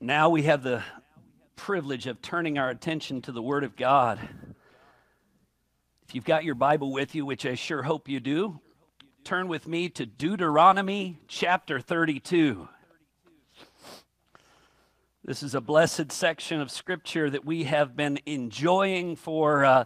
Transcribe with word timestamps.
Now 0.00 0.28
we 0.28 0.42
have 0.42 0.62
the 0.62 0.82
privilege 1.56 2.06
of 2.06 2.20
turning 2.20 2.58
our 2.58 2.68
attention 2.68 3.22
to 3.22 3.32
the 3.32 3.40
Word 3.40 3.62
of 3.62 3.76
God. 3.76 4.18
If 6.06 6.14
you've 6.14 6.24
got 6.24 6.44
your 6.44 6.56
Bible 6.56 6.92
with 6.92 7.14
you, 7.14 7.24
which 7.24 7.46
I 7.46 7.54
sure 7.54 7.82
hope 7.82 8.08
you 8.08 8.18
do, 8.18 8.60
turn 9.22 9.46
with 9.46 9.68
me 9.68 9.88
to 9.90 10.04
Deuteronomy 10.04 11.20
chapter 11.28 11.80
32. 11.80 12.68
This 15.24 15.42
is 15.44 15.54
a 15.54 15.60
blessed 15.60 16.10
section 16.10 16.60
of 16.60 16.72
Scripture 16.72 17.30
that 17.30 17.44
we 17.44 17.64
have 17.64 17.96
been 17.96 18.18
enjoying 18.26 19.14
for 19.14 19.64
uh, 19.64 19.84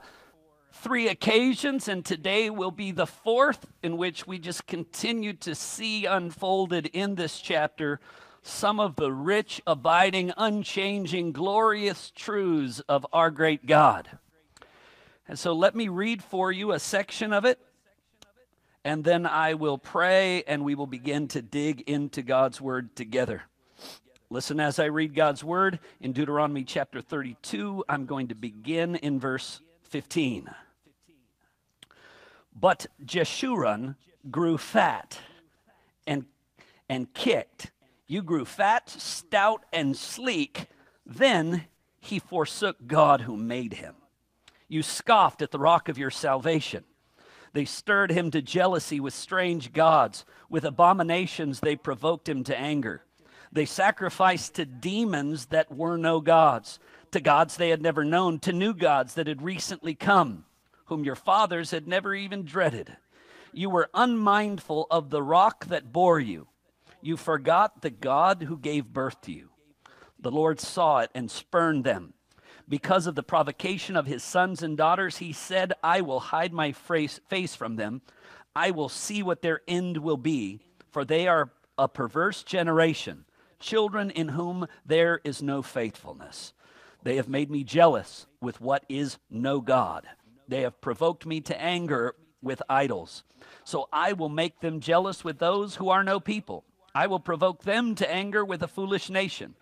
three 0.72 1.08
occasions, 1.08 1.86
and 1.86 2.04
today 2.04 2.48
will 2.48 2.72
be 2.72 2.92
the 2.92 3.06
fourth 3.06 3.66
in 3.82 3.98
which 3.98 4.26
we 4.26 4.38
just 4.38 4.66
continue 4.66 5.34
to 5.34 5.54
see 5.54 6.06
unfolded 6.06 6.86
in 6.86 7.14
this 7.14 7.40
chapter 7.40 8.00
some 8.48 8.80
of 8.80 8.96
the 8.96 9.12
rich, 9.12 9.60
abiding, 9.66 10.32
unchanging, 10.36 11.32
glorious 11.32 12.10
truths 12.10 12.80
of 12.88 13.06
our 13.12 13.30
great 13.30 13.66
God. 13.66 14.08
And 15.28 15.38
so 15.38 15.52
let 15.52 15.76
me 15.76 15.88
read 15.88 16.22
for 16.22 16.50
you 16.50 16.72
a 16.72 16.78
section 16.78 17.32
of 17.32 17.44
it, 17.44 17.58
and 18.84 19.04
then 19.04 19.26
I 19.26 19.54
will 19.54 19.76
pray 19.76 20.42
and 20.44 20.64
we 20.64 20.74
will 20.74 20.86
begin 20.86 21.28
to 21.28 21.42
dig 21.42 21.82
into 21.82 22.22
God's 22.22 22.60
word 22.60 22.96
together. 22.96 23.42
Listen 24.30 24.60
as 24.60 24.78
I 24.78 24.86
read 24.86 25.14
God's 25.14 25.44
word 25.44 25.78
in 26.00 26.12
Deuteronomy 26.12 26.64
chapter 26.64 27.00
32. 27.00 27.84
I'm 27.88 28.06
going 28.06 28.28
to 28.28 28.34
begin 28.34 28.96
in 28.96 29.20
verse 29.20 29.60
15. 29.84 30.50
But 32.58 32.86
Jeshurun 33.04 33.96
grew 34.30 34.58
fat 34.58 35.18
and, 36.06 36.24
and 36.88 37.12
kicked 37.12 37.70
you 38.08 38.22
grew 38.22 38.46
fat, 38.46 38.88
stout, 38.88 39.64
and 39.72 39.94
sleek. 39.96 40.66
Then 41.04 41.66
he 42.00 42.18
forsook 42.18 42.86
God 42.86 43.20
who 43.20 43.36
made 43.36 43.74
him. 43.74 43.94
You 44.66 44.82
scoffed 44.82 45.42
at 45.42 45.50
the 45.50 45.58
rock 45.58 45.88
of 45.88 45.98
your 45.98 46.10
salvation. 46.10 46.84
They 47.52 47.66
stirred 47.66 48.10
him 48.10 48.30
to 48.30 48.42
jealousy 48.42 48.98
with 48.98 49.14
strange 49.14 49.72
gods. 49.72 50.24
With 50.48 50.64
abominations, 50.64 51.60
they 51.60 51.76
provoked 51.76 52.28
him 52.28 52.44
to 52.44 52.58
anger. 52.58 53.04
They 53.52 53.66
sacrificed 53.66 54.54
to 54.54 54.66
demons 54.66 55.46
that 55.46 55.74
were 55.74 55.96
no 55.96 56.20
gods, 56.20 56.78
to 57.12 57.20
gods 57.20 57.56
they 57.56 57.70
had 57.70 57.82
never 57.82 58.04
known, 58.04 58.38
to 58.40 58.52
new 58.52 58.74
gods 58.74 59.14
that 59.14 59.26
had 59.26 59.42
recently 59.42 59.94
come, 59.94 60.44
whom 60.86 61.04
your 61.04 61.14
fathers 61.14 61.70
had 61.70 61.86
never 61.86 62.14
even 62.14 62.44
dreaded. 62.44 62.96
You 63.52 63.70
were 63.70 63.90
unmindful 63.94 64.86
of 64.90 65.10
the 65.10 65.22
rock 65.22 65.66
that 65.66 65.92
bore 65.92 66.20
you 66.20 66.48
you 67.00 67.16
forgot 67.16 67.82
the 67.82 67.90
God 67.90 68.42
who 68.42 68.58
gave 68.58 68.86
birth 68.86 69.20
to 69.22 69.32
you. 69.32 69.50
The 70.18 70.30
Lord 70.30 70.60
saw 70.60 70.98
it 70.98 71.10
and 71.14 71.30
spurned 71.30 71.84
them. 71.84 72.14
Because 72.68 73.06
of 73.06 73.14
the 73.14 73.22
provocation 73.22 73.96
of 73.96 74.06
his 74.06 74.22
sons 74.22 74.62
and 74.62 74.76
daughters, 74.76 75.18
he 75.18 75.32
said, 75.32 75.72
I 75.82 76.00
will 76.02 76.20
hide 76.20 76.52
my 76.52 76.72
face 76.72 77.20
from 77.56 77.76
them. 77.76 78.02
I 78.54 78.72
will 78.72 78.88
see 78.88 79.22
what 79.22 79.40
their 79.40 79.60
end 79.66 79.98
will 79.98 80.16
be, 80.16 80.60
for 80.90 81.04
they 81.04 81.28
are 81.28 81.50
a 81.78 81.88
perverse 81.88 82.42
generation, 82.42 83.24
children 83.60 84.10
in 84.10 84.30
whom 84.30 84.66
there 84.84 85.20
is 85.24 85.42
no 85.42 85.62
faithfulness. 85.62 86.52
They 87.04 87.16
have 87.16 87.28
made 87.28 87.50
me 87.50 87.64
jealous 87.64 88.26
with 88.40 88.60
what 88.60 88.84
is 88.88 89.18
no 89.30 89.60
God. 89.60 90.06
They 90.48 90.62
have 90.62 90.80
provoked 90.80 91.24
me 91.24 91.40
to 91.42 91.60
anger 91.60 92.16
with 92.42 92.62
idols. 92.68 93.22
So 93.64 93.88
I 93.92 94.12
will 94.12 94.28
make 94.28 94.60
them 94.60 94.80
jealous 94.80 95.24
with 95.24 95.38
those 95.38 95.76
who 95.76 95.88
are 95.88 96.02
no 96.02 96.20
people 96.20 96.64
I 96.94 97.06
will 97.06 97.20
provoke 97.20 97.62
them 97.62 97.94
to 97.96 98.10
anger 98.10 98.44
with 98.44 98.62
a 98.62 98.68
foolish 98.68 99.10
nation. 99.10 99.54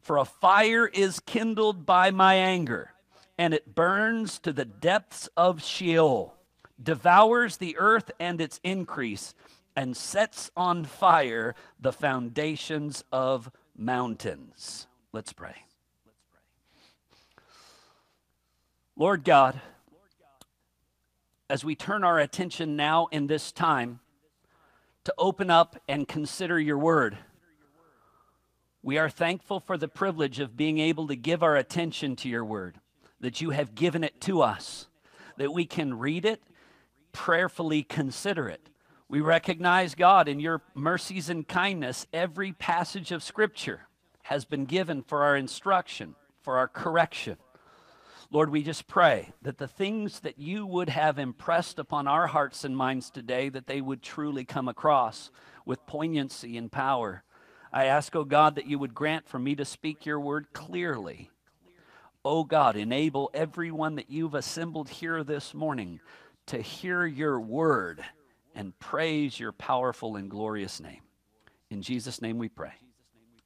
For 0.00 0.16
a 0.16 0.24
fire 0.24 0.86
is 0.86 1.20
kindled 1.20 1.84
by 1.84 2.10
my 2.10 2.34
anger, 2.34 2.92
and 3.36 3.52
it 3.52 3.74
burns 3.74 4.38
to 4.40 4.52
the 4.52 4.64
depths 4.64 5.28
of 5.36 5.62
Sheol, 5.62 6.34
devours 6.82 7.56
the 7.56 7.76
earth 7.78 8.10
and 8.20 8.40
its 8.40 8.60
increase, 8.62 9.34
and 9.74 9.96
sets 9.96 10.50
on 10.56 10.84
fire 10.84 11.54
the 11.80 11.92
foundations 11.92 13.04
of 13.12 13.50
mountains. 13.76 14.86
Let's 15.12 15.32
pray. 15.32 15.64
Lord 18.96 19.24
God, 19.24 19.60
as 21.48 21.64
we 21.64 21.74
turn 21.74 22.02
our 22.04 22.18
attention 22.18 22.76
now 22.76 23.06
in 23.12 23.26
this 23.26 23.52
time 23.52 24.00
to 25.08 25.14
open 25.16 25.48
up 25.48 25.80
and 25.88 26.06
consider 26.06 26.60
your 26.60 26.76
word. 26.76 27.16
We 28.82 28.98
are 28.98 29.08
thankful 29.08 29.58
for 29.58 29.78
the 29.78 29.88
privilege 29.88 30.38
of 30.38 30.54
being 30.54 30.78
able 30.78 31.06
to 31.06 31.16
give 31.16 31.42
our 31.42 31.56
attention 31.56 32.14
to 32.16 32.28
your 32.28 32.44
word, 32.44 32.78
that 33.18 33.40
you 33.40 33.48
have 33.48 33.74
given 33.74 34.04
it 34.04 34.20
to 34.20 34.42
us, 34.42 34.86
that 35.38 35.54
we 35.54 35.64
can 35.64 35.98
read 35.98 36.26
it, 36.26 36.42
prayerfully 37.12 37.84
consider 37.84 38.50
it. 38.50 38.68
We 39.08 39.22
recognize, 39.22 39.94
God, 39.94 40.28
in 40.28 40.40
your 40.40 40.60
mercies 40.74 41.30
and 41.30 41.48
kindness, 41.48 42.06
every 42.12 42.52
passage 42.52 43.10
of 43.10 43.22
Scripture 43.22 43.88
has 44.24 44.44
been 44.44 44.66
given 44.66 45.00
for 45.00 45.22
our 45.22 45.36
instruction, 45.38 46.16
for 46.42 46.58
our 46.58 46.68
correction. 46.68 47.38
Lord, 48.30 48.50
we 48.50 48.62
just 48.62 48.86
pray 48.86 49.30
that 49.40 49.56
the 49.56 49.68
things 49.68 50.20
that 50.20 50.38
you 50.38 50.66
would 50.66 50.90
have 50.90 51.18
impressed 51.18 51.78
upon 51.78 52.06
our 52.06 52.26
hearts 52.26 52.62
and 52.62 52.76
minds 52.76 53.10
today, 53.10 53.48
that 53.48 53.66
they 53.66 53.80
would 53.80 54.02
truly 54.02 54.44
come 54.44 54.68
across 54.68 55.30
with 55.64 55.86
poignancy 55.86 56.58
and 56.58 56.70
power. 56.70 57.22
I 57.72 57.86
ask, 57.86 58.14
O 58.14 58.20
oh 58.20 58.24
God, 58.24 58.56
that 58.56 58.66
you 58.66 58.78
would 58.78 58.94
grant 58.94 59.26
for 59.26 59.38
me 59.38 59.54
to 59.54 59.64
speak 59.64 60.04
your 60.04 60.20
word 60.20 60.52
clearly. 60.52 61.30
O 62.22 62.40
oh 62.40 62.44
God, 62.44 62.76
enable 62.76 63.30
everyone 63.32 63.94
that 63.94 64.10
you've 64.10 64.34
assembled 64.34 64.90
here 64.90 65.24
this 65.24 65.54
morning 65.54 66.00
to 66.46 66.60
hear 66.60 67.06
your 67.06 67.40
word 67.40 68.04
and 68.54 68.78
praise 68.78 69.40
your 69.40 69.52
powerful 69.52 70.16
and 70.16 70.30
glorious 70.30 70.80
name. 70.80 71.02
In 71.70 71.80
Jesus' 71.80 72.20
name 72.20 72.36
we 72.36 72.48
pray. 72.48 72.72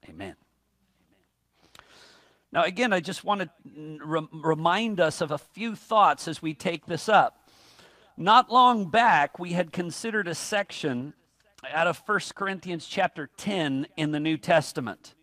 Amen. 0.09 0.35
Now, 2.53 2.65
again, 2.65 2.93
I 2.93 3.01
just 3.01 3.25
want 3.25 3.41
to 3.41 3.99
re- 4.05 4.29
remind 4.31 5.01
us 5.01 5.23
of 5.23 5.31
a 5.31 5.39
few 5.39 5.75
thoughts 5.75 6.29
as 6.29 6.43
we 6.43 6.53
take 6.53 6.85
this 6.85 7.09
up. 7.09 7.49
Not 8.17 8.53
long 8.53 8.91
back, 8.91 9.39
we 9.39 9.53
had 9.53 9.73
considered 9.73 10.29
a 10.29 10.35
section 10.35 11.15
out 11.73 11.87
of 11.87 12.03
1 12.05 12.21
Corinthians 12.35 12.87
chapter 12.87 13.31
10 13.39 13.87
in 13.97 14.11
the 14.11 14.21
New 14.21 14.37
Testament. 14.37 15.15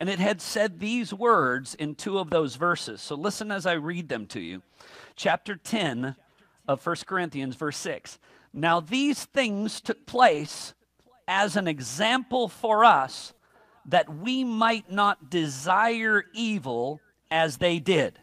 And 0.00 0.08
it 0.08 0.18
had 0.18 0.40
said 0.40 0.80
these 0.80 1.14
words 1.14 1.74
in 1.76 1.94
two 1.94 2.18
of 2.18 2.30
those 2.30 2.56
verses. 2.56 3.00
So 3.00 3.14
listen 3.14 3.52
as 3.52 3.66
I 3.66 3.74
read 3.74 4.08
them 4.08 4.26
to 4.28 4.40
you. 4.40 4.62
Chapter 5.14 5.54
10 5.54 6.16
of 6.66 6.84
1 6.84 6.96
Corinthians, 7.06 7.54
verse 7.54 7.76
6. 7.76 8.18
Now 8.52 8.80
these 8.80 9.26
things 9.26 9.80
took 9.80 10.06
place 10.06 10.74
as 11.28 11.54
an 11.54 11.68
example 11.68 12.48
for 12.48 12.84
us 12.84 13.32
that 13.86 14.14
we 14.14 14.44
might 14.44 14.90
not 14.90 15.30
desire 15.30 16.24
evil 16.32 17.00
as 17.30 17.58
they 17.58 17.78
did. 17.78 18.18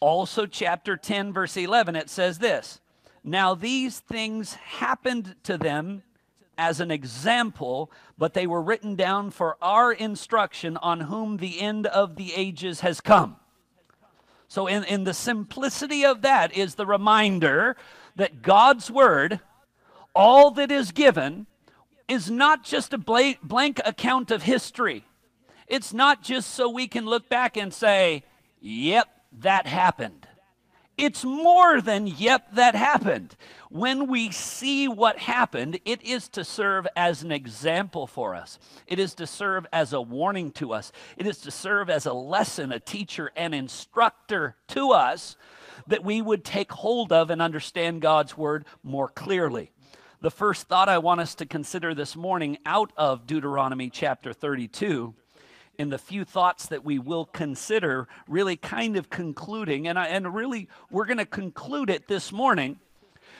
Also, 0.00 0.46
chapter 0.46 0.96
10, 0.96 1.32
verse 1.32 1.56
11, 1.56 1.96
it 1.96 2.08
says 2.08 2.38
this 2.38 2.80
Now 3.24 3.54
these 3.54 3.98
things 4.00 4.54
happened 4.54 5.34
to 5.44 5.58
them 5.58 6.02
as 6.56 6.80
an 6.80 6.90
example, 6.90 7.90
but 8.16 8.34
they 8.34 8.46
were 8.46 8.62
written 8.62 8.96
down 8.96 9.30
for 9.30 9.56
our 9.62 9.92
instruction 9.92 10.76
on 10.78 11.02
whom 11.02 11.36
the 11.36 11.60
end 11.60 11.86
of 11.86 12.16
the 12.16 12.34
ages 12.34 12.80
has 12.80 13.00
come. 13.00 13.36
So, 14.48 14.66
in, 14.66 14.84
in 14.84 15.04
the 15.04 15.14
simplicity 15.14 16.04
of 16.04 16.22
that 16.22 16.56
is 16.56 16.74
the 16.74 16.86
reminder 16.86 17.76
that 18.16 18.42
God's 18.42 18.90
word, 18.90 19.40
all 20.14 20.50
that 20.52 20.72
is 20.72 20.90
given, 20.90 21.46
is 22.08 22.30
not 22.30 22.64
just 22.64 22.92
a 22.92 22.98
blank 22.98 23.80
account 23.84 24.30
of 24.30 24.42
history. 24.42 25.04
It's 25.66 25.92
not 25.92 26.22
just 26.22 26.50
so 26.54 26.68
we 26.68 26.88
can 26.88 27.04
look 27.04 27.28
back 27.28 27.56
and 27.56 27.72
say, 27.72 28.24
yep, 28.60 29.08
that 29.40 29.66
happened. 29.66 30.26
It's 30.96 31.24
more 31.24 31.80
than, 31.80 32.08
yep, 32.08 32.54
that 32.54 32.74
happened. 32.74 33.36
When 33.70 34.08
we 34.08 34.32
see 34.32 34.88
what 34.88 35.18
happened, 35.18 35.78
it 35.84 36.02
is 36.02 36.28
to 36.30 36.42
serve 36.42 36.88
as 36.96 37.22
an 37.22 37.30
example 37.30 38.08
for 38.08 38.34
us. 38.34 38.58
It 38.86 38.98
is 38.98 39.14
to 39.16 39.26
serve 39.26 39.66
as 39.72 39.92
a 39.92 40.00
warning 40.00 40.50
to 40.52 40.72
us. 40.72 40.90
It 41.16 41.26
is 41.26 41.38
to 41.42 41.52
serve 41.52 41.88
as 41.88 42.06
a 42.06 42.12
lesson, 42.12 42.72
a 42.72 42.80
teacher, 42.80 43.30
an 43.36 43.54
instructor 43.54 44.56
to 44.68 44.90
us 44.90 45.36
that 45.86 46.02
we 46.02 46.20
would 46.20 46.44
take 46.44 46.72
hold 46.72 47.12
of 47.12 47.30
and 47.30 47.40
understand 47.40 48.02
God's 48.02 48.36
word 48.36 48.64
more 48.82 49.08
clearly. 49.08 49.70
The 50.20 50.30
first 50.32 50.66
thought 50.66 50.88
I 50.88 50.98
want 50.98 51.20
us 51.20 51.36
to 51.36 51.46
consider 51.46 51.94
this 51.94 52.16
morning 52.16 52.58
out 52.66 52.90
of 52.96 53.24
Deuteronomy 53.24 53.88
chapter 53.88 54.32
32 54.32 55.14
in 55.78 55.90
the 55.90 55.98
few 55.98 56.24
thoughts 56.24 56.66
that 56.66 56.84
we 56.84 56.98
will 56.98 57.24
consider, 57.24 58.08
really 58.26 58.56
kind 58.56 58.96
of 58.96 59.10
concluding, 59.10 59.86
and, 59.86 59.96
I, 59.96 60.06
and 60.06 60.34
really 60.34 60.68
we're 60.90 61.04
going 61.04 61.18
to 61.18 61.24
conclude 61.24 61.88
it 61.88 62.08
this 62.08 62.32
morning 62.32 62.80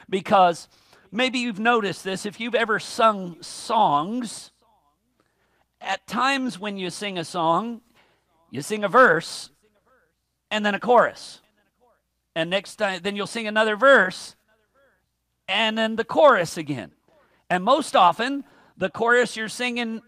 because 0.09 0.69
maybe 1.11 1.41
you've 1.41 1.59
noticed 1.59 2.05
this. 2.05 2.25
If 2.25 2.39
you've 2.39 2.55
ever 2.55 2.79
sung 2.79 3.43
songs 3.43 4.53
at 5.81 6.07
times 6.07 6.61
when 6.61 6.77
you 6.77 6.91
sing 6.91 7.19
a 7.19 7.25
song, 7.25 7.81
you 8.53 8.63
sing 8.63 8.85
a 8.85 8.89
verse 8.89 9.51
and 10.49 10.65
then 10.65 10.77
a 10.77 10.81
chorus. 10.81 11.41
And 12.37 12.51
next 12.51 12.77
time, 12.77 13.01
then 13.03 13.17
you'll 13.17 13.27
sing 13.27 13.49
another 13.49 13.75
verse 13.75 14.37
and 15.49 15.77
then 15.79 15.97
the 15.97 16.05
chorus 16.05 16.57
again. 16.57 16.93
And 17.51 17.65
most 17.65 17.97
often, 17.97 18.45
the 18.77 18.91
chorus 18.91 19.37
you're 19.37 19.49
singing 19.49 20.03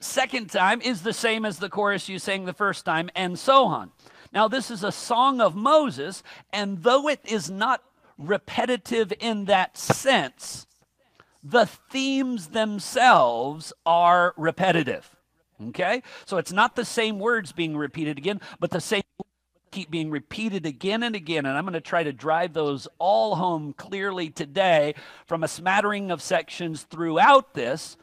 second 0.00 0.50
time 0.50 0.80
is 0.82 1.02
the 1.02 1.12
same 1.12 1.44
as 1.44 1.58
the 1.58 1.68
chorus 1.68 2.08
you 2.08 2.18
sang 2.18 2.44
the 2.44 2.52
first 2.52 2.84
time, 2.84 3.10
and 3.14 3.38
so 3.38 3.64
on. 3.64 3.92
Now, 4.32 4.48
this 4.48 4.70
is 4.70 4.84
a 4.84 4.92
song 4.92 5.40
of 5.40 5.54
Moses, 5.54 6.22
and 6.52 6.82
though 6.82 7.08
it 7.08 7.20
is 7.24 7.50
not 7.50 7.82
repetitive 8.18 9.12
in 9.20 9.46
that 9.46 9.78
sense, 9.78 10.66
the 11.42 11.66
themes 11.66 12.48
themselves 12.48 13.72
are 13.84 14.34
repetitive. 14.36 15.16
Okay? 15.68 16.02
So 16.26 16.36
it's 16.36 16.52
not 16.52 16.76
the 16.76 16.84
same 16.84 17.18
words 17.18 17.52
being 17.52 17.76
repeated 17.76 18.18
again, 18.18 18.40
but 18.60 18.70
the 18.70 18.80
same 18.80 19.02
keep 19.70 19.90
being 19.90 20.10
repeated 20.10 20.66
again 20.66 21.02
and 21.02 21.14
again. 21.14 21.46
And 21.46 21.56
I'm 21.56 21.64
going 21.64 21.74
to 21.74 21.80
try 21.80 22.02
to 22.02 22.12
drive 22.12 22.52
those 22.52 22.88
all 22.98 23.36
home 23.36 23.72
clearly 23.72 24.30
today 24.30 24.94
from 25.26 25.42
a 25.42 25.48
smattering 25.48 26.10
of 26.10 26.22
sections 26.22 26.82
throughout 26.82 27.54
this. 27.54 27.96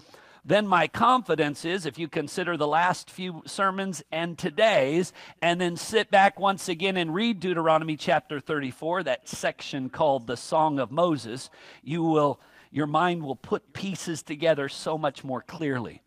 Then 0.46 0.68
my 0.68 0.88
confidence 0.88 1.64
is 1.64 1.86
if 1.86 1.98
you 1.98 2.10
consider 2.10 2.58
the 2.58 2.68
last 2.68 3.10
few 3.10 3.44
sermons 3.46 4.04
and 4.12 4.38
today's, 4.38 5.14
and 5.42 5.60
then 5.62 5.78
sit 5.78 6.12
back 6.12 6.38
once 6.38 6.68
again 6.68 6.98
and 6.98 7.16
read 7.16 7.40
Deuteronomy 7.40 7.96
chapter 7.96 8.42
34, 8.42 9.04
that 9.04 9.30
section 9.30 9.90
called 9.90 10.28
the 10.28 10.36
Song 10.36 10.80
of 10.80 10.92
Moses, 10.92 11.50
you 11.82 12.04
will 12.04 12.42
your 12.74 12.88
mind 12.88 13.22
will 13.24 13.36
put 13.36 13.72
pieces 13.72 14.24
together 14.24 14.68
so 14.68 14.98
much 14.98 15.24
more 15.24 15.44
clearly. 15.44 16.02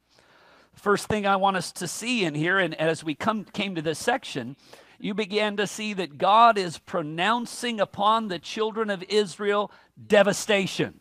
First 0.74 1.06
thing 1.06 1.24
I 1.24 1.36
want 1.36 1.56
us 1.56 1.70
to 1.72 1.86
see 1.86 2.24
in 2.24 2.34
here, 2.34 2.58
and 2.58 2.74
as 2.74 3.04
we 3.04 3.14
come 3.14 3.44
came 3.44 3.76
to 3.76 3.82
this 3.82 4.00
section, 4.00 4.56
you 4.98 5.14
began 5.14 5.56
to 5.56 5.66
see 5.66 5.92
that 5.94 6.18
God 6.18 6.58
is 6.58 6.78
pronouncing 6.78 7.80
upon 7.80 8.28
the 8.28 8.38
children 8.38 8.90
of 8.90 9.02
Israel 9.08 9.70
devastation. 10.06 11.00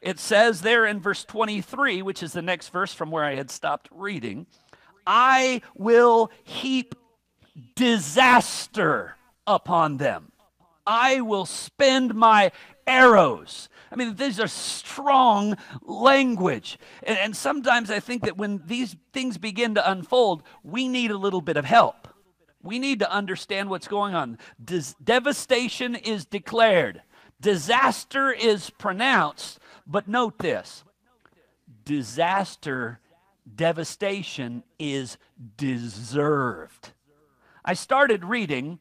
It 0.00 0.18
says 0.18 0.62
there 0.62 0.86
in 0.86 1.00
verse 1.00 1.24
23, 1.24 2.02
which 2.02 2.22
is 2.22 2.32
the 2.32 2.42
next 2.42 2.70
verse 2.70 2.94
from 2.94 3.10
where 3.10 3.24
I 3.24 3.34
had 3.34 3.50
stopped 3.50 3.88
reading, 3.90 4.46
I 5.06 5.62
will 5.76 6.30
heap 6.44 6.94
disaster 7.74 9.16
upon 9.46 9.98
them. 9.98 10.32
I 10.86 11.20
will 11.20 11.46
spend 11.46 12.14
my 12.14 12.52
arrows. 12.86 13.68
I 13.92 13.96
mean, 13.96 14.14
these 14.14 14.40
are 14.40 14.48
strong 14.48 15.56
language. 15.82 16.78
And, 17.02 17.18
and, 17.18 17.36
sometimes 17.36 17.90
I 17.90 18.00
think 18.00 18.22
that 18.24 18.36
when 18.36 18.62
these 18.66 18.96
things 19.12 19.36
begin 19.36 19.74
to 19.74 19.90
unfold, 19.90 20.42
we 20.62 20.88
need 20.88 21.10
a 21.10 21.18
little 21.18 21.40
bit 21.40 21.56
of 21.56 21.64
help. 21.64 22.08
We 22.62 22.78
need 22.78 22.98
to 22.98 23.10
understand 23.10 23.70
what's 23.70 23.88
going 23.88 24.14
on. 24.14 24.38
Des- 24.62 24.94
devastation 25.02 25.94
is 25.94 26.24
declared, 26.24 27.02
disaster 27.40 28.30
is 28.30 28.70
pronounced. 28.70 29.58
But 29.86 30.06
note 30.06 30.38
this 30.38 30.84
disaster, 31.84 33.00
devastation 33.52 34.62
is 34.78 35.16
deserved. 35.56 36.92
I 37.64 37.74
started 37.74 38.24
reading 38.24 38.78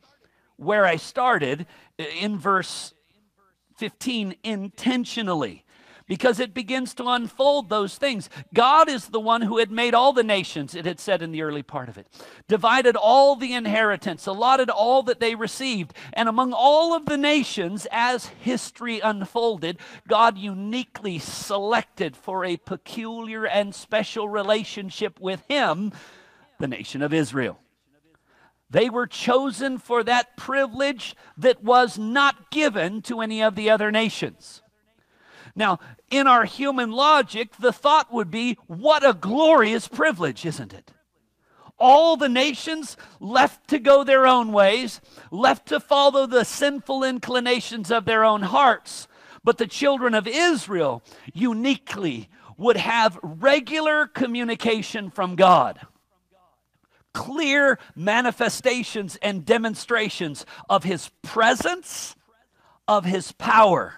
where 0.58 0.86
I 0.86 0.98
started 0.98 1.66
uh, 2.00 2.04
in 2.20 2.38
verse 2.38 2.94
15 3.78 4.36
intentionally 4.44 5.64
because 6.10 6.40
it 6.40 6.56
begins 6.56 6.94
to 6.96 7.08
unfold 7.08 7.70
those 7.70 7.98
things. 7.98 8.30
God 8.52 8.90
is 8.90 9.08
the 9.08 9.20
one 9.20 9.44
who 9.44 9.60
had 9.60 9.72
made 9.72 9.94
all 9.94 10.12
the 10.12 10.24
nations, 10.24 10.76
it 10.76 10.86
had 10.86 11.00
said 11.00 11.22
in 11.22 11.32
the 11.32 11.44
early 11.44 11.62
part 11.64 11.88
of 11.88 11.98
it, 11.98 12.08
divided 12.50 12.98
all 12.98 13.36
the 13.36 13.54
inheritance, 13.54 14.26
allotted 14.26 14.72
all 14.72 15.04
that 15.04 15.22
they 15.22 15.36
received. 15.36 15.94
And 16.12 16.28
among 16.28 16.52
all 16.52 16.96
of 16.96 17.06
the 17.06 17.18
nations, 17.18 17.88
as 17.92 18.26
history 18.26 19.00
unfolded, 19.00 19.78
God 20.08 20.38
uniquely 20.38 21.20
selected 21.20 22.18
for 22.18 22.44
a 22.44 22.58
peculiar 22.58 23.46
and 23.46 23.74
special 23.74 24.28
relationship 24.28 25.22
with 25.22 25.46
Him 25.48 25.94
the 26.60 26.68
nation 26.68 27.02
of 27.02 27.14
Israel. 27.14 27.60
They 28.70 28.90
were 28.90 29.08
chosen 29.08 29.78
for 29.78 30.04
that 30.04 30.36
privilege 30.36 31.16
that 31.38 31.64
was 31.64 31.98
not 31.98 32.52
given 32.52 33.02
to 33.04 33.22
any 33.22 33.42
of 33.42 33.56
the 33.56 33.70
other 33.70 33.92
nations. 33.92 34.62
Now, 35.60 35.80
in 36.10 36.26
our 36.26 36.46
human 36.46 36.90
logic, 36.90 37.58
the 37.60 37.74
thought 37.74 38.14
would 38.14 38.32
be, 38.32 38.58
what 38.68 39.06
a 39.06 39.12
glorious 39.14 39.90
privilege, 39.90 40.46
isn't 40.46 40.74
it? 40.74 40.94
All 41.78 42.16
the 42.16 42.30
nations 42.30 42.96
left 43.20 43.68
to 43.68 43.78
go 43.78 44.06
their 44.06 44.26
own 44.26 44.54
ways, 44.54 45.02
left 45.32 45.68
to 45.68 45.82
follow 45.82 46.26
the 46.26 46.46
sinful 46.46 47.04
inclinations 47.04 47.92
of 47.92 48.06
their 48.06 48.24
own 48.24 48.44
hearts. 48.44 49.10
But 49.44 49.58
the 49.58 49.68
children 49.68 50.14
of 50.16 50.28
Israel 50.28 51.04
uniquely 51.34 52.30
would 52.56 52.78
have 52.78 53.20
regular 53.22 54.08
communication 54.08 55.12
from 55.12 55.36
God 55.36 55.80
clear 57.12 57.80
manifestations 57.96 59.18
and 59.22 59.44
demonstrations 59.44 60.46
of 60.70 60.84
his 60.84 61.10
presence, 61.24 62.16
of 62.88 63.04
his 63.04 63.32
power 63.34 63.96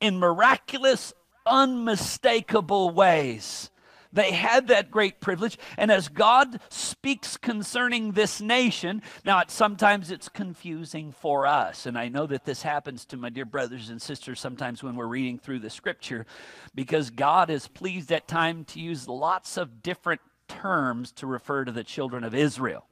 in 0.00 0.18
miraculous, 0.18 1.12
unmistakable 1.46 2.90
ways. 2.90 3.70
They 4.12 4.32
had 4.32 4.68
that 4.68 4.90
great 4.90 5.20
privilege. 5.20 5.56
And 5.76 5.90
as 5.90 6.08
God 6.08 6.60
speaks 6.68 7.36
concerning 7.36 8.12
this 8.12 8.40
nation, 8.40 9.02
now 9.24 9.38
it, 9.38 9.50
sometimes 9.50 10.10
it's 10.10 10.28
confusing 10.28 11.12
for 11.12 11.46
us. 11.46 11.86
And 11.86 11.96
I 11.96 12.08
know 12.08 12.26
that 12.26 12.44
this 12.44 12.62
happens 12.62 13.04
to 13.06 13.16
my 13.16 13.28
dear 13.28 13.44
brothers 13.44 13.88
and 13.88 14.02
sisters 14.02 14.40
sometimes 14.40 14.82
when 14.82 14.96
we're 14.96 15.06
reading 15.06 15.38
through 15.38 15.60
the 15.60 15.70
scripture, 15.70 16.26
because 16.74 17.10
God 17.10 17.50
is 17.50 17.68
pleased 17.68 18.10
at 18.10 18.26
times 18.26 18.72
to 18.72 18.80
use 18.80 19.06
lots 19.06 19.56
of 19.56 19.80
different 19.82 20.20
terms 20.48 21.12
to 21.12 21.26
refer 21.28 21.64
to 21.64 21.72
the 21.72 21.84
children 21.84 22.24
of 22.24 22.34
Israel. 22.34 22.86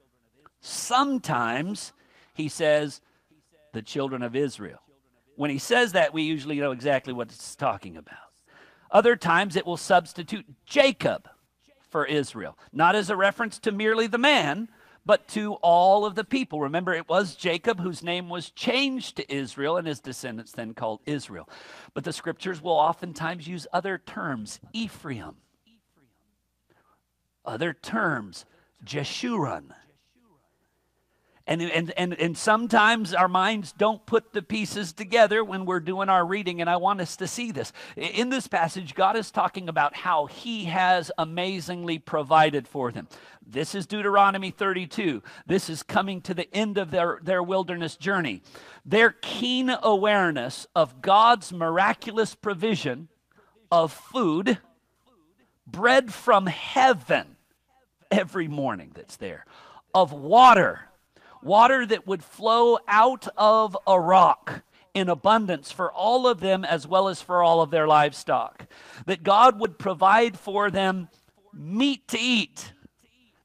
Sometimes 0.61 1.93
he 2.35 2.49
says, 2.49 3.01
the 3.73 3.83
children 3.83 4.23
of 4.23 4.37
Israel. 4.37 4.81
When 5.38 5.52
he 5.52 5.58
says 5.58 5.93
that, 5.93 6.12
we 6.12 6.25
usually 6.25 6.56
know 6.56 6.73
exactly 6.73 7.12
what 7.12 7.29
it's 7.29 7.55
talking 7.55 7.96
about. 7.96 8.19
Other 8.90 9.14
times 9.14 9.55
it 9.55 9.64
will 9.64 9.76
substitute 9.76 10.44
Jacob 10.67 11.29
for 11.88 12.05
Israel, 12.05 12.59
not 12.73 12.97
as 12.97 13.09
a 13.09 13.14
reference 13.14 13.61
to 13.61 13.71
merely 13.71 14.09
the 14.09 14.18
man, 14.18 14.68
but 15.07 15.28
to 15.28 15.52
all 15.62 16.04
of 16.04 16.16
the 16.16 16.25
people. 16.25 16.61
Remember, 16.61 16.92
it 16.92 17.09
was 17.09 17.37
Jacob 17.37 17.78
whose 17.78 18.02
name 18.02 18.28
was 18.28 18.50
changed 18.50 19.14
to 19.14 19.33
Israel, 19.33 19.76
and 19.76 19.87
his 19.87 20.00
descendants 20.00 20.50
then 20.50 20.75
called 20.75 21.02
Israel. 21.07 21.49
But 21.95 22.02
the 22.02 22.12
scriptures 22.12 22.61
will 22.61 22.73
oftentimes 22.73 23.47
use 23.47 23.64
other 23.73 23.97
terms 23.97 24.59
Ephraim, 24.73 25.37
other 27.45 27.73
terms, 27.73 28.45
Jeshurun, 28.85 29.71
and, 31.49 31.62
and, 31.62 31.93
and, 31.97 32.12
and 32.21 32.37
sometimes 32.37 33.14
our 33.14 33.26
minds 33.26 33.73
don't 33.73 34.05
put 34.05 34.35
the 34.35 34.43
pieces 34.43 34.93
together 34.93 35.43
when 35.43 35.64
we're 35.64 35.81
doing 35.81 36.11
our 36.11 36.25
reading, 36.25 36.61
and 36.61 36.69
I 36.69 36.76
want 36.76 37.00
us 37.00 37.17
to 37.17 37.26
see 37.26 37.52
this. 37.52 37.73
In 37.97 38.28
this 38.28 38.47
passage, 38.47 38.95
God 38.95 39.17
is 39.17 39.31
talking 39.31 39.67
about 39.67 39.97
how 39.97 40.26
He 40.26 40.67
has 40.67 41.11
amazingly 41.17 41.99
provided 41.99 42.69
for 42.69 42.93
them. 42.93 43.09
This 43.47 43.75
is 43.75 43.87
Deuteronomy 43.87 44.50
32. 44.50 45.23
This 45.47 45.71
is 45.71 45.83
coming 45.83 46.21
to 46.21 46.35
the 46.35 46.55
end 46.55 46.76
of 46.76 46.90
their, 46.90 47.19
their 47.23 47.43
wilderness 47.43 47.97
journey. 47.97 48.43
Their 48.85 49.12
keen 49.12 49.75
awareness 49.83 50.67
of 50.76 51.00
God's 51.00 51.50
miraculous 51.50 52.35
provision 52.35 53.09
of 53.73 53.90
food, 53.90 54.59
bread 55.67 56.12
from 56.12 56.47
heaven 56.47 57.37
every 58.11 58.49
morning 58.49 58.93
that's 58.95 59.17
there, 59.17 59.47
of 59.95 60.12
water 60.12 60.88
water 61.42 61.87
that 61.87 62.07
would 62.07 62.23
flow 62.25 62.78
out 62.88 63.28
of 63.37 63.76
a 63.87 64.00
rock 64.00 64.62
in 64.95 65.09
abundance 65.09 65.71
for 65.71 65.92
all 65.92 66.26
of 66.26 66.40
them 66.40 66.64
as 66.64 66.87
well 66.87 67.09
as 67.09 67.23
for 67.23 67.42
all 67.42 67.61
of 67.61 67.71
their 67.71 67.87
livestock. 67.87 68.66
That 69.07 69.23
God 69.23 69.61
would 69.61 69.78
provide 69.78 70.38
for 70.38 70.71
them 70.71 71.09
meat 71.52 72.09
to 72.09 72.18
eat. 72.18 72.73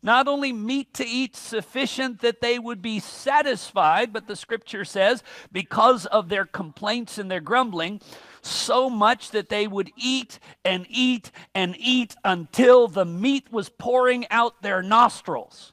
Not 0.02 0.28
only 0.28 0.52
meat 0.52 0.94
to 0.96 1.08
eat 1.08 1.36
sufficient 1.36 2.20
that 2.22 2.42
they 2.42 2.60
would 2.60 2.82
be 2.82 3.00
satisfied, 3.00 4.12
but 4.12 4.28
the 4.28 4.36
scripture 4.36 4.84
says, 4.84 5.24
because 5.52 6.06
of 6.08 6.28
their 6.28 6.46
complaints 6.46 7.18
and 7.18 7.32
their 7.32 7.40
grumbling, 7.40 8.02
so 8.42 8.90
much 8.90 9.32
that 9.32 9.48
they 9.48 9.66
would 9.66 9.92
eat 9.96 10.40
and 10.66 10.86
eat 10.90 11.32
and 11.56 11.76
eat 11.80 12.16
until 12.26 12.90
the 12.90 13.06
meat 13.06 13.52
was 13.52 13.70
pouring 13.70 14.28
out 14.30 14.62
their 14.62 14.82
nostrils. 14.82 15.73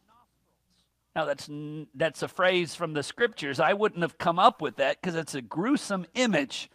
Now, 1.17 1.25
that's, 1.25 1.51
that's 1.95 2.23
a 2.23 2.29
phrase 2.29 2.75
from 2.75 2.93
the 2.93 3.03
scriptures. 3.03 3.59
I 3.59 3.73
wouldn't 3.73 4.03
have 4.03 4.19
come 4.19 4.39
up 4.39 4.63
with 4.63 4.77
that 4.77 5.01
because 5.01 5.17
it's 5.17 5.35
a 5.35 5.43
gruesome 5.43 6.07
image 6.15 6.71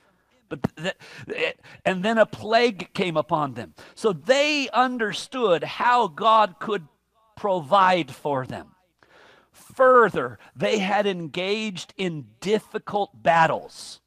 But 0.50 0.60
th- 0.78 1.56
and 1.86 2.04
then 2.04 2.18
a 2.18 2.26
plague 2.26 2.94
came 2.94 3.18
upon 3.18 3.54
them. 3.54 3.74
So 3.96 4.14
they 4.14 4.70
understood 4.70 5.64
how 5.64 6.08
God 6.08 6.56
could 6.60 6.88
provide 7.36 8.12
for 8.12 8.46
them. 8.46 8.76
Further, 9.52 10.38
they 10.56 10.80
had 10.80 11.08
engaged 11.08 11.94
in 11.98 12.28
difficult 12.42 13.24
battles. 13.24 14.02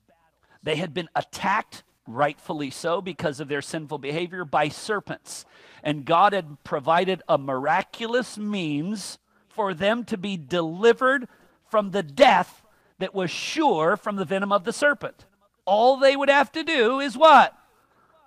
They 0.63 0.77
had 0.77 0.93
been 0.93 1.09
attacked, 1.15 1.83
rightfully 2.07 2.71
so, 2.71 3.01
because 3.01 3.41
of 3.41 3.49
their 3.49 3.63
sinful 3.63 3.99
behavior, 3.99 4.45
by 4.45 4.69
serpents. 4.69 5.45
And 5.83 6.05
God 6.05 6.33
had 6.33 6.63
provided 6.65 7.23
a 7.29 7.39
miraculous 7.39 8.37
means 8.37 9.19
for 9.59 9.75
them 9.75 10.05
to 10.05 10.17
be 10.17 10.37
delivered 10.37 11.27
from 11.69 11.91
the 11.91 12.05
death 12.05 12.63
that 13.01 13.13
was 13.13 13.29
sure 13.29 13.97
from 13.97 14.15
the 14.15 14.25
venom 14.25 14.53
of 14.53 14.63
the 14.63 14.73
serpent. 14.73 15.25
All 15.65 15.97
they 15.97 16.15
would 16.15 16.29
have 16.29 16.53
to 16.53 16.63
do 16.63 17.01
is 17.01 17.19
what? 17.19 17.59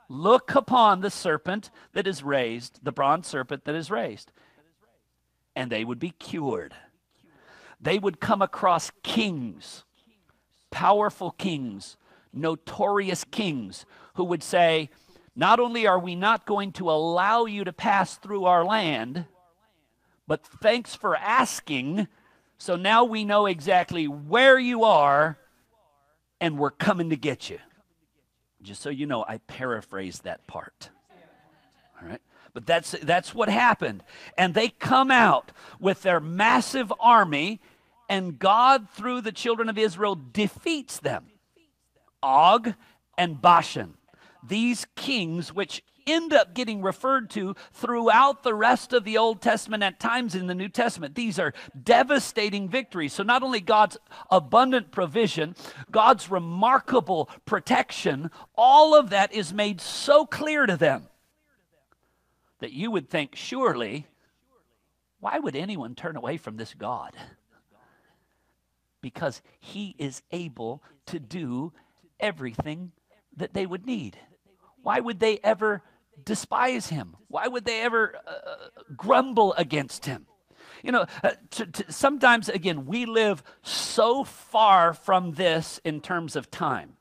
Look 0.09 0.53
upon 0.55 0.99
the 0.99 1.09
serpent 1.09 1.71
that 1.93 2.05
is 2.05 2.21
raised, 2.21 2.83
the 2.83 2.91
bronze 2.91 3.27
serpent 3.27 3.63
that 3.63 3.75
is 3.75 3.89
raised, 3.89 4.33
and 5.55 5.71
they 5.71 5.85
would 5.85 5.99
be 5.99 6.09
cured. 6.09 6.75
They 7.79 7.97
would 7.97 8.19
come 8.19 8.41
across 8.41 8.91
kings, 9.01 9.85
powerful 10.69 11.31
kings, 11.31 11.95
notorious 12.33 13.23
kings, 13.23 13.85
who 14.15 14.25
would 14.25 14.43
say, 14.43 14.89
Not 15.33 15.61
only 15.61 15.87
are 15.87 15.97
we 15.97 16.13
not 16.13 16.45
going 16.45 16.73
to 16.73 16.91
allow 16.91 17.45
you 17.45 17.63
to 17.63 17.71
pass 17.71 18.17
through 18.17 18.43
our 18.43 18.65
land, 18.65 19.27
but 20.31 20.45
thanks 20.45 20.95
for 20.95 21.13
asking 21.17 22.07
so 22.57 22.77
now 22.77 23.03
we 23.03 23.25
know 23.25 23.47
exactly 23.47 24.05
where 24.05 24.57
you 24.57 24.85
are 24.85 25.37
and 26.39 26.57
we're 26.57 26.71
coming 26.71 27.09
to 27.09 27.17
get 27.17 27.49
you. 27.49 27.59
Just 28.61 28.81
so 28.81 28.89
you 28.89 29.05
know, 29.05 29.25
I 29.27 29.39
paraphrased 29.39 30.23
that 30.23 30.47
part. 30.47 30.89
All 32.01 32.07
right? 32.07 32.21
But 32.53 32.65
that's 32.65 32.91
that's 33.03 33.35
what 33.35 33.49
happened. 33.49 34.05
And 34.37 34.53
they 34.53 34.69
come 34.69 35.11
out 35.11 35.51
with 35.81 36.01
their 36.01 36.21
massive 36.21 36.93
army 36.97 37.59
and 38.07 38.39
God 38.39 38.87
through 38.89 39.19
the 39.19 39.33
children 39.33 39.67
of 39.67 39.77
Israel 39.77 40.15
defeats 40.15 40.97
them. 40.97 41.25
Og 42.23 42.73
and 43.17 43.41
Bashan. 43.41 43.95
These 44.47 44.87
kings 44.95 45.53
which 45.53 45.83
end 46.11 46.33
up 46.33 46.53
getting 46.53 46.81
referred 46.81 47.29
to 47.31 47.55
throughout 47.73 48.43
the 48.43 48.53
rest 48.53 48.93
of 48.93 49.03
the 49.03 49.17
Old 49.17 49.41
Testament 49.41 49.83
at 49.83 49.99
times 49.99 50.35
in 50.35 50.47
the 50.47 50.55
New 50.55 50.69
Testament. 50.69 51.15
These 51.15 51.39
are 51.39 51.53
devastating 51.83 52.69
victories. 52.69 53.13
So, 53.13 53.23
not 53.23 53.43
only 53.43 53.61
God's 53.61 53.97
abundant 54.29 54.91
provision, 54.91 55.55
God's 55.89 56.29
remarkable 56.29 57.29
protection, 57.45 58.31
all 58.55 58.95
of 58.95 59.09
that 59.09 59.33
is 59.33 59.53
made 59.53 59.81
so 59.81 60.25
clear 60.25 60.65
to 60.65 60.77
them 60.77 61.07
that 62.59 62.71
you 62.71 62.91
would 62.91 63.09
think, 63.09 63.35
surely, 63.35 64.07
why 65.19 65.39
would 65.39 65.55
anyone 65.55 65.95
turn 65.95 66.15
away 66.15 66.37
from 66.37 66.57
this 66.57 66.73
God? 66.73 67.15
Because 69.01 69.41
he 69.59 69.95
is 69.97 70.21
able 70.31 70.83
to 71.07 71.19
do 71.19 71.73
everything 72.19 72.91
that 73.35 73.53
they 73.53 73.65
would 73.65 73.85
need. 73.85 74.17
Why 74.83 74.99
would 74.99 75.19
they 75.19 75.39
ever 75.43 75.83
despise 76.25 76.87
him? 76.87 77.15
Why 77.27 77.47
would 77.47 77.65
they 77.65 77.81
ever 77.81 78.15
uh, 78.25 78.81
grumble 78.95 79.53
against 79.53 80.05
him? 80.05 80.27
You 80.83 80.91
know, 80.91 81.05
uh, 81.23 81.31
sometimes, 81.89 82.49
again, 82.49 82.85
we 82.85 83.05
live 83.05 83.43
so 83.61 84.23
far 84.23 84.93
from 84.93 85.33
this 85.33 85.79
in 85.83 86.01
terms 86.01 86.35
of 86.35 86.49
time. 86.49 86.93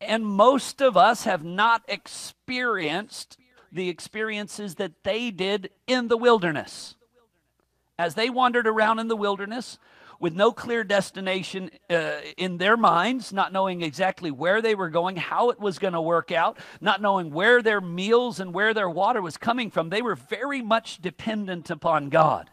And 0.00 0.26
most 0.26 0.82
of 0.82 0.96
us 0.96 1.24
have 1.24 1.44
not 1.44 1.82
experienced 1.88 3.38
the 3.70 3.88
experiences 3.88 4.74
that 4.74 5.04
they 5.04 5.30
did 5.30 5.70
in 5.86 6.08
the 6.08 6.16
wilderness. 6.16 6.96
As 7.98 8.14
they 8.14 8.28
wandered 8.28 8.66
around 8.66 8.98
in 8.98 9.08
the 9.08 9.16
wilderness, 9.16 9.78
with 10.22 10.36
no 10.36 10.52
clear 10.52 10.84
destination 10.84 11.68
uh, 11.90 12.12
in 12.36 12.56
their 12.58 12.76
minds, 12.76 13.32
not 13.32 13.52
knowing 13.52 13.82
exactly 13.82 14.30
where 14.30 14.62
they 14.62 14.76
were 14.76 14.88
going, 14.88 15.16
how 15.16 15.50
it 15.50 15.58
was 15.58 15.80
going 15.80 15.94
to 15.94 16.00
work 16.00 16.30
out, 16.30 16.56
not 16.80 17.02
knowing 17.02 17.32
where 17.32 17.60
their 17.60 17.80
meals 17.80 18.38
and 18.38 18.54
where 18.54 18.72
their 18.72 18.88
water 18.88 19.20
was 19.20 19.36
coming 19.36 19.68
from. 19.68 19.90
They 19.90 20.00
were 20.00 20.14
very 20.14 20.62
much 20.62 21.02
dependent 21.02 21.70
upon 21.70 22.08
God. 22.08 22.50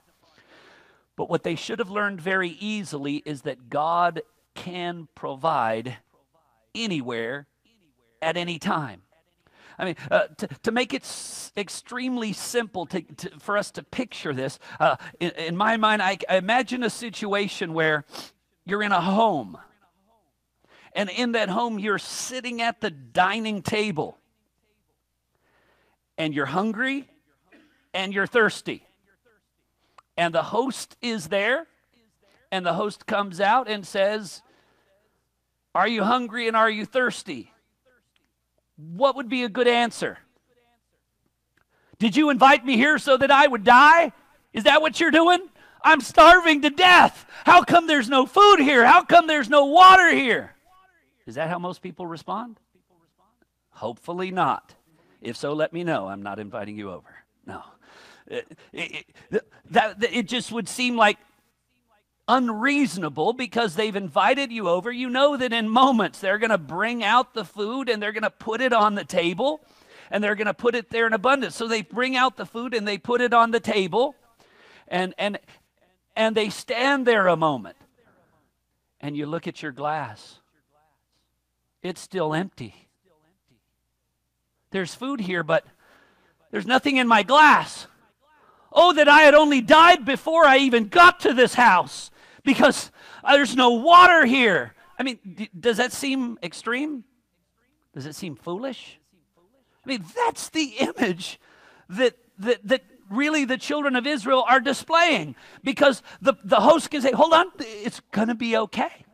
But 1.15 1.29
what 1.29 1.43
they 1.43 1.55
should 1.55 1.77
have 1.77 1.91
learned 1.91 2.19
very 2.19 2.49
easily 2.49 3.17
is 3.17 3.43
that 3.43 3.69
God 3.69 4.23
can 4.55 5.07
provide 5.13 5.97
anywhere 6.73 7.45
at 8.19 8.35
any 8.35 8.57
time. 8.57 9.03
I 9.79 9.85
mean, 9.85 9.95
uh, 10.11 10.27
to, 10.37 10.47
to 10.63 10.71
make 10.71 10.93
it 10.93 11.03
s- 11.03 11.53
extremely 11.55 12.33
simple 12.33 12.85
to, 12.87 13.01
to, 13.01 13.39
for 13.39 13.57
us 13.57 13.71
to 13.71 13.83
picture 13.83 14.33
this, 14.33 14.59
uh, 14.79 14.97
in, 15.21 15.31
in, 15.31 15.55
my 15.55 15.77
mind, 15.77 16.01
I, 16.01 16.17
I 16.29 16.35
imagine 16.35 16.83
a 16.83 16.89
situation 16.89 17.73
where 17.73 18.03
you're 18.65 18.83
in 18.83 18.91
a 18.91 18.99
home. 18.99 19.57
And 20.93 21.09
in 21.09 21.31
that 21.31 21.47
home, 21.47 21.79
you're 21.79 21.97
sitting 21.97 22.61
at 22.61 22.81
the 22.81 22.91
dining 22.91 23.61
table. 23.61 24.17
And 26.17 26.33
you're 26.33 26.45
hungry 26.45 27.09
and 27.93 28.13
you're 28.13 28.27
thirsty. 28.27 28.85
And 30.17 30.35
the 30.35 30.43
host 30.43 30.97
is 31.01 31.29
there. 31.29 31.67
And 32.51 32.65
the 32.65 32.73
host 32.73 33.05
comes 33.05 33.39
out 33.39 33.69
and 33.69 33.87
says, 33.87 34.41
Are 35.73 35.87
you 35.87 36.03
hungry 36.03 36.49
and 36.49 36.57
are 36.57 36.69
you 36.69 36.83
thirsty? 36.83 37.53
What 38.79 39.15
would 39.15 39.29
be 39.29 39.43
a 39.43 39.49
good 39.49 39.67
answer? 39.67 40.17
Did 41.97 42.15
you 42.15 42.29
invite 42.29 42.65
me 42.65 42.77
here 42.77 42.97
so 42.97 43.17
that 43.17 43.29
I 43.29 43.45
would 43.45 43.63
die? 43.63 44.13
Is 44.53 44.63
that 44.63 44.81
what 44.81 44.99
you're 44.99 45.11
doing? 45.11 45.49
I'm 45.83 46.01
starving 46.01 46.61
to 46.61 46.69
death. 46.69 47.25
How 47.45 47.63
come 47.63 47.87
there's 47.87 48.09
no 48.09 48.25
food 48.25 48.59
here? 48.59 48.85
How 48.85 49.03
come 49.03 49.27
there's 49.27 49.49
no 49.49 49.65
water 49.65 50.13
here? 50.13 50.55
Is 51.25 51.35
that 51.35 51.49
how 51.49 51.59
most 51.59 51.81
people 51.81 52.07
respond? 52.07 52.59
Hopefully 53.71 54.31
not. 54.31 54.75
If 55.21 55.35
so, 55.35 55.53
let 55.53 55.73
me 55.73 55.83
know. 55.83 56.07
I'm 56.07 56.23
not 56.23 56.39
inviting 56.39 56.77
you 56.77 56.91
over. 56.91 57.09
No. 57.45 57.63
It, 58.27 58.57
it, 58.71 59.05
that, 59.71 59.97
it 60.03 60.27
just 60.27 60.51
would 60.51 60.69
seem 60.69 60.95
like 60.95 61.17
unreasonable 62.29 63.33
because 63.33 63.75
they've 63.75 63.95
invited 63.95 64.51
you 64.51 64.69
over. 64.69 64.91
You 64.91 65.09
know 65.09 65.35
that 65.35 65.51
in 65.51 65.67
moments 65.67 66.19
they're 66.19 66.37
going 66.37 66.51
to 66.51 66.59
bring 66.59 67.03
out 67.03 67.33
the 67.33 67.43
food 67.43 67.89
and 67.89 68.01
they're 68.01 68.11
going 68.11 68.23
to 68.23 68.29
put 68.29 68.61
it 68.61 68.71
on 68.71 68.93
the 68.93 69.03
table 69.03 69.61
and 70.11 70.23
they're 70.23 70.35
going 70.35 70.47
to 70.47 70.53
put 70.53 70.75
it 70.75 70.91
there 70.91 71.07
in 71.07 71.13
abundance. 71.13 71.55
So 71.55 71.67
they 71.67 71.81
bring 71.81 72.15
out 72.15 72.37
the 72.37 72.45
food 72.45 72.75
and 72.75 72.87
they 72.87 72.99
put 72.99 73.19
it 73.19 73.33
on 73.33 73.49
the 73.51 73.59
table 73.59 74.15
and 74.87 75.13
and 75.17 75.39
and 76.15 76.35
they 76.35 76.49
stand 76.49 77.07
there 77.07 77.27
a 77.27 77.35
moment. 77.35 77.77
And 79.01 79.17
you 79.17 79.25
look 79.25 79.47
at 79.47 79.63
your 79.63 79.71
glass. 79.71 80.39
It's 81.81 82.01
still 82.01 82.33
empty. 82.33 82.75
There's 84.71 84.93
food 84.93 85.21
here, 85.21 85.43
but 85.43 85.65
there's 86.51 86.67
nothing 86.67 86.97
in 86.97 87.07
my 87.07 87.23
glass. 87.23 87.87
Oh, 88.71 88.93
that 88.93 89.07
I 89.07 89.21
had 89.21 89.33
only 89.33 89.61
died 89.61 90.05
before 90.05 90.45
I 90.45 90.57
even 90.57 90.89
got 90.89 91.21
to 91.21 91.33
this 91.33 91.55
house 91.55 92.11
because 92.53 92.91
uh, 93.23 93.33
there's 93.33 93.55
no 93.55 93.69
water 93.69 94.25
here. 94.25 94.73
I 94.97 95.03
mean, 95.03 95.49
does 95.57 95.77
that 95.77 95.93
seem 95.93 96.39
extreme? 96.41 97.03
Does 97.93 98.07
it 98.07 98.15
seem 98.15 98.35
foolish? 98.35 98.99
I 99.85 99.87
mean, 99.87 100.03
that's 100.15 100.49
the 100.49 100.73
image 100.79 101.39
that, 101.89 102.15
that, 102.39 102.67
that 102.67 102.81
really 103.09 103.45
the 103.45 103.57
children 103.57 103.95
of 103.95 104.07
Israel 104.07 104.43
are 104.47 104.59
displaying 104.59 105.35
because 105.63 106.01
the, 106.21 106.33
the 106.43 106.59
host 106.59 106.89
can 106.89 107.01
say, 107.01 107.11
Hold 107.11 107.33
on, 107.33 107.51
it's 107.59 108.01
going 108.11 108.29
to 108.29 108.35
be 108.35 108.57
okay. 108.57 109.05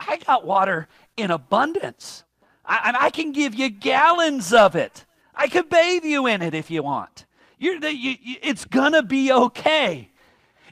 I 0.00 0.16
got 0.16 0.44
water 0.44 0.88
in 1.16 1.30
abundance. 1.30 2.24
I, 2.64 2.96
I 2.98 3.10
can 3.10 3.30
give 3.30 3.54
you 3.54 3.70
gallons 3.70 4.52
of 4.52 4.74
it. 4.74 5.04
I 5.34 5.46
can 5.46 5.68
bathe 5.68 6.04
you 6.04 6.26
in 6.26 6.42
it 6.42 6.54
if 6.54 6.70
you 6.70 6.82
want. 6.82 7.24
You're, 7.58 7.76
you, 7.86 8.16
you, 8.20 8.36
it's 8.42 8.64
going 8.64 8.92
to 8.92 9.02
be 9.02 9.30
okay. 9.30 10.10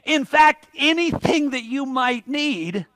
In 0.09 0.25
fact, 0.25 0.65
anything 0.75 1.51
that 1.51 1.63
you 1.63 1.85
might 1.85 2.27
need, 2.27 2.87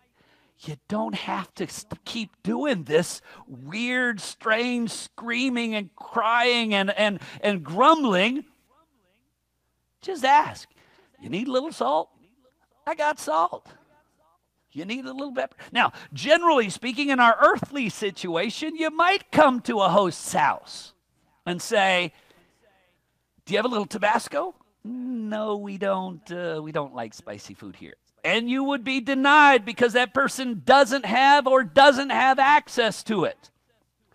you 0.62 0.78
don't 0.88 1.14
have 1.14 1.54
to 1.54 1.68
keep 2.06 2.32
doing 2.42 2.86
this 2.86 3.22
weird, 3.48 4.20
strange 4.20 4.90
screaming 4.90 5.76
and 5.76 5.96
crying 5.96 6.74
and, 6.74 6.90
and, 6.90 7.20
and 7.40 7.64
grumbling. 7.64 8.46
Just 10.02 10.26
ask. 10.26 10.68
You 11.22 11.30
need 11.30 11.48
a 11.48 11.52
little 11.52 11.72
salt? 11.72 12.10
I 12.88 12.96
got 12.96 13.20
salt. 13.20 13.68
You 14.72 14.84
need 14.84 15.06
a 15.06 15.14
little 15.14 15.36
pepper. 15.36 15.56
Now, 15.72 15.94
generally 16.14 16.72
speaking, 16.72 17.10
in 17.10 17.20
our 17.20 17.38
earthly 17.40 17.90
situation, 17.90 18.76
you 18.76 18.90
might 18.90 19.32
come 19.32 19.62
to 19.62 19.82
a 19.82 19.90
host's 19.90 20.34
house 20.34 20.94
and 21.46 21.62
say, 21.62 22.12
Do 23.46 23.54
you 23.54 23.60
have 23.60 23.66
a 23.66 23.70
little 23.70 23.86
Tabasco? 23.86 24.56
No, 24.84 25.58
we 25.58 25.78
don't, 25.78 26.30
uh, 26.32 26.60
we 26.62 26.72
don't 26.72 26.94
like 26.94 27.14
spicy 27.14 27.54
food 27.54 27.76
here. 27.76 27.96
And 28.24 28.50
you 28.50 28.64
would 28.64 28.84
be 28.84 29.02
denied 29.02 29.66
because 29.66 29.94
that 29.94 30.14
person 30.14 30.62
doesn't 30.66 31.06
have 31.06 31.46
or 31.48 31.64
doesn't 31.64 32.10
have 32.10 32.40
access 32.40 33.04
to 33.04 33.26
it. 33.26 33.50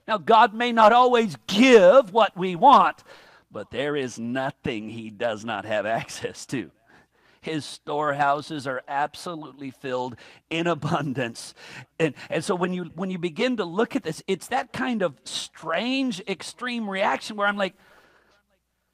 Now, 0.07 0.17
God 0.17 0.55
may 0.55 0.73
not 0.73 0.93
always 0.93 1.37
give 1.47 2.13
what 2.13 2.37
we 2.37 2.57
want, 2.57 3.05
but 3.51 3.71
there 3.71 3.95
is 3.95 4.19
nothing 4.19 4.89
He 4.89 5.11
does 5.11 5.45
not 5.45 5.67
have 5.67 5.85
access 5.87 6.47
to. 6.47 6.71
His 7.41 7.65
storehouses 7.65 8.67
are 8.67 8.83
absolutely 8.89 9.71
filled 9.71 10.17
in 10.51 10.67
abundance. 10.67 11.55
And, 11.99 12.15
and 12.29 12.45
so 12.45 12.55
when 12.55 12.73
you 12.73 12.91
when 12.95 13.11
you 13.11 13.19
begin 13.19 13.57
to 13.59 13.65
look 13.65 13.95
at 13.95 14.03
this, 14.03 14.23
it's 14.27 14.49
that 14.49 14.73
kind 14.73 15.03
of 15.03 15.15
strange 15.25 16.21
extreme 16.27 16.91
reaction 16.91 17.37
where 17.37 17.47
I'm 17.47 17.57
like, 17.57 17.75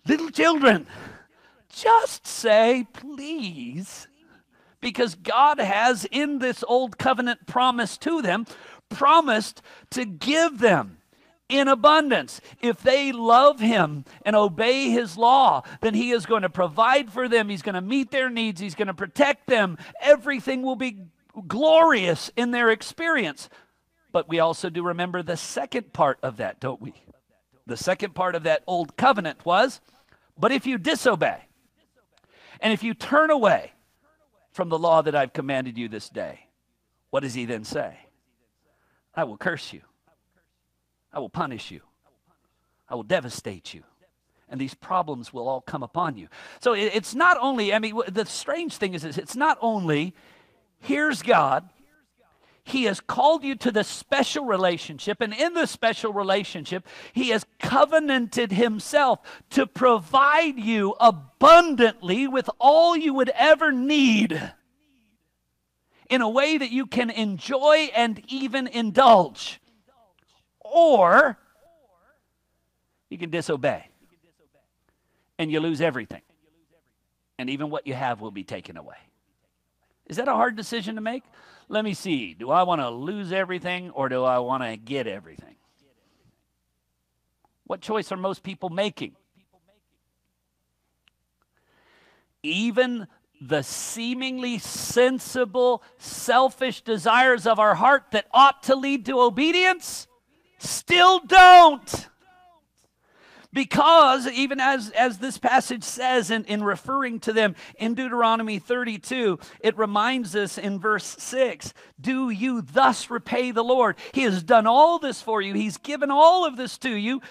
little 0.07 0.31
children, 0.31 0.87
just 1.75 2.27
say 2.27 2.87
please. 2.93 4.09
Because 4.81 5.15
God 5.15 5.59
has 5.59 6.05
in 6.11 6.39
this 6.41 6.63
old 6.69 6.99
covenant 6.99 7.47
promise 7.47 7.97
to 7.99 8.21
them, 8.21 8.47
promised 8.91 9.63
to 9.91 10.05
give 10.05 10.59
them 10.59 10.99
in 11.49 11.69
abundance. 11.69 12.41
If 12.61 12.83
they 12.83 13.13
love 13.13 13.61
Him 13.61 14.05
and 14.25 14.37
obey 14.37 14.91
His 14.91 15.17
law, 15.17 15.63
then 15.81 15.95
He 15.95 16.11
is 16.11 16.27
going 16.27 16.43
to 16.43 16.51
provide 16.51 17.11
for 17.11 17.29
them. 17.29 17.49
He's 17.49 17.63
going 17.63 17.75
to 17.75 17.81
meet 17.81 18.11
their 18.11 18.29
needs. 18.29 18.61
He's 18.61 18.75
going 18.75 18.89
to 18.89 18.95
protect 18.95 19.47
them. 19.47 19.79
Everything 20.01 20.63
will 20.63 20.77
be 20.77 20.99
glorious 21.49 22.31
in 22.37 22.51
their 22.51 22.71
experience. 22.71 23.49
But 24.13 24.29
we 24.29 24.39
also 24.39 24.71
do 24.71 24.83
remember 24.85 25.23
the 25.23 25.37
second 25.37 25.93
part 25.93 26.19
of 26.23 26.37
that, 26.37 26.61
don't 26.61 26.81
we? 26.81 26.95
The 27.67 27.77
second 27.77 28.15
part 28.15 28.35
of 28.35 28.43
that 28.45 28.63
old 28.67 28.97
covenant 28.97 29.45
was, 29.45 29.81
but 30.39 30.53
if 30.53 30.67
you 30.67 30.79
disobey, 30.79 31.47
and 32.65 32.73
if 32.73 32.83
you 32.83 32.95
turn 32.95 33.31
away 33.31 33.73
from 34.53 34.71
the 34.71 34.79
law 34.79 35.03
that 35.03 35.15
I've 35.15 35.35
commanded 35.35 35.77
you 35.77 35.87
this 35.87 36.09
day, 36.09 36.49
what 37.11 37.23
does 37.23 37.35
he 37.35 37.45
then 37.45 37.63
say? 37.63 37.99
I 39.15 39.25
will 39.25 39.37
curse 39.37 39.73
you. 39.73 39.83
I 41.13 41.19
will 41.19 41.29
punish 41.29 41.71
you. 41.71 41.83
I 42.89 42.95
will 42.95 43.03
devastate 43.03 43.75
you. 43.75 43.85
And 44.49 44.59
these 44.59 44.73
problems 44.73 45.31
will 45.31 45.47
all 45.47 45.61
come 45.61 45.83
upon 45.83 46.17
you. 46.17 46.29
So 46.61 46.73
it's 46.73 47.15
not 47.15 47.37
only, 47.39 47.75
I 47.75 47.79
mean, 47.79 48.01
the 48.09 48.25
strange 48.25 48.79
thing 48.79 48.95
is, 48.95 49.05
it's 49.05 49.37
not 49.37 49.59
only 49.61 50.15
here's 50.81 51.23
God, 51.23 51.69
He 52.65 52.85
has 52.85 52.99
called 52.99 53.45
you 53.45 53.55
to 53.57 53.71
the 53.71 53.85
special 53.85 54.47
relationship, 54.47 55.21
and 55.21 55.35
in 55.35 55.53
the 55.53 55.67
special 55.67 56.13
relationship, 56.13 56.87
He 57.13 57.29
has 57.29 57.45
covenanted 57.59 58.53
Himself 58.53 59.21
to 59.51 59.67
provide 59.67 60.59
you 60.59 60.95
abundantly 60.99 62.27
with 62.27 62.49
all 62.59 62.97
you 62.97 63.13
would 63.13 63.31
ever 63.31 63.71
need 63.71 64.53
in 66.09 66.23
a 66.23 66.29
way 66.29 66.57
that 66.57 66.71
you 66.71 66.87
can 66.87 67.11
enjoy 67.11 67.91
and 67.95 68.23
even 68.29 68.67
indulge 68.67 69.61
or 70.61 71.39
you 73.11 73.19
can 73.19 73.31
disobey 73.31 73.89
and 75.39 75.51
you 75.51 75.61
lose 75.61 75.81
everything. 75.81 76.23
And 77.39 77.51
even 77.51 77.69
what 77.69 77.87
you 77.87 77.95
have 77.95 78.21
will 78.21 78.31
be 78.31 78.45
taken 78.45 78.77
away. 78.77 78.97
Is 80.07 80.17
that 80.19 80.29
a 80.29 80.33
hard 80.33 80.57
decision 80.57 80.95
to 80.95 81.01
make? 81.01 81.25
Let 81.69 81.85
me 81.85 81.95
see. 81.95 82.35
Do 82.35 82.51
I 82.51 82.63
want 82.63 82.81
to 82.81 82.91
lose 82.91 83.33
everything 83.33 83.91
or 83.91 84.09
do 84.09 84.23
I 84.25 84.39
want 84.39 84.63
to 84.63 84.77
get 84.77 85.07
everything? 85.07 85.57
What 87.67 87.81
choice 87.81 88.13
are 88.13 88.17
most 88.17 88.43
people 88.43 88.69
making? 88.69 89.17
Even 92.43 93.07
the 93.41 93.63
seemingly 93.63 94.59
sensible, 94.59 95.83
selfish 95.99 96.83
desires 96.83 97.47
of 97.47 97.59
our 97.59 97.75
heart 97.75 98.05
that 98.13 98.27
ought 98.33 98.63
to 98.65 98.77
lead 98.77 99.07
to 99.07 99.21
obedience 99.21 100.07
still 100.59 101.21
don't. 101.21 102.09
Because 103.55 104.27
even 104.27 104.59
as, 104.59 104.91
as 104.91 105.19
this 105.19 105.39
passage 105.39 105.85
says 105.85 106.33
in, 106.33 106.45
in 106.47 106.65
referring 106.65 107.21
to 107.21 107.33
them 107.33 107.55
in 107.79 107.95
Deuteronomy 107.95 108.59
32, 108.59 109.39
it 109.61 109.79
reminds 109.79 110.35
us 110.35 110.59
in 110.59 110.81
verse 110.81 111.17
6 111.21 111.73
Do 112.01 112.31
you 112.31 112.63
thus 112.63 113.09
repay 113.11 113.53
the 113.53 113.63
Lord? 113.63 113.97
He 114.13 114.23
has 114.23 114.43
done 114.43 114.67
all 114.67 114.99
this 114.99 115.23
for 115.23 115.41
you, 115.41 115.55
He's 115.55 115.79
given 115.79 116.11
all 116.11 116.45
of 116.45 116.57
this 116.57 116.77
to 116.79 116.91
you. 116.91 117.23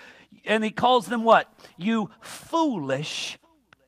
And 0.46 0.64
He 0.64 0.72
calls 0.72 1.08
them 1.08 1.26
what? 1.26 1.54
You 1.78 2.10
foolish 2.22 3.38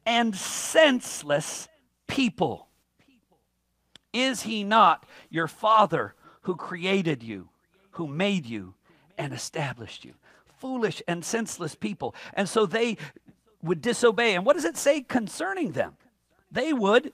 and 0.06 0.36
senseless 0.36 1.70
people. 2.06 2.68
Is 4.12 4.42
He 4.42 4.66
not 4.66 5.06
your 5.30 5.48
Father 5.48 6.14
who 6.42 6.56
created 6.56 7.24
you, 7.24 7.50
who 7.92 8.08
made 8.08 8.46
you? 8.46 8.76
and 9.18 9.34
established 9.34 10.06
you. 10.06 10.14
Foolish 10.66 11.04
and 11.08 11.24
senseless 11.24 11.76
people. 11.76 12.16
And 12.34 12.50
so 12.50 12.66
they 12.66 12.98
would 13.62 13.84
disobey. 13.84 14.34
And 14.34 14.44
what 14.44 14.56
does 14.56 14.66
it 14.66 14.78
say 14.78 15.02
concerning 15.02 15.74
them? 15.74 15.96
They 16.52 16.74
would, 16.74 17.14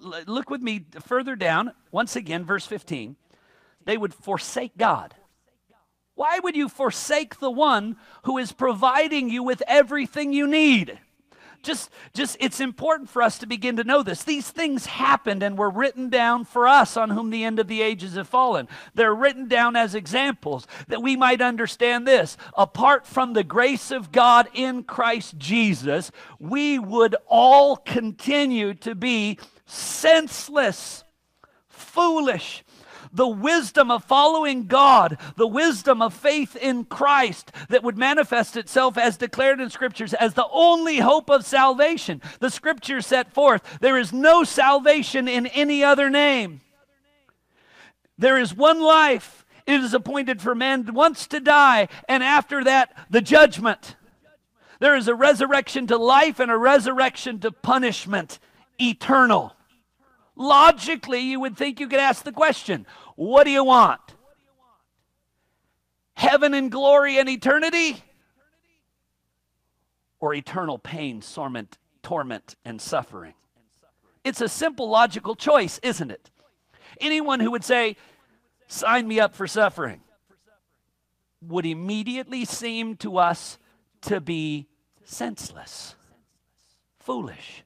look 0.00 0.50
with 0.50 0.62
me 0.62 0.86
further 1.04 1.34
down, 1.34 1.72
once 1.90 2.14
again, 2.14 2.44
verse 2.44 2.64
15. 2.64 3.16
They 3.84 3.96
would 3.96 4.14
forsake 4.14 4.76
God. 4.76 5.16
Why 6.14 6.38
would 6.38 6.54
you 6.54 6.68
forsake 6.68 7.40
the 7.40 7.50
one 7.50 7.96
who 8.22 8.38
is 8.38 8.52
providing 8.52 9.30
you 9.30 9.42
with 9.42 9.64
everything 9.66 10.32
you 10.32 10.46
need? 10.46 11.00
Just 11.66 11.90
just 12.14 12.36
it's 12.40 12.60
important 12.60 13.10
for 13.10 13.20
us 13.20 13.38
to 13.38 13.46
begin 13.46 13.76
to 13.76 13.84
know 13.84 14.02
this. 14.02 14.22
These 14.22 14.50
things 14.50 14.86
happened 14.86 15.42
and 15.42 15.58
were 15.58 15.70
written 15.70 16.08
down 16.08 16.44
for 16.44 16.66
us 16.66 16.96
on 16.96 17.10
whom 17.10 17.30
the 17.30 17.44
end 17.44 17.58
of 17.58 17.68
the 17.68 17.82
ages 17.82 18.14
have 18.14 18.28
fallen. 18.28 18.68
They're 18.94 19.14
written 19.14 19.48
down 19.48 19.76
as 19.76 19.94
examples 19.94 20.66
that 20.88 21.02
we 21.02 21.16
might 21.16 21.42
understand 21.42 22.06
this. 22.06 22.36
Apart 22.56 23.06
from 23.06 23.32
the 23.32 23.44
grace 23.44 23.90
of 23.90 24.12
god 24.12 24.48
in 24.54 24.82
christ 24.82 25.36
jesus 25.38 26.10
we 26.38 26.78
would 26.78 27.16
all 27.26 27.76
continue 27.76 28.74
to 28.74 28.94
be 28.94 29.38
senseless 29.64 31.04
foolish 31.68 32.64
the 33.16 33.26
wisdom 33.26 33.90
of 33.90 34.04
following 34.04 34.66
God, 34.66 35.18
the 35.36 35.46
wisdom 35.46 36.00
of 36.00 36.14
faith 36.14 36.54
in 36.54 36.84
Christ 36.84 37.50
that 37.68 37.82
would 37.82 37.98
manifest 37.98 38.56
itself 38.56 38.96
as 38.96 39.16
declared 39.16 39.60
in 39.60 39.70
scriptures 39.70 40.14
as 40.14 40.34
the 40.34 40.46
only 40.52 40.98
hope 40.98 41.30
of 41.30 41.44
salvation. 41.44 42.22
The 42.40 42.50
scriptures 42.50 43.06
set 43.06 43.32
forth 43.32 43.78
there 43.80 43.98
is 43.98 44.12
no 44.12 44.44
salvation 44.44 45.28
in 45.28 45.46
any 45.46 45.82
other 45.82 46.10
name. 46.10 46.60
There 48.18 48.38
is 48.38 48.54
one 48.54 48.80
life. 48.80 49.44
It 49.66 49.80
is 49.80 49.94
appointed 49.94 50.40
for 50.40 50.54
man 50.54 50.94
once 50.94 51.26
to 51.28 51.40
die, 51.40 51.88
and 52.08 52.22
after 52.22 52.62
that, 52.64 52.96
the 53.10 53.20
judgment. 53.20 53.96
There 54.78 54.94
is 54.94 55.08
a 55.08 55.14
resurrection 55.14 55.86
to 55.88 55.96
life 55.96 56.38
and 56.38 56.50
a 56.50 56.56
resurrection 56.56 57.40
to 57.40 57.50
punishment, 57.50 58.38
eternal. 58.80 59.56
Logically, 60.36 61.20
you 61.20 61.40
would 61.40 61.56
think 61.56 61.80
you 61.80 61.88
could 61.88 61.98
ask 61.98 62.22
the 62.22 62.32
question 62.32 62.86
what 63.16 63.44
do 63.44 63.50
you 63.50 63.64
want? 63.64 64.00
Heaven 66.14 66.54
and 66.54 66.70
glory 66.70 67.18
and 67.18 67.28
eternity? 67.28 68.02
Or 70.20 70.32
eternal 70.32 70.78
pain, 70.78 71.20
torment, 71.20 71.76
torment, 72.02 72.56
and 72.64 72.80
suffering? 72.80 73.34
It's 74.24 74.40
a 74.40 74.48
simple 74.48 74.88
logical 74.88 75.34
choice, 75.34 75.78
isn't 75.82 76.10
it? 76.10 76.30
Anyone 77.00 77.40
who 77.40 77.50
would 77.50 77.64
say, 77.64 77.96
sign 78.66 79.06
me 79.06 79.20
up 79.20 79.34
for 79.34 79.46
suffering, 79.46 80.00
would 81.42 81.66
immediately 81.66 82.44
seem 82.44 82.96
to 82.96 83.18
us 83.18 83.58
to 84.02 84.20
be 84.20 84.66
senseless, 85.04 85.94
foolish. 86.98 87.62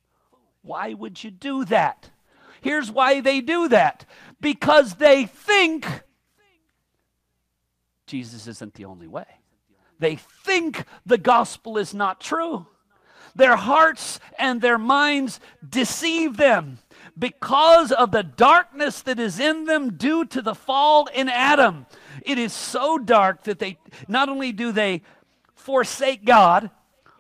Why 0.63 0.93
would 0.93 1.23
you 1.23 1.31
do 1.31 1.65
that? 1.67 2.11
Here's 2.61 2.91
why 2.91 3.21
they 3.21 3.41
do 3.41 3.69
that 3.69 4.05
because 4.41 4.95
they 4.95 5.27
think 5.27 5.87
Jesus 8.07 8.47
isn't 8.47 8.75
the 8.75 8.87
only 8.87 9.07
way. 9.07 9.27
They 9.99 10.17
think 10.17 10.85
the 11.07 11.19
gospel 11.19 11.79
is 11.79 11.95
not 11.95 12.21
true. 12.21 12.67
Their 13.37 13.57
hearts 13.57 14.19
and 14.39 14.61
their 14.61 14.79
minds 14.79 15.39
deceive 15.67 16.37
them 16.37 16.79
because 17.17 17.93
of 17.93 18.11
the 18.11 18.23
darkness 18.23 19.03
that 19.03 19.21
is 19.21 19.39
in 19.39 19.67
them 19.67 19.97
due 19.97 20.25
to 20.27 20.43
the 20.43 20.55
fall 20.55 21.07
in 21.07 21.29
Adam. 21.29 21.87
It 22.23 22.39
is 22.39 22.53
so 22.53 22.99
dark 22.99 23.45
that 23.45 23.59
they 23.59 23.79
not 24.09 24.29
only 24.29 24.53
do 24.53 24.73
they 24.73 25.03
forsake 25.55 26.25
God, 26.25 26.71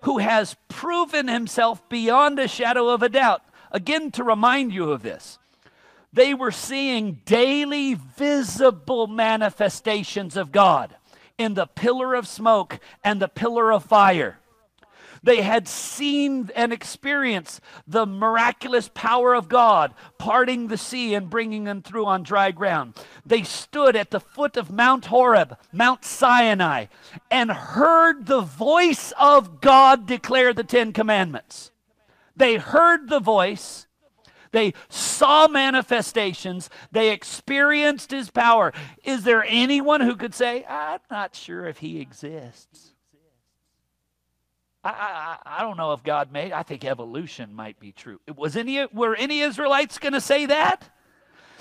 who 0.02 0.18
has 0.18 0.56
proven 0.68 1.28
himself 1.28 1.86
beyond 1.88 2.38
a 2.38 2.48
shadow 2.48 2.88
of 2.88 3.02
a 3.02 3.08
doubt. 3.08 3.42
Again, 3.70 4.10
to 4.12 4.24
remind 4.24 4.72
you 4.72 4.90
of 4.90 5.02
this, 5.02 5.38
they 6.12 6.34
were 6.34 6.50
seeing 6.50 7.20
daily 7.24 7.94
visible 7.94 9.06
manifestations 9.06 10.36
of 10.36 10.50
God 10.52 10.96
in 11.38 11.54
the 11.54 11.66
pillar 11.66 12.14
of 12.14 12.26
smoke 12.26 12.80
and 13.04 13.20
the 13.20 13.28
pillar 13.28 13.72
of 13.72 13.84
fire. 13.84 14.38
They 15.22 15.42
had 15.42 15.68
seen 15.68 16.50
and 16.56 16.72
experienced 16.72 17.60
the 17.86 18.06
miraculous 18.06 18.90
power 18.92 19.34
of 19.34 19.48
God 19.48 19.92
parting 20.18 20.68
the 20.68 20.78
sea 20.78 21.14
and 21.14 21.28
bringing 21.28 21.64
them 21.64 21.82
through 21.82 22.06
on 22.06 22.22
dry 22.22 22.50
ground. 22.52 22.94
They 23.26 23.42
stood 23.42 23.96
at 23.96 24.10
the 24.10 24.20
foot 24.20 24.56
of 24.56 24.70
Mount 24.70 25.06
Horeb, 25.06 25.58
Mount 25.72 26.04
Sinai, 26.04 26.86
and 27.30 27.50
heard 27.50 28.26
the 28.26 28.40
voice 28.40 29.12
of 29.18 29.60
God 29.60 30.06
declare 30.06 30.54
the 30.54 30.64
Ten 30.64 30.92
Commandments. 30.92 31.70
They 32.40 32.56
heard 32.56 33.10
the 33.10 33.20
voice. 33.20 33.86
They 34.50 34.72
saw 34.88 35.46
manifestations. 35.46 36.70
They 36.90 37.10
experienced 37.10 38.10
his 38.10 38.30
power. 38.30 38.72
Is 39.04 39.24
there 39.24 39.44
anyone 39.46 40.00
who 40.00 40.16
could 40.16 40.34
say, 40.34 40.64
I'm 40.64 41.00
not 41.10 41.36
sure 41.36 41.66
if 41.66 41.78
he 41.78 42.00
exists? 42.00 42.94
I, 44.82 45.36
I, 45.44 45.58
I 45.58 45.62
don't 45.62 45.76
know 45.76 45.92
if 45.92 46.02
God 46.02 46.32
made. 46.32 46.52
I 46.52 46.62
think 46.62 46.82
evolution 46.82 47.54
might 47.54 47.78
be 47.78 47.92
true. 47.92 48.18
Was 48.34 48.56
any 48.56 48.86
were 48.86 49.14
any 49.14 49.40
Israelites 49.40 49.98
going 49.98 50.14
to 50.14 50.20
say 50.20 50.46
that? 50.46 50.90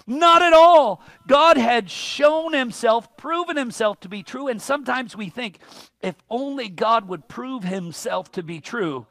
Not 0.08 0.42
at 0.42 0.54
all. 0.54 1.04
God 1.28 1.58
had 1.58 1.92
shown 1.92 2.54
himself, 2.54 3.18
proven 3.18 3.58
himself 3.58 4.00
to 4.00 4.10
be 4.10 4.24
true, 4.24 4.48
and 4.48 4.62
sometimes 4.62 5.14
we 5.16 5.30
think 5.30 5.60
if 6.02 6.16
only 6.30 6.70
God 6.70 7.10
would 7.10 7.28
prove 7.28 7.66
himself 7.66 8.32
to 8.32 8.42
be 8.42 8.62
true, 8.62 9.08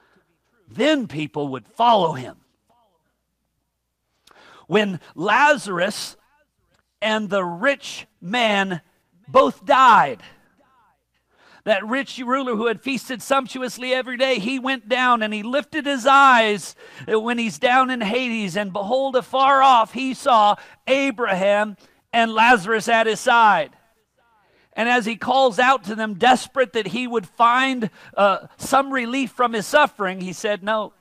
then 0.70 1.09
people 1.09 1.48
would 1.48 1.66
follow 1.66 2.12
him. 2.12 2.37
When 4.66 5.00
Lazarus 5.14 6.16
and 7.00 7.31
the 7.31 7.44
rich 7.44 8.07
man 8.20 8.83
both 9.26 9.64
died, 9.64 10.22
that 11.64 11.87
rich 11.87 12.18
ruler 12.18 12.57
who 12.57 12.66
had 12.66 12.83
feasted 12.83 13.20
sumptuously 13.22 13.92
every 13.92 14.16
day, 14.16 14.38
he 14.38 14.59
went 14.59 14.88
down 14.88 15.22
and 15.22 15.35
he 15.35 15.42
lifted 15.42 15.87
his 15.87 16.07
eyes 16.07 16.74
when 17.07 17.38
he's 17.38 17.59
down 17.59 17.90
in 17.90 18.00
Hades, 18.00 18.57
and 18.57 18.72
behold, 18.72 19.16
afar 19.16 19.62
off 19.62 19.92
he 19.92 20.14
saw 20.14 20.57
Abraham 20.87 21.76
and 22.12 22.33
Lazarus 22.33 22.88
at 22.88 23.07
his 23.07 23.20
side. 23.20 23.72
And 24.79 24.88
as 24.88 25.05
he 25.05 25.17
calls 25.17 25.59
out 25.59 25.83
to 25.85 25.97
them, 25.97 26.14
desperate 26.14 26.75
that 26.75 26.87
he 26.87 27.09
would 27.09 27.27
find 27.27 27.91
uh, 28.17 28.47
some 28.59 28.93
relief 28.93 29.33
from 29.33 29.53
his 29.53 29.67
suffering, 29.67 30.21
he 30.21 30.33
said, 30.33 30.62
No, 30.62 30.93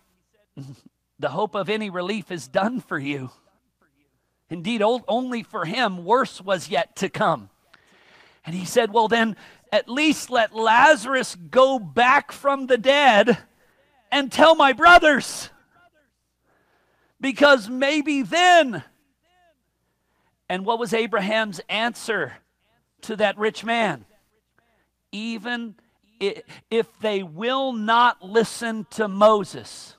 the 1.20 1.30
hope 1.30 1.54
of 1.54 1.70
any 1.70 1.92
relief 1.92 2.32
is 2.32 2.48
done 2.48 2.82
for 2.82 2.98
you. 2.98 3.30
Indeed, 4.50 4.82
only 4.82 5.44
for 5.44 5.64
him, 5.64 6.06
worse 6.06 6.42
was 6.42 6.70
yet 6.70 6.96
to 6.96 7.10
come. 7.10 7.52
And 8.44 8.56
he 8.56 8.66
said, 8.66 8.92
Well, 8.92 9.08
then, 9.08 9.36
at 9.72 9.88
least 9.88 10.32
let 10.32 10.56
Lazarus 10.56 11.36
go 11.36 11.78
back 11.78 12.32
from 12.32 12.66
the 12.66 12.80
dead 12.80 13.38
and 14.12 14.32
tell 14.32 14.56
my 14.56 14.74
brothers. 14.74 15.52
Because 17.22 17.70
maybe 17.70 18.24
then. 18.24 18.84
And 20.50 20.66
what 20.66 20.80
was 20.80 20.96
Abraham's 20.96 21.62
answer 21.70 22.38
to 23.02 23.16
that 23.18 23.38
rich 23.38 23.64
man? 23.64 24.06
Even 25.12 25.76
if 26.20 26.88
they 27.00 27.24
will 27.24 27.74
not 27.74 28.24
listen 28.24 28.86
to 28.92 29.08
Moses, 29.08 29.96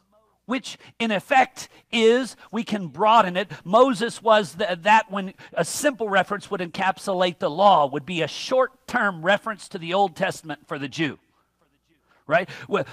which 0.46 0.78
in 0.98 1.10
effect 1.10 1.68
is, 1.92 2.36
we 2.50 2.64
can 2.64 2.88
broaden 2.88 3.36
it. 3.36 3.50
Moses 3.64 4.22
was 4.22 4.54
the, 4.54 4.78
that 4.82 5.10
when 5.10 5.34
a 5.52 5.64
simple 5.64 6.08
reference 6.08 6.50
would 6.50 6.60
encapsulate 6.60 7.38
the 7.38 7.50
law, 7.50 7.86
would 7.86 8.06
be 8.06 8.22
a 8.22 8.28
short 8.28 8.86
term 8.86 9.22
reference 9.22 9.68
to 9.68 9.78
the 9.78 9.94
Old 9.94 10.16
Testament 10.16 10.66
for 10.66 10.78
the 10.78 10.88
Jew. 10.88 11.18
Right? 12.28 12.48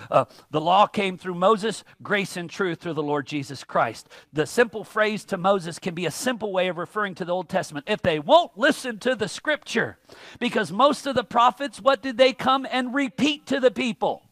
Uh, 0.09 0.25
the 0.49 0.61
law 0.61 0.87
came 0.87 1.17
through 1.17 1.35
Moses, 1.35 1.83
grace 2.01 2.37
and 2.37 2.49
truth 2.49 2.79
through 2.79 2.93
the 2.93 3.03
Lord 3.03 3.27
Jesus 3.27 3.63
Christ. 3.63 4.09
The 4.33 4.47
simple 4.47 4.83
phrase 4.83 5.25
to 5.25 5.37
Moses 5.37 5.77
can 5.77 5.93
be 5.93 6.07
a 6.07 6.11
simple 6.11 6.51
way 6.51 6.69
of 6.69 6.77
referring 6.77 7.13
to 7.15 7.25
the 7.25 7.33
Old 7.33 7.49
Testament. 7.49 7.85
If 7.87 8.01
they 8.01 8.17
won't 8.17 8.57
listen 8.57 8.97
to 8.99 9.13
the 9.13 9.27
scripture, 9.27 9.97
because 10.39 10.71
most 10.71 11.05
of 11.05 11.15
the 11.15 11.23
prophets, 11.23 11.81
what 11.81 12.01
did 12.01 12.17
they 12.17 12.33
come 12.33 12.65
and 12.71 12.95
repeat 12.95 13.45
to 13.47 13.59
the 13.59 13.71
people? 13.71 14.23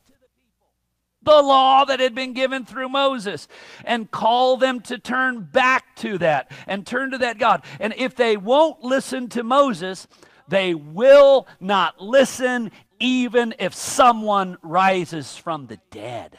the 1.24 1.42
law 1.42 1.86
that 1.86 2.00
had 2.00 2.14
been 2.14 2.34
given 2.34 2.66
through 2.66 2.90
Moses 2.90 3.48
and 3.86 4.12
call 4.12 4.58
them 4.58 4.82
to 4.82 4.98
turn 4.98 5.42
back 5.42 5.96
to 5.98 6.18
that 6.20 6.52
and 6.68 6.86
turn 6.86 7.12
to 7.12 7.18
that 7.20 7.38
God. 7.38 7.64
And 7.80 7.94
if 7.98 8.16
they 8.16 8.38
won't 8.38 8.84
listen 8.84 9.30
to 9.30 9.44
Moses, 9.44 10.08
they 10.48 10.74
will 10.74 11.48
not 11.60 12.02
listen 12.02 12.72
even 13.04 13.54
if 13.60 13.76
someone 13.76 14.58
rises 14.62 15.36
from 15.36 15.68
the 15.68 15.78
dead. 15.92 16.38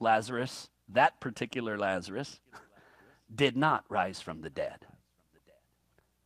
Lazarus, 0.00 0.70
that 0.88 1.20
particular 1.20 1.76
Lazarus, 1.76 2.40
did 3.32 3.54
not 3.54 3.84
rise 3.90 4.22
from 4.22 4.40
the 4.40 4.48
dead. 4.48 4.86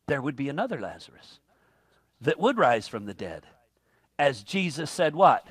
There 0.07 0.21
would 0.21 0.37
be 0.37 0.47
another 0.47 0.79
Lazarus 0.79 1.39
that 2.21 2.39
would 2.39 2.57
rise 2.57 2.87
from 2.87 3.05
the 3.05 3.13
dead 3.13 3.47
as 4.17 4.43
Jesus 4.43 4.89
said, 4.89 5.13
What? 5.15 5.45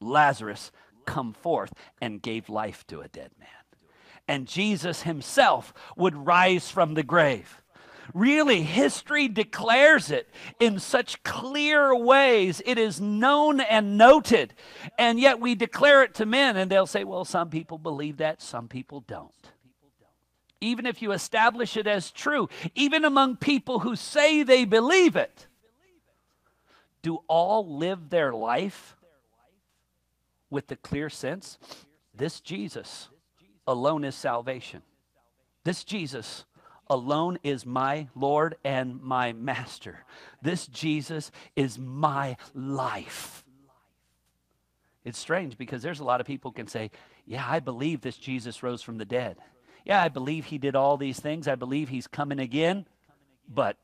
Lazarus, 0.00 0.72
come 1.04 1.32
forth, 1.32 1.72
and 2.00 2.20
gave 2.20 2.48
life 2.48 2.84
to 2.88 3.00
a 3.00 3.08
dead 3.08 3.30
man. 3.38 3.48
And 4.26 4.48
Jesus 4.48 5.02
himself 5.02 5.72
would 5.96 6.14
rise 6.16 6.68
from 6.70 6.94
the 6.94 7.02
grave. 7.04 7.62
Really, 8.12 8.62
history 8.62 9.28
declares 9.28 10.10
it 10.10 10.28
in 10.60 10.78
such 10.78 11.22
clear 11.22 11.94
ways. 11.96 12.60
It 12.66 12.78
is 12.78 13.00
known 13.00 13.60
and 13.60 13.96
noted. 13.96 14.54
And 14.98 15.18
yet 15.18 15.40
we 15.40 15.54
declare 15.54 16.02
it 16.02 16.14
to 16.14 16.26
men, 16.26 16.56
and 16.56 16.70
they'll 16.70 16.86
say, 16.86 17.04
well, 17.04 17.24
some 17.24 17.48
people 17.48 17.78
believe 17.78 18.18
that, 18.18 18.42
some 18.42 18.68
people 18.68 19.00
don't. 19.00 19.32
Even 20.60 20.86
if 20.86 21.02
you 21.02 21.12
establish 21.12 21.76
it 21.76 21.86
as 21.86 22.10
true, 22.10 22.48
even 22.74 23.04
among 23.04 23.36
people 23.36 23.80
who 23.80 23.96
say 23.96 24.42
they 24.42 24.64
believe 24.64 25.16
it, 25.16 25.46
do 27.02 27.20
all 27.28 27.76
live 27.76 28.08
their 28.08 28.32
life 28.32 28.96
with 30.50 30.68
the 30.68 30.76
clear 30.76 31.10
sense 31.10 31.58
this 32.14 32.40
Jesus 32.40 33.08
alone 33.66 34.04
is 34.04 34.14
salvation. 34.14 34.82
This 35.64 35.84
Jesus 35.84 36.44
alone 36.88 37.38
is 37.42 37.64
my 37.64 38.08
Lord 38.14 38.56
and 38.64 39.00
my 39.02 39.32
Master. 39.32 40.04
This 40.42 40.66
Jesus 40.66 41.30
is 41.56 41.78
my 41.78 42.36
life. 42.54 43.44
It's 45.04 45.18
strange 45.18 45.58
because 45.58 45.82
there's 45.82 46.00
a 46.00 46.04
lot 46.04 46.20
of 46.20 46.26
people 46.26 46.52
can 46.52 46.66
say, 46.66 46.90
"Yeah, 47.26 47.44
I 47.46 47.60
believe 47.60 48.00
this 48.00 48.16
Jesus 48.16 48.62
rose 48.62 48.82
from 48.82 48.98
the 48.98 49.04
dead. 49.04 49.38
Yeah, 49.84 50.02
I 50.02 50.08
believe 50.08 50.46
he 50.46 50.58
did 50.58 50.74
all 50.74 50.96
these 50.96 51.20
things. 51.20 51.46
I 51.46 51.54
believe 51.56 51.88
he's 51.88 52.06
coming 52.06 52.38
again." 52.38 52.86
But 53.46 53.76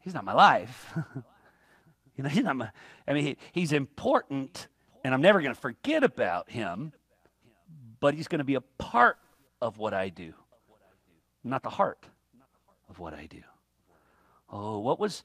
he's 0.00 0.14
not 0.14 0.24
my 0.24 0.34
life. 0.34 0.92
you 2.16 2.24
know, 2.24 2.28
he's 2.28 2.44
not 2.44 2.56
my, 2.56 2.70
I 3.06 3.12
mean, 3.12 3.24
he, 3.24 3.36
he's 3.52 3.72
important, 3.72 4.68
and 5.04 5.14
I'm 5.14 5.22
never 5.22 5.40
going 5.40 5.54
to 5.54 5.60
forget 5.60 6.04
about 6.04 6.50
him, 6.50 6.92
but 8.00 8.14
he's 8.14 8.28
going 8.28 8.40
to 8.40 8.44
be 8.44 8.56
a 8.56 8.60
part 8.60 9.18
of 9.62 9.78
what 9.78 9.94
I 9.94 10.08
do, 10.08 10.34
not 11.44 11.62
the 11.62 11.70
heart 11.70 12.04
of 12.88 12.98
what 12.98 13.14
I 13.14 13.26
do. 13.26 13.42
Oh, 14.50 14.78
what 14.80 14.98
was, 14.98 15.22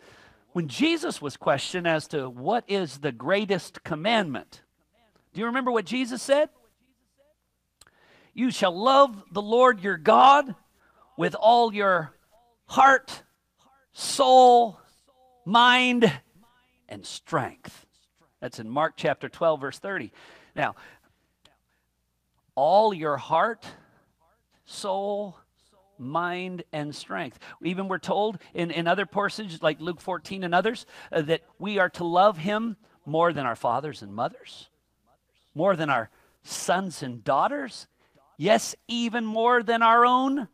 when 0.54 0.68
Jesus 0.68 1.22
was 1.22 1.36
questioned 1.36 1.88
as 1.88 2.08
to 2.10 2.30
what 2.30 2.64
is 2.68 3.00
the 3.00 3.12
greatest 3.12 3.84
commandment, 3.84 4.62
do 5.34 5.40
you 5.42 5.48
remember 5.48 5.72
what 5.72 5.86
Jesus 5.86 6.22
said? 6.22 6.50
You 8.34 8.52
shall 8.52 8.78
love 8.78 9.24
the 9.32 9.42
Lord 9.42 9.82
your 9.82 9.98
God 9.98 10.56
with 11.18 11.36
all 11.36 11.74
your 11.74 12.12
heart, 12.68 13.24
soul, 13.94 14.80
mind, 15.46 16.12
and 16.88 17.06
strength. 17.06 17.86
That's 18.42 18.60
in 18.60 18.70
Mark 18.70 18.94
chapter 18.98 19.30
12, 19.30 19.62
verse 19.62 19.80
30. 19.80 20.12
Now, 20.56 20.76
all 22.54 22.94
your 22.94 23.18
heart, 23.18 23.66
soul, 24.66 25.38
mind, 25.98 26.64
and 26.72 26.94
strength. 26.96 27.40
Even 27.64 27.88
we're 27.88 27.98
told 27.98 28.38
in, 28.54 28.72
in 28.72 28.88
other 28.88 29.06
passages 29.06 29.62
like 29.62 29.80
Luke 29.80 30.02
14 30.02 30.44
and 30.44 30.56
others 30.56 30.86
uh, 31.12 31.22
that 31.24 31.42
we 31.60 31.80
are 31.80 31.90
to 31.90 32.04
love 32.04 32.38
him 32.38 32.78
more 33.06 33.34
than 33.34 33.46
our 33.46 33.56
fathers 33.56 34.02
and 34.02 34.14
mothers, 34.14 34.70
more 35.54 35.76
than 35.76 35.90
our 35.90 36.10
sons 36.44 37.04
and 37.04 37.24
daughters, 37.24 37.88
yes, 38.38 38.76
even 38.88 39.26
more 39.26 39.64
than 39.64 39.82
our 39.82 40.06
own 40.06 40.48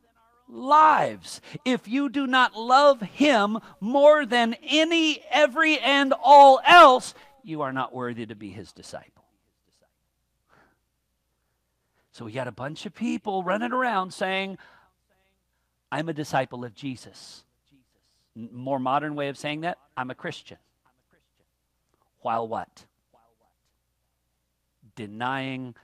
lives. 0.47 1.41
If 1.65 1.87
you 1.87 2.09
do 2.09 2.27
not 2.27 2.55
love 2.55 3.01
him 3.01 3.59
more 3.79 4.25
than 4.25 4.55
any, 4.63 5.23
every, 5.29 5.79
and 5.79 6.13
all 6.21 6.59
else, 6.65 7.13
you 7.43 7.61
are 7.61 7.73
not 7.73 7.93
worthy 7.93 8.25
to 8.25 8.35
be 8.35 8.49
his 8.49 8.71
disciple. 8.71 9.23
So 12.11 12.25
we 12.25 12.33
got 12.33 12.47
a 12.47 12.51
bunch 12.51 12.85
of 12.85 12.93
people 12.93 13.43
running 13.43 13.71
around 13.71 14.13
saying, 14.13 14.57
I'm 15.91 16.09
a 16.09 16.13
disciple 16.13 16.63
of 16.63 16.73
Jesus. 16.73 17.43
More 18.35 18.79
modern 18.79 19.15
way 19.15 19.27
of 19.27 19.37
saying 19.37 19.61
that, 19.61 19.77
I'm 19.97 20.09
a 20.09 20.15
Christian. 20.15 20.57
While 22.21 22.47
what? 22.47 22.85
Denying 24.95 25.75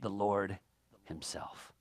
the 0.00 0.10
Lord 0.10 0.58
Himself. 1.04 1.72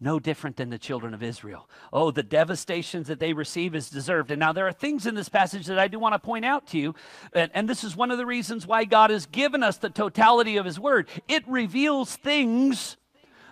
No 0.00 0.20
different 0.20 0.56
than 0.56 0.70
the 0.70 0.78
children 0.78 1.12
of 1.12 1.24
Israel. 1.24 1.68
Oh, 1.92 2.12
the 2.12 2.22
devastations 2.22 3.08
that 3.08 3.18
they 3.18 3.32
receive 3.32 3.74
is 3.74 3.90
deserved. 3.90 4.30
And 4.30 4.38
now 4.38 4.52
there 4.52 4.68
are 4.68 4.72
things 4.72 5.06
in 5.06 5.16
this 5.16 5.28
passage 5.28 5.66
that 5.66 5.78
I 5.78 5.88
do 5.88 5.98
want 5.98 6.14
to 6.14 6.20
point 6.20 6.44
out 6.44 6.68
to 6.68 6.78
you. 6.78 6.94
And, 7.32 7.50
and, 7.52 7.68
this 7.68 7.82
is 7.82 7.96
one 7.96 8.12
of 8.12 8.18
the 8.18 8.26
reasons 8.26 8.64
why 8.64 8.84
God 8.84 9.10
has 9.10 9.26
given 9.26 9.64
us 9.64 9.76
the 9.76 9.90
totality 9.90 10.56
of 10.56 10.66
His 10.66 10.78
Word. 10.78 11.08
It 11.26 11.42
reveals 11.48 12.14
things 12.14 12.96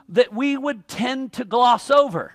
that 0.09 0.33
we 0.33 0.57
would 0.57 0.87
tend 0.87 1.33
to 1.33 1.44
gloss 1.44 1.90
over. 1.90 2.35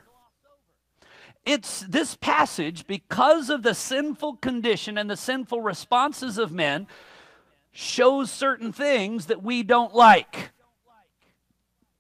It's 1.46 1.82
this 1.82 2.16
passage, 2.16 2.86
because 2.86 3.50
of 3.50 3.64
the 3.64 3.74
sinful 3.74 4.38
condition 4.38 4.98
and 4.98 5.10
the 5.10 5.18
sinful 5.18 5.62
responses 5.62 6.38
of 6.38 6.52
men, 6.52 6.88
shows 7.72 8.30
certain 8.30 8.72
things 8.72 9.28
that 9.28 9.42
we 9.42 9.64
don't 9.64 9.94
like. 9.94 10.52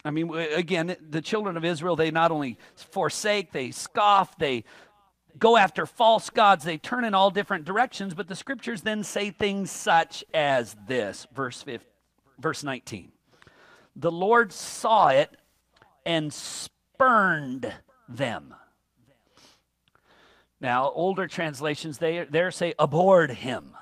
I 0.04 0.12
mean, 0.12 0.34
again, 0.34 0.96
the 1.10 1.22
children 1.22 1.58
of 1.58 1.66
Israel, 1.66 1.96
they 1.96 2.12
not 2.12 2.32
only 2.32 2.58
forsake, 2.76 3.52
they 3.52 3.72
scoff, 3.72 4.38
they 4.38 4.64
go 5.38 5.58
after 5.58 5.86
false 5.86 6.30
gods, 6.30 6.64
they 6.64 6.78
turn 6.78 7.04
in 7.04 7.14
all 7.14 7.32
different 7.32 7.66
directions, 7.66 8.14
but 8.14 8.28
the 8.28 8.36
scriptures 8.36 8.82
then 8.82 9.04
say 9.04 9.32
things 9.32 9.72
such 9.72 10.24
as 10.34 10.76
this, 10.88 11.28
verse 11.34 11.62
15, 11.62 11.88
verse 12.40 12.64
19. 12.64 13.12
The 13.96 14.12
Lord 14.12 14.52
saw 14.52 15.10
it 15.10 15.36
and 16.06 16.34
spurned 16.34 17.74
them. 18.10 18.56
Now, 20.62 20.92
older 20.92 21.28
translations, 21.28 21.98
they 21.98 22.24
there 22.30 22.52
say 22.52 22.76
abhorred 22.78 23.32
him. 23.32 23.76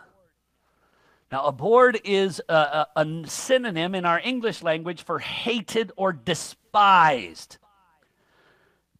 Now, 1.29 1.45
abhorred 1.45 1.99
is 2.05 2.41
a, 2.47 2.53
a, 2.53 2.87
a, 2.95 3.27
synonym 3.27 3.93
in 3.93 4.05
our 4.05 4.19
English 4.23 4.63
language 4.63 5.03
for 5.03 5.19
hated 5.19 5.91
or 5.97 6.13
despised. 6.13 7.57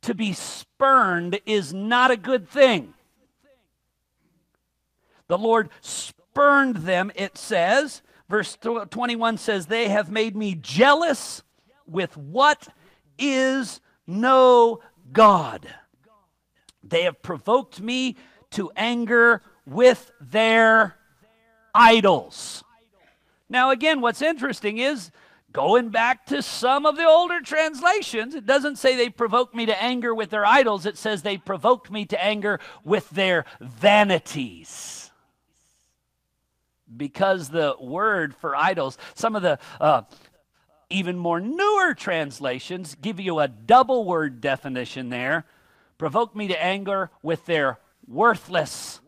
To 0.02 0.13
be 0.13 0.34
spurned 0.34 1.39
is 1.46 1.74
not 1.74 2.12
a 2.12 2.18
good 2.18 2.48
thing. 2.48 2.94
The 5.28 5.38
Lord 5.38 5.70
spurned 5.82 6.78
them, 6.78 7.12
it 7.15 7.38
says. 7.38 8.02
Verse 8.30 8.58
21 8.62 9.38
says, 9.38 9.65
They 9.65 9.88
have 9.88 10.12
made 10.12 10.36
me 10.36 10.54
jealous 10.54 11.44
with 11.88 12.15
what 12.18 12.68
is 13.18 13.80
no 14.06 14.82
God. 15.12 15.74
They 16.89 17.04
have 17.04 17.21
provoked 17.21 17.80
me 17.80 18.15
to 18.52 18.71
anger 18.75 19.41
with 19.65 20.12
their 20.19 20.95
idols. 21.73 22.63
Now, 23.49 23.71
again, 23.71 24.02
what's 24.02 24.21
interesting 24.21 24.78
is 24.78 25.12
going 25.52 25.89
back 25.89 26.25
to 26.28 26.41
some 26.41 26.86
of 26.86 26.95
the 26.95 27.06
older 27.06 27.41
translations, 27.41 28.36
it 28.36 28.45
doesn't 28.45 28.78
say 28.78 28.95
they 28.95 29.10
provoked 29.10 29.56
me 29.56 29.65
to 29.65 29.84
anger 29.84 30.13
with 30.13 30.30
their 30.30 30.45
idols, 30.45 30.86
it 30.86 30.97
says 30.97 31.21
they 31.21 31.38
provoked 31.38 31.89
me 31.89 32.06
to 32.06 32.23
anger 32.23 32.60
with 32.84 33.10
their 33.10 33.45
vanities. 33.60 35.12
Because 36.95 37.49
the 37.49 37.75
word 37.80 38.36
for 38.36 38.56
idols, 38.56 38.97
some 39.13 39.36
of 39.36 39.41
the 39.41 39.60
uh, 39.80 40.04
even 40.89 41.17
more 41.17 41.39
newer 41.39 41.93
translations 41.93 42.95
give 42.95 43.19
you 43.19 43.39
a 43.39 43.47
double 43.47 44.06
word 44.06 44.41
definition 44.41 45.10
there 45.10 45.45
provoke 45.99 46.35
me 46.35 46.47
to 46.47 46.63
anger 46.63 47.12
with 47.21 47.45
their 47.45 47.77
worthless 48.07 49.01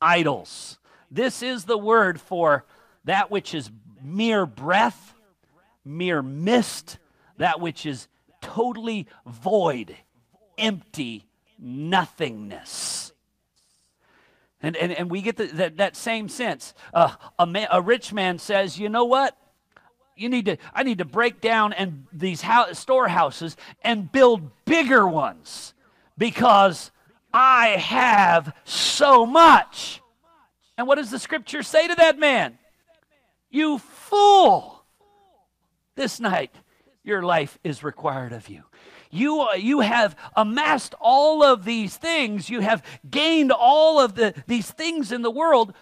idols. 0.00 0.78
This 1.10 1.42
is 1.42 1.64
the 1.64 1.78
word 1.78 2.20
for 2.20 2.64
that 3.04 3.32
which 3.32 3.52
is 3.54 3.70
mere 4.00 4.46
breath, 4.46 5.14
mere 5.84 6.22
mist, 6.22 6.98
that 7.38 7.58
which 7.58 7.84
is 7.84 8.06
totally 8.40 9.08
void, 9.26 9.96
empty, 10.56 11.26
nothingness. 11.58 13.12
And, 14.62 14.76
and, 14.76 14.92
and 14.92 15.10
we 15.10 15.22
get 15.22 15.36
the, 15.36 15.46
that, 15.46 15.78
that 15.78 15.96
same 15.96 16.28
sense. 16.28 16.74
Uh, 16.92 17.14
a, 17.38 17.46
man, 17.46 17.66
a 17.72 17.80
rich 17.80 18.12
man 18.12 18.38
says, 18.38 18.78
You 18.78 18.90
know 18.90 19.06
what? 19.06 19.36
You 20.16 20.28
need 20.28 20.44
to, 20.44 20.58
I 20.74 20.82
need 20.82 20.98
to 20.98 21.06
break 21.06 21.40
down 21.40 21.72
and 21.72 22.06
these 22.12 22.42
house, 22.42 22.78
storehouses 22.78 23.56
and 23.80 24.12
build 24.12 24.50
bigger 24.66 25.08
ones 25.08 25.72
because 26.20 26.92
I 27.32 27.68
have 27.68 28.54
so 28.64 29.24
much. 29.24 30.02
And 30.76 30.86
what 30.86 30.96
does 30.96 31.10
the 31.10 31.18
scripture 31.18 31.62
say 31.62 31.88
to 31.88 31.94
that 31.94 32.18
man? 32.18 32.58
You 33.50 33.78
fool! 33.78 34.84
This 35.96 36.20
night, 36.20 36.54
your 37.02 37.22
life 37.22 37.58
is 37.64 37.82
required 37.82 38.32
of 38.32 38.50
you. 38.50 38.64
You, 39.10 39.40
uh, 39.40 39.54
you 39.54 39.80
have 39.80 40.14
amassed 40.36 40.94
all 41.00 41.42
of 41.42 41.64
these 41.64 41.96
things, 41.96 42.50
you 42.50 42.60
have 42.60 42.82
gained 43.10 43.50
all 43.50 43.98
of 43.98 44.14
the, 44.14 44.34
these 44.46 44.70
things 44.70 45.10
in 45.12 45.22
the 45.22 45.30
world, 45.30 45.72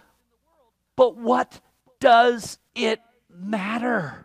but 0.95 1.17
what 1.17 1.61
does 2.01 2.59
it 2.77 3.01
matter? 3.29 4.25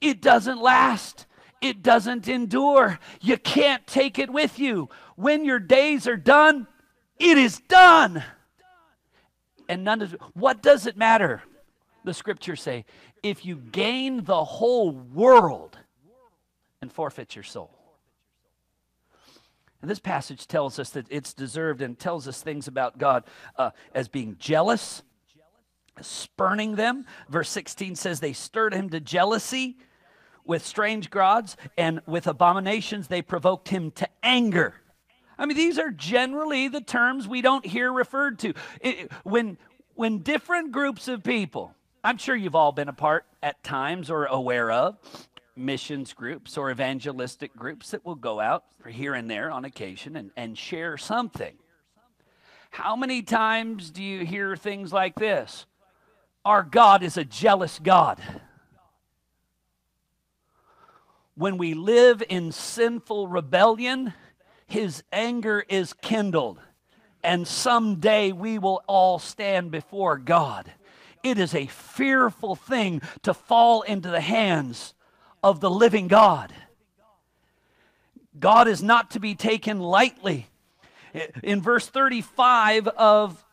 It 0.00 0.20
doesn't 0.20 0.60
last 0.60 1.27
it 1.60 1.82
doesn't 1.82 2.28
endure. 2.28 2.98
You 3.20 3.36
can't 3.36 3.86
take 3.86 4.18
it 4.18 4.30
with 4.30 4.58
you. 4.58 4.88
When 5.16 5.44
your 5.44 5.58
days 5.58 6.06
are 6.06 6.16
done, 6.16 6.66
it 7.18 7.38
is 7.38 7.60
done. 7.68 8.22
And 9.68 9.84
none 9.84 10.02
of 10.02 10.16
what 10.34 10.62
does 10.62 10.86
it 10.86 10.96
matter? 10.96 11.42
The 12.04 12.14
scriptures 12.14 12.62
say, 12.62 12.84
if 13.22 13.44
you 13.44 13.56
gain 13.56 14.24
the 14.24 14.44
whole 14.44 14.92
world 14.92 15.78
and 16.80 16.92
forfeit 16.92 17.34
your 17.34 17.42
soul. 17.42 17.74
And 19.82 19.90
this 19.90 19.98
passage 19.98 20.46
tells 20.46 20.78
us 20.78 20.90
that 20.90 21.06
it's 21.10 21.34
deserved 21.34 21.82
and 21.82 21.98
tells 21.98 22.26
us 22.26 22.42
things 22.42 22.66
about 22.66 22.98
God 22.98 23.24
uh, 23.56 23.70
as 23.94 24.08
being 24.08 24.36
jealous, 24.38 25.02
spurning 26.00 26.74
them. 26.76 27.04
Verse 27.28 27.48
16 27.50 27.94
says 27.94 28.20
they 28.20 28.32
stirred 28.32 28.74
him 28.74 28.90
to 28.90 29.00
jealousy 29.00 29.76
with 30.48 30.66
strange 30.66 31.10
gods 31.10 31.56
and 31.76 32.00
with 32.06 32.26
abominations, 32.26 33.06
they 33.06 33.22
provoked 33.22 33.68
him 33.68 33.92
to 33.92 34.08
anger. 34.22 34.74
I 35.38 35.46
mean, 35.46 35.56
these 35.56 35.78
are 35.78 35.90
generally 35.90 36.66
the 36.66 36.80
terms 36.80 37.28
we 37.28 37.42
don't 37.42 37.64
hear 37.64 37.92
referred 37.92 38.40
to. 38.40 38.54
It, 38.80 39.12
when, 39.22 39.58
when 39.94 40.20
different 40.20 40.72
groups 40.72 41.06
of 41.06 41.22
people, 41.22 41.74
I'm 42.02 42.16
sure 42.16 42.34
you've 42.34 42.56
all 42.56 42.72
been 42.72 42.88
a 42.88 42.94
part 42.94 43.26
at 43.42 43.62
times 43.62 44.10
or 44.10 44.24
aware 44.24 44.72
of 44.72 44.96
missions 45.54 46.14
groups 46.14 46.56
or 46.56 46.70
evangelistic 46.70 47.54
groups 47.54 47.90
that 47.90 48.04
will 48.04 48.14
go 48.14 48.40
out 48.40 48.64
for 48.80 48.88
here 48.88 49.14
and 49.14 49.30
there 49.30 49.50
on 49.50 49.64
occasion 49.64 50.16
and, 50.16 50.30
and 50.36 50.56
share 50.56 50.96
something. 50.96 51.56
How 52.70 52.96
many 52.96 53.22
times 53.22 53.90
do 53.90 54.02
you 54.02 54.24
hear 54.24 54.56
things 54.56 54.92
like 54.92 55.14
this? 55.16 55.66
Our 56.44 56.62
God 56.62 57.02
is 57.02 57.16
a 57.18 57.24
jealous 57.24 57.78
God 57.78 58.18
when 61.38 61.56
we 61.56 61.72
live 61.72 62.20
in 62.28 62.50
sinful 62.50 63.28
rebellion, 63.28 64.12
his 64.66 65.04
anger 65.12 65.64
is 65.68 65.92
kindled. 65.92 66.58
And 67.22 67.46
someday 67.46 68.32
we 68.32 68.58
will 68.58 68.82
all 68.88 69.20
stand 69.20 69.70
before 69.70 70.18
God. 70.18 70.72
It 71.22 71.38
is 71.38 71.54
a 71.54 71.66
fearful 71.66 72.56
thing 72.56 73.02
to 73.22 73.32
fall 73.32 73.82
into 73.82 74.10
the 74.10 74.20
hands 74.20 74.94
of 75.42 75.60
the 75.60 75.70
living 75.70 76.08
God. 76.08 76.52
God 78.38 78.66
is 78.66 78.82
not 78.82 79.12
to 79.12 79.20
be 79.20 79.36
taken 79.36 79.78
lightly. 79.78 80.48
In 81.44 81.62
verse 81.62 81.86
35 81.86 82.88
of 82.88 83.44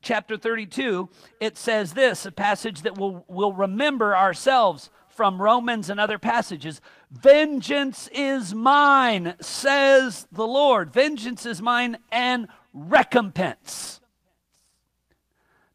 chapter 0.00 0.38
32, 0.38 1.10
it 1.40 1.58
says 1.58 1.92
this 1.92 2.24
a 2.24 2.32
passage 2.32 2.82
that 2.82 2.96
we'll, 2.96 3.24
we'll 3.28 3.52
remember 3.52 4.16
ourselves 4.16 4.90
from 5.16 5.40
Romans 5.40 5.88
and 5.88 5.98
other 5.98 6.18
passages. 6.18 6.80
Vengeance 7.10 8.08
is 8.12 8.54
mine, 8.54 9.34
says 9.40 10.28
the 10.30 10.46
Lord. 10.46 10.92
Vengeance 10.92 11.46
is 11.46 11.62
mine 11.62 11.96
and 12.12 12.48
recompense. 12.74 14.00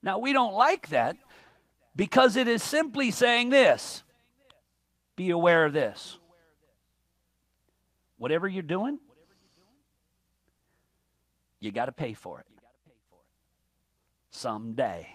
Now, 0.03 0.19
we 0.19 0.31
don't 0.31 0.53
like 0.53 0.89
that 0.89 1.17
because 1.95 2.35
it 2.35 2.47
is 2.47 2.63
simply 2.63 3.11
saying 3.11 3.49
this 3.49 4.03
be 5.15 5.31
aware 5.31 5.65
of 5.65 5.73
this. 5.73 6.17
Whatever 8.17 8.47
you're 8.47 8.61
doing, 8.61 8.99
you 11.59 11.71
got 11.71 11.85
to 11.85 11.91
pay 11.91 12.13
for 12.13 12.39
it. 12.39 12.45
Someday, 14.29 15.07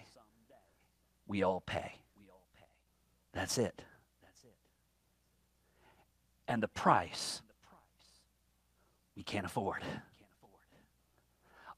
we 1.27 1.43
all 1.43 1.61
pay. 1.61 1.93
That's 3.33 3.59
it 3.59 3.83
and 6.49 6.63
the 6.63 6.69
price 6.69 7.43
we 9.17 9.23
can't 9.23 9.47
afford. 9.47 9.83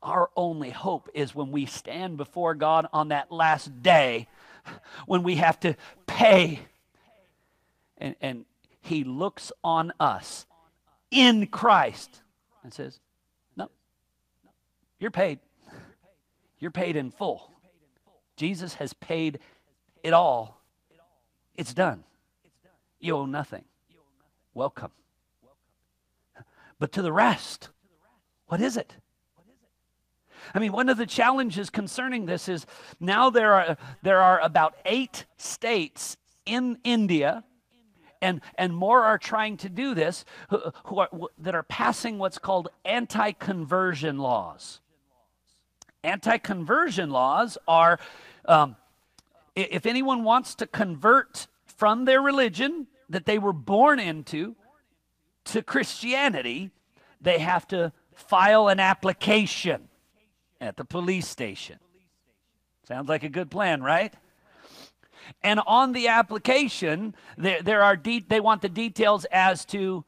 Our 0.02 0.30
only 0.36 0.70
hope 0.70 1.08
is 1.14 1.34
when 1.34 1.50
we 1.50 1.66
stand 1.66 2.16
before 2.16 2.54
God 2.54 2.86
on 2.92 3.08
that 3.08 3.32
last 3.32 3.82
day, 3.82 4.28
when 5.06 5.22
we 5.22 5.36
have 5.36 5.58
to 5.60 5.76
pay. 6.06 6.60
And, 7.96 8.14
and 8.20 8.44
He 8.80 9.04
looks 9.04 9.50
on 9.64 9.92
us 9.98 10.46
in 11.10 11.46
Christ 11.48 12.22
and 12.62 12.72
says, 12.72 13.00
No, 13.56 13.70
you're 15.00 15.10
paid. 15.10 15.40
You're 16.60 16.70
paid 16.70 16.96
in 16.96 17.10
full. 17.10 17.52
Jesus 18.36 18.74
has 18.74 18.92
paid 18.92 19.40
it 20.02 20.12
all. 20.12 20.60
It's 21.56 21.74
done. 21.74 22.04
You 23.00 23.16
owe 23.16 23.26
nothing. 23.26 23.64
Welcome. 24.58 24.90
But 26.80 26.90
to 26.94 27.02
the 27.02 27.12
rest, 27.12 27.68
what 28.48 28.60
is 28.60 28.76
it? 28.76 28.92
I 30.52 30.58
mean, 30.58 30.72
one 30.72 30.88
of 30.88 30.96
the 30.96 31.06
challenges 31.06 31.70
concerning 31.70 32.26
this 32.26 32.48
is 32.48 32.66
now 32.98 33.30
there 33.30 33.54
are, 33.54 33.76
there 34.02 34.20
are 34.20 34.40
about 34.40 34.74
eight 34.84 35.26
states 35.36 36.16
in 36.44 36.78
India, 36.82 37.44
and, 38.20 38.40
and 38.56 38.74
more 38.74 39.04
are 39.04 39.16
trying 39.16 39.58
to 39.58 39.68
do 39.68 39.94
this, 39.94 40.24
who, 40.50 40.60
who 40.86 40.98
are, 40.98 41.08
that 41.38 41.54
are 41.54 41.62
passing 41.62 42.18
what's 42.18 42.38
called 42.38 42.66
anti 42.84 43.30
conversion 43.30 44.18
laws. 44.18 44.80
Anti 46.02 46.36
conversion 46.38 47.10
laws 47.10 47.58
are 47.68 48.00
um, 48.46 48.74
if 49.54 49.86
anyone 49.86 50.24
wants 50.24 50.56
to 50.56 50.66
convert 50.66 51.46
from 51.64 52.06
their 52.06 52.20
religion 52.20 52.88
that 53.08 53.26
they 53.26 53.38
were 53.38 53.52
born 53.52 53.98
into 53.98 54.56
to 55.46 55.62
Christianity, 55.62 56.70
they 57.20 57.38
have 57.38 57.66
to 57.68 57.92
file 58.14 58.68
an 58.68 58.80
application 58.80 59.88
at 60.60 60.76
the 60.76 60.84
police 60.84 61.26
station. 61.26 61.78
Sounds 62.86 63.08
like 63.08 63.22
a 63.22 63.28
good 63.28 63.50
plan, 63.50 63.82
right? 63.82 64.14
And 65.42 65.60
on 65.66 65.92
the 65.92 66.08
application, 66.08 67.14
there, 67.36 67.62
there 67.62 67.82
are 67.82 67.96
de- 67.96 68.24
they 68.26 68.40
want 68.40 68.62
the 68.62 68.68
details 68.68 69.26
as 69.26 69.64
to 69.66 70.04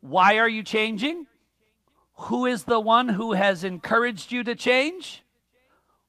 why 0.00 0.38
are 0.38 0.48
you 0.48 0.62
changing? 0.62 1.26
Who 2.14 2.46
is 2.46 2.64
the 2.64 2.80
one 2.80 3.08
who 3.08 3.32
has 3.32 3.64
encouraged 3.64 4.30
you 4.30 4.44
to 4.44 4.54
change? 4.54 5.22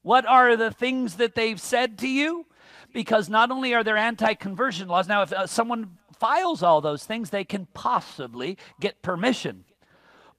What 0.01 0.25
are 0.25 0.57
the 0.57 0.71
things 0.71 1.15
that 1.15 1.35
they've 1.35 1.59
said 1.59 1.97
to 1.99 2.07
you? 2.07 2.45
Because 2.93 3.29
not 3.29 3.49
only 3.49 3.73
are 3.73 3.83
there 3.83 3.97
anti 3.97 4.33
conversion 4.33 4.87
laws, 4.87 5.07
now, 5.07 5.21
if 5.23 5.33
uh, 5.33 5.47
someone 5.47 5.97
files 6.23 6.63
all 6.63 6.79
those 6.79 7.03
things, 7.03 7.29
they 7.29 7.43
can 7.43 7.67
possibly 7.73 8.57
get 8.79 9.01
permission 9.01 9.65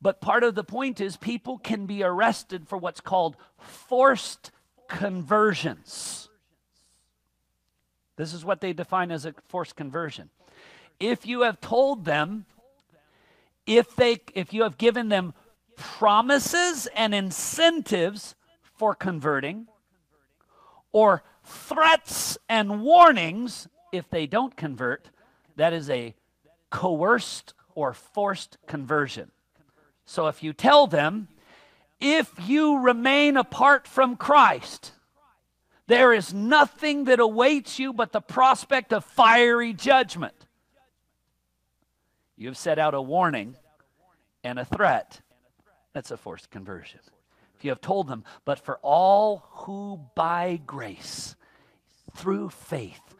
but 0.04 0.20
part 0.20 0.44
of 0.44 0.54
the 0.54 0.62
point 0.62 1.00
is 1.00 1.16
people 1.16 1.56
can 1.56 1.86
be 1.86 2.02
arrested 2.02 2.68
for 2.68 2.76
what's 2.76 3.00
called 3.00 3.38
forced 3.56 4.50
conversions. 4.86 6.28
This 8.16 8.34
is 8.34 8.44
what 8.44 8.60
they 8.60 8.74
define 8.74 9.10
as 9.10 9.24
a 9.24 9.34
forced 9.48 9.76
conversion. 9.76 10.28
If 11.00 11.26
you 11.26 11.40
have 11.40 11.58
told 11.58 12.04
them, 12.04 12.44
if 13.66 13.96
they 13.96 14.18
if 14.34 14.52
you 14.52 14.64
have 14.64 14.76
given 14.76 15.08
them 15.08 15.32
promises 15.74 16.86
and 16.94 17.14
incentives 17.14 18.34
for 18.76 18.94
converting, 18.94 19.68
or 20.92 21.22
threats 21.42 22.36
and 22.46 22.82
warnings 22.82 23.68
if 23.90 24.10
they 24.10 24.26
don't 24.26 24.54
convert, 24.54 25.08
that 25.56 25.72
is 25.72 25.90
a 25.90 26.14
coerced 26.70 27.54
or 27.74 27.92
forced 27.92 28.58
conversion. 28.66 29.30
So 30.04 30.26
if 30.26 30.42
you 30.42 30.52
tell 30.52 30.86
them, 30.86 31.28
if 32.00 32.32
you 32.46 32.78
remain 32.78 33.36
apart 33.36 33.86
from 33.86 34.16
Christ, 34.16 34.92
there 35.86 36.12
is 36.12 36.34
nothing 36.34 37.04
that 37.04 37.20
awaits 37.20 37.78
you 37.78 37.92
but 37.92 38.12
the 38.12 38.20
prospect 38.20 38.92
of 38.92 39.04
fiery 39.04 39.72
judgment. 39.72 40.34
You 42.36 42.48
have 42.48 42.56
set 42.58 42.78
out 42.78 42.94
a 42.94 43.00
warning 43.00 43.56
and 44.42 44.58
a 44.58 44.64
threat. 44.64 45.20
That's 45.92 46.10
a 46.10 46.16
forced 46.16 46.50
conversion. 46.50 47.00
If 47.56 47.64
you 47.64 47.70
have 47.70 47.80
told 47.80 48.08
them, 48.08 48.24
but 48.44 48.58
for 48.58 48.78
all 48.82 49.46
who 49.50 50.00
by 50.14 50.60
grace, 50.66 51.36
through 52.16 52.50
faith, 52.50 53.13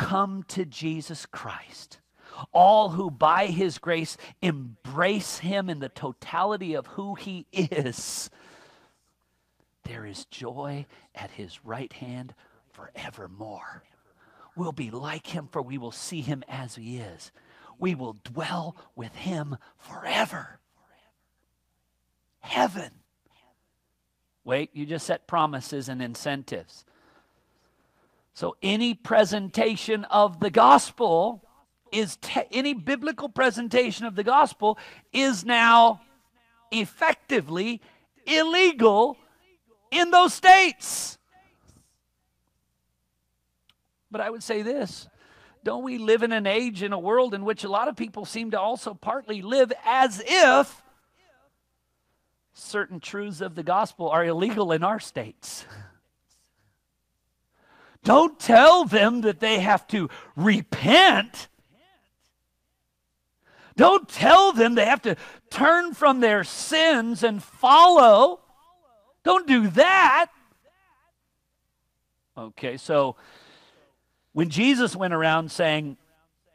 come 0.00 0.42
to 0.48 0.64
Jesus 0.64 1.26
Christ, 1.26 2.00
all 2.52 2.88
who 2.88 3.10
by 3.10 3.46
his 3.46 3.76
grace 3.76 4.16
embrace 4.40 5.38
him 5.38 5.68
in 5.68 5.78
the 5.78 5.90
totality 5.90 6.72
of 6.72 6.86
who 6.86 7.14
he 7.16 7.46
is. 7.52 8.30
There 9.84 10.06
is 10.06 10.24
joy 10.24 10.86
at 11.14 11.32
his 11.32 11.66
right 11.66 11.92
hand 11.92 12.34
forevermore. 12.72 13.84
We'll 14.56 14.72
be 14.72 14.90
like 14.90 15.26
him, 15.26 15.48
for 15.52 15.60
we 15.60 15.76
will 15.76 15.92
see 15.92 16.22
him 16.22 16.44
as 16.48 16.76
he 16.76 16.96
is. 16.96 17.30
We 17.78 17.94
will 17.94 18.16
dwell 18.24 18.76
with 18.96 19.14
him 19.14 19.58
forever. 19.76 20.60
Heaven. 22.38 22.90
Wait, 24.44 24.70
you 24.72 24.86
just 24.86 25.06
set 25.06 25.26
promises 25.26 25.90
and 25.90 26.00
incentives. 26.00 26.86
So, 28.34 28.56
any 28.62 28.94
presentation 28.94 30.04
of 30.04 30.40
the 30.40 30.50
gospel 30.50 31.44
is 31.92 32.16
te- 32.16 32.46
any 32.52 32.74
biblical 32.74 33.28
presentation 33.28 34.06
of 34.06 34.14
the 34.14 34.22
gospel 34.22 34.78
is 35.12 35.44
now 35.44 36.00
effectively 36.70 37.80
illegal 38.26 39.16
in 39.90 40.10
those 40.10 40.32
states. 40.32 41.18
But 44.10 44.20
I 44.20 44.30
would 44.30 44.42
say 44.42 44.62
this 44.62 45.08
don't 45.62 45.84
we 45.84 45.98
live 45.98 46.22
in 46.22 46.32
an 46.32 46.46
age, 46.46 46.82
in 46.82 46.92
a 46.92 46.98
world 46.98 47.34
in 47.34 47.44
which 47.44 47.64
a 47.64 47.68
lot 47.68 47.88
of 47.88 47.96
people 47.96 48.24
seem 48.24 48.52
to 48.52 48.60
also 48.60 48.94
partly 48.94 49.42
live 49.42 49.72
as 49.84 50.22
if 50.24 50.82
certain 52.52 53.00
truths 53.00 53.40
of 53.40 53.54
the 53.54 53.62
gospel 53.62 54.08
are 54.08 54.24
illegal 54.24 54.72
in 54.72 54.82
our 54.82 55.00
states? 55.00 55.66
Don't 58.02 58.38
tell 58.38 58.84
them 58.84 59.20
that 59.22 59.40
they 59.40 59.60
have 59.60 59.86
to 59.88 60.08
repent 60.36 61.48
don't 63.80 64.06
tell 64.10 64.52
them 64.52 64.74
they 64.74 64.84
have 64.84 65.00
to 65.02 65.16
turn 65.48 65.94
from 65.94 66.20
their 66.20 66.44
sins 66.44 67.22
and 67.22 67.42
follow. 67.42 68.40
Don't 69.24 69.46
do 69.46 69.68
that. 69.68 70.26
Okay, 72.36 72.76
so 72.76 73.16
when 74.34 74.50
Jesus 74.50 74.94
went 74.94 75.14
around 75.14 75.50
saying, 75.50 75.96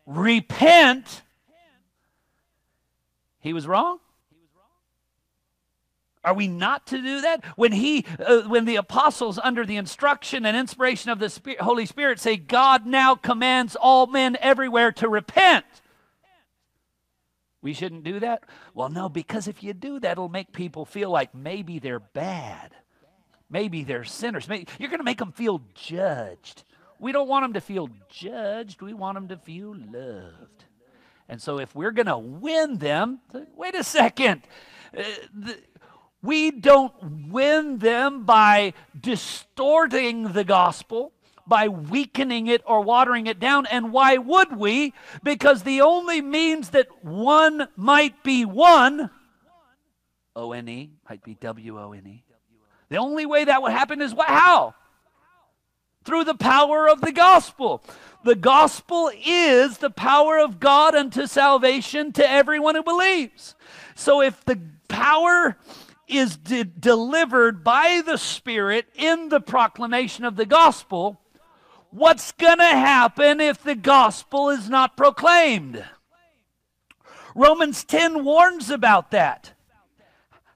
repent, 0.05 1.23
he 3.39 3.53
was 3.53 3.65
wrong? 3.65 3.97
Are 6.25 6.33
we 6.33 6.47
not 6.47 6.87
to 6.87 7.01
do 7.01 7.21
that? 7.21 7.45
When 7.55 7.71
he, 7.71 8.03
uh, 8.19 8.41
when 8.41 8.65
the 8.65 8.77
apostles, 8.77 9.39
under 9.41 9.63
the 9.63 9.77
instruction 9.77 10.43
and 10.43 10.57
inspiration 10.57 11.11
of 11.11 11.19
the 11.19 11.29
Spirit, 11.29 11.61
Holy 11.61 11.85
Spirit, 11.85 12.19
say, 12.19 12.35
God 12.35 12.87
now 12.87 13.13
commands 13.13 13.75
all 13.75 14.07
men 14.07 14.35
everywhere 14.41 14.91
to 14.93 15.07
repent. 15.07 15.65
We 17.61 17.73
shouldn't 17.73 18.03
do 18.03 18.19
that? 18.19 18.43
Well, 18.73 18.89
no, 18.89 19.07
because 19.07 19.47
if 19.47 19.63
you 19.63 19.73
do 19.73 19.99
that, 19.99 20.13
it'll 20.13 20.27
make 20.27 20.51
people 20.51 20.83
feel 20.83 21.11
like 21.11 21.35
maybe 21.35 21.77
they're 21.77 21.99
bad. 21.99 22.71
Maybe 23.49 23.83
they're 23.83 24.03
sinners. 24.03 24.49
Maybe, 24.49 24.67
you're 24.79 24.89
going 24.89 24.99
to 24.99 25.05
make 25.05 25.19
them 25.19 25.31
feel 25.31 25.61
judged. 25.75 26.63
We 26.99 27.11
don't 27.11 27.27
want 27.27 27.43
them 27.43 27.53
to 27.53 27.61
feel 27.61 27.89
judged, 28.09 28.81
we 28.81 28.93
want 28.93 29.15
them 29.15 29.27
to 29.27 29.37
feel 29.37 29.75
loved. 29.75 30.65
And 31.29 31.41
so, 31.41 31.59
if 31.59 31.75
we're 31.75 31.91
going 31.91 32.05
to 32.05 32.17
win 32.17 32.77
them, 32.77 33.19
wait 33.55 33.75
a 33.75 33.83
second. 33.83 34.41
Uh, 34.95 35.03
the, 35.33 35.57
we 36.25 36.51
don't 36.51 37.29
win 37.29 37.77
them 37.77 38.25
by 38.25 38.73
distorting 38.99 40.33
the 40.33 40.43
gospel 40.43 41.11
by 41.47 41.67
weakening 41.67 42.47
it 42.47 42.61
or 42.65 42.81
watering 42.81 43.27
it 43.27 43.39
down. 43.39 43.65
And 43.67 43.91
why 43.91 44.17
would 44.17 44.57
we? 44.57 44.93
Because 45.23 45.63
the 45.63 45.81
only 45.81 46.21
means 46.21 46.71
that 46.71 46.87
one 47.03 47.67
might 47.75 48.23
be 48.23 48.45
one, 48.45 49.09
O 50.35 50.51
N 50.51 50.67
E, 50.67 50.91
might 51.09 51.23
be 51.23 51.35
W 51.35 51.79
O 51.79 51.93
N 51.93 52.07
E. 52.07 52.23
The 52.89 52.97
only 52.97 53.25
way 53.25 53.45
that 53.45 53.61
would 53.61 53.71
happen 53.71 54.01
is 54.01 54.13
what? 54.13 54.27
How? 54.27 54.75
Through 56.03 56.25
the 56.25 56.35
power 56.35 56.87
of 56.87 57.01
the 57.01 57.11
gospel. 57.11 57.81
The 58.23 58.35
gospel 58.35 59.11
is 59.25 59.79
the 59.79 59.89
power 59.89 60.39
of 60.39 60.59
God 60.59 60.93
unto 60.93 61.25
salvation 61.25 62.11
to 62.13 62.29
everyone 62.29 62.75
who 62.75 62.83
believes. 62.83 63.55
So 63.95 64.21
if 64.21 64.43
the 64.45 64.59
power 64.87 65.57
is 66.07 66.37
de- 66.37 66.63
delivered 66.63 67.63
by 67.63 68.01
the 68.05 68.17
Spirit 68.17 68.87
in 68.95 69.29
the 69.29 69.41
proclamation 69.41 70.25
of 70.25 70.35
the 70.35 70.45
gospel, 70.45 71.19
What's 71.95 72.33
going 72.33 72.57
to 72.57 72.65
happen 72.65 73.39
if 73.39 73.63
the 73.63 73.73
gospel 73.73 74.49
is 74.49 74.69
not 74.69 74.97
proclaimed? 74.97 75.85
Romans 77.33 77.85
10 77.85 78.25
warns 78.25 78.69
about 78.69 79.11
that. 79.11 79.53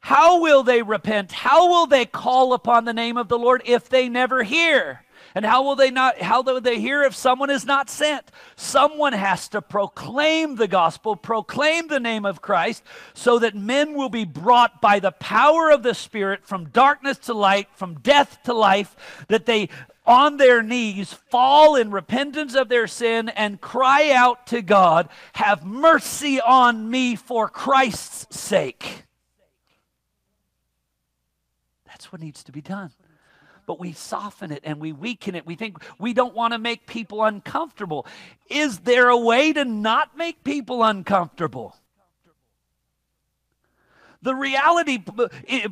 How 0.02 0.42
will 0.42 0.64
they 0.64 0.82
repent? 0.82 1.32
How 1.32 1.70
will 1.70 1.88
they 1.88 2.06
call 2.06 2.52
upon 2.52 2.84
the 2.84 2.94
name 2.94 3.16
of 3.16 3.30
the 3.30 3.40
Lord 3.40 3.62
if 3.64 3.88
they 3.88 4.10
never 4.10 4.44
hear? 4.44 5.06
And 5.40 5.46
how 5.46 5.64
will 5.64 5.78
they 5.78 5.90
not 5.90 6.22
how 6.22 6.42
will 6.42 6.60
they 6.60 6.82
hear 6.82 7.02
if 7.02 7.16
someone 7.16 7.50
is 7.50 7.64
not 7.64 7.90
sent? 7.90 8.30
Someone 8.58 9.14
has 9.14 9.48
to 9.48 9.62
proclaim 9.62 10.58
the 10.58 10.68
gospel, 10.68 11.16
proclaim 11.16 11.88
the 11.88 12.02
name 12.02 12.26
of 12.26 12.42
Christ 12.42 12.84
so 13.14 13.40
that 13.40 13.56
men 13.56 13.94
will 13.94 14.10
be 14.10 14.26
brought 14.26 14.82
by 14.82 15.00
the 15.00 15.14
power 15.14 15.72
of 15.72 15.82
the 15.82 15.94
spirit 15.94 16.46
from 16.46 16.68
darkness 16.72 17.18
to 17.20 17.34
light, 17.34 17.70
from 17.74 18.02
death 18.02 18.44
to 18.44 18.54
life, 18.54 18.98
that 19.30 19.46
they 19.46 19.70
on 20.06 20.36
their 20.36 20.62
knees 20.62 21.14
fall 21.14 21.78
in 21.78 21.90
repentance 21.90 22.54
of 22.54 22.68
their 22.68 22.86
sin 22.86 23.30
and 23.30 23.62
cry 23.62 24.12
out 24.12 24.46
to 24.48 24.62
God, 24.62 25.08
"Have 25.36 25.64
mercy 25.64 26.42
on 26.42 26.92
me 26.92 27.16
for 27.16 27.48
Christ's 27.48 28.38
sake." 28.38 29.06
That's 31.86 32.12
what 32.12 32.20
needs 32.20 32.44
to 32.44 32.52
be 32.52 32.62
done. 32.62 32.92
But 33.70 33.80
we 33.80 33.94
soften 33.94 34.52
it 34.52 34.62
and 34.64 34.80
we 34.80 34.94
weaken 34.94 35.36
it. 35.36 35.46
We 35.46 35.54
think 35.54 35.78
we 36.00 36.12
don't 36.16 36.34
want 36.34 36.54
to 36.54 36.58
make 36.58 36.88
people 36.88 37.24
uncomfortable. 37.24 38.08
Is 38.50 38.80
there 38.80 39.10
a 39.10 39.18
way 39.18 39.54
to 39.54 39.64
not 39.64 40.18
make 40.18 40.44
people 40.44 40.84
uncomfortable? 40.84 41.76
The 44.24 44.34
reality, 44.34 44.98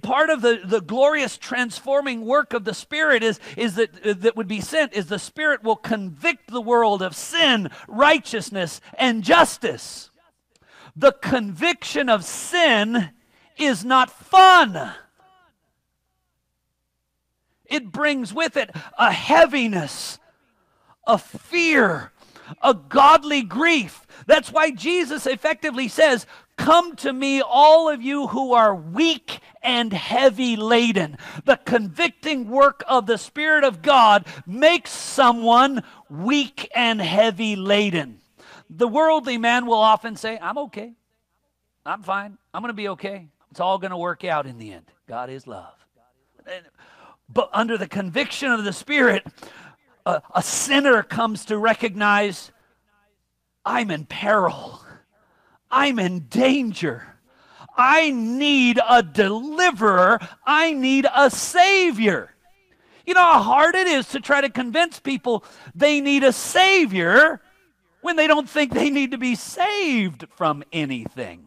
part 0.04 0.30
of 0.30 0.44
the, 0.44 0.62
the 0.64 0.80
glorious 0.80 1.40
transforming 1.40 2.24
work 2.24 2.54
of 2.54 2.66
the 2.66 2.76
Spirit 2.76 3.24
is, 3.24 3.40
is 3.58 3.74
that, 3.74 4.06
uh, 4.06 4.14
that 4.20 4.36
would 4.36 4.48
be 4.48 4.62
sent, 4.62 4.94
is 4.94 5.08
the 5.08 5.18
Spirit 5.18 5.64
will 5.64 5.76
convict 5.76 6.52
the 6.52 6.62
world 6.62 7.02
of 7.02 7.16
sin, 7.16 7.72
righteousness, 7.88 8.80
and 9.00 9.24
justice. 9.24 10.12
The 10.96 11.14
conviction 11.14 12.10
of 12.10 12.24
sin 12.24 13.10
is 13.58 13.84
not 13.84 14.12
fun. 14.12 14.94
It 17.70 17.92
brings 17.92 18.34
with 18.34 18.58
it 18.58 18.72
a 18.98 19.12
heaviness, 19.12 20.20
a 21.06 21.18
fear, 21.18 22.12
a 22.62 22.74
godly 22.74 23.42
grief. 23.42 24.06
That's 24.26 24.52
why 24.52 24.72
Jesus 24.72 25.26
effectively 25.26 25.88
says, 25.88 26.26
Come 26.58 26.96
to 26.98 27.14
me, 27.14 27.42
all 27.42 27.88
of 27.88 28.02
you 28.02 28.28
who 28.28 28.54
are 28.54 28.76
weak 28.76 29.40
and 29.62 29.94
heavy 29.94 30.56
laden. 30.56 31.18
The 31.46 31.58
convicting 31.58 32.50
work 32.50 32.84
of 32.88 33.06
the 33.06 33.18
Spirit 33.18 33.64
of 33.64 33.84
God 33.84 34.26
makes 34.46 34.90
someone 34.90 35.84
weak 36.10 36.70
and 36.74 37.00
heavy 37.00 37.56
laden. 37.56 38.22
The 38.70 38.88
worldly 38.88 39.38
man 39.38 39.66
will 39.68 39.76
often 39.76 40.16
say, 40.16 40.40
I'm 40.42 40.58
okay. 40.58 40.94
I'm 41.86 42.02
fine. 42.02 42.38
I'm 42.54 42.62
going 42.62 42.70
to 42.70 42.74
be 42.74 42.90
okay. 42.90 43.28
It's 43.52 43.60
all 43.60 43.78
going 43.78 43.92
to 43.92 43.98
work 43.98 44.24
out 44.24 44.46
in 44.46 44.58
the 44.58 44.74
end. 44.74 44.86
God 45.08 45.30
is 45.30 45.48
love. 45.48 45.74
But 47.30 47.50
under 47.54 47.78
the 47.78 47.88
conviction 47.88 48.52
of 48.52 48.64
the 48.64 48.74
Spirit, 48.74 49.26
a, 50.06 50.22
a 50.34 50.42
sinner 50.42 51.04
comes 51.04 51.46
to 51.46 51.58
recognize 51.58 52.52
I'm 53.66 53.92
in 53.92 54.06
peril, 54.06 54.82
I'm 55.70 56.00
in 56.00 56.28
danger. 56.30 57.18
I 57.80 58.10
need 58.10 58.80
a 58.90 59.04
deliverer. 59.04 60.20
I 60.44 60.74
need 60.74 61.06
a 61.16 61.30
savior. 61.30 62.34
You 63.06 63.14
know 63.14 63.22
how 63.24 63.40
hard 63.40 63.76
it 63.76 63.88
is 63.88 64.10
to 64.10 64.20
try 64.20 64.42
to 64.42 64.50
convince 64.50 65.00
people 65.00 65.46
they 65.76 66.02
need 66.02 66.24
a 66.24 66.34
savior 66.34 67.40
when 68.02 68.16
they 68.16 68.28
don't 68.28 68.50
think 68.50 68.74
they 68.74 68.90
need 68.90 69.12
to 69.12 69.18
be 69.18 69.36
saved 69.36 70.26
from 70.36 70.64
anything. 70.74 71.46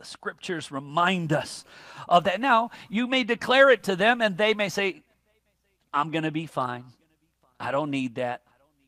The 0.00 0.06
scriptures 0.06 0.72
remind 0.72 1.30
us 1.30 1.62
of 2.08 2.24
that. 2.24 2.40
Now, 2.40 2.70
you 2.88 3.06
may 3.06 3.22
declare 3.22 3.68
it 3.68 3.82
to 3.82 3.96
them, 3.96 4.22
and 4.22 4.38
they 4.38 4.54
may 4.54 4.70
say, 4.70 5.02
I'm 5.92 6.10
going 6.10 6.24
to 6.24 6.30
be 6.30 6.46
fine. 6.46 6.84
I 7.60 7.70
don't 7.70 7.90
need 7.90 8.14
that. 8.14 8.40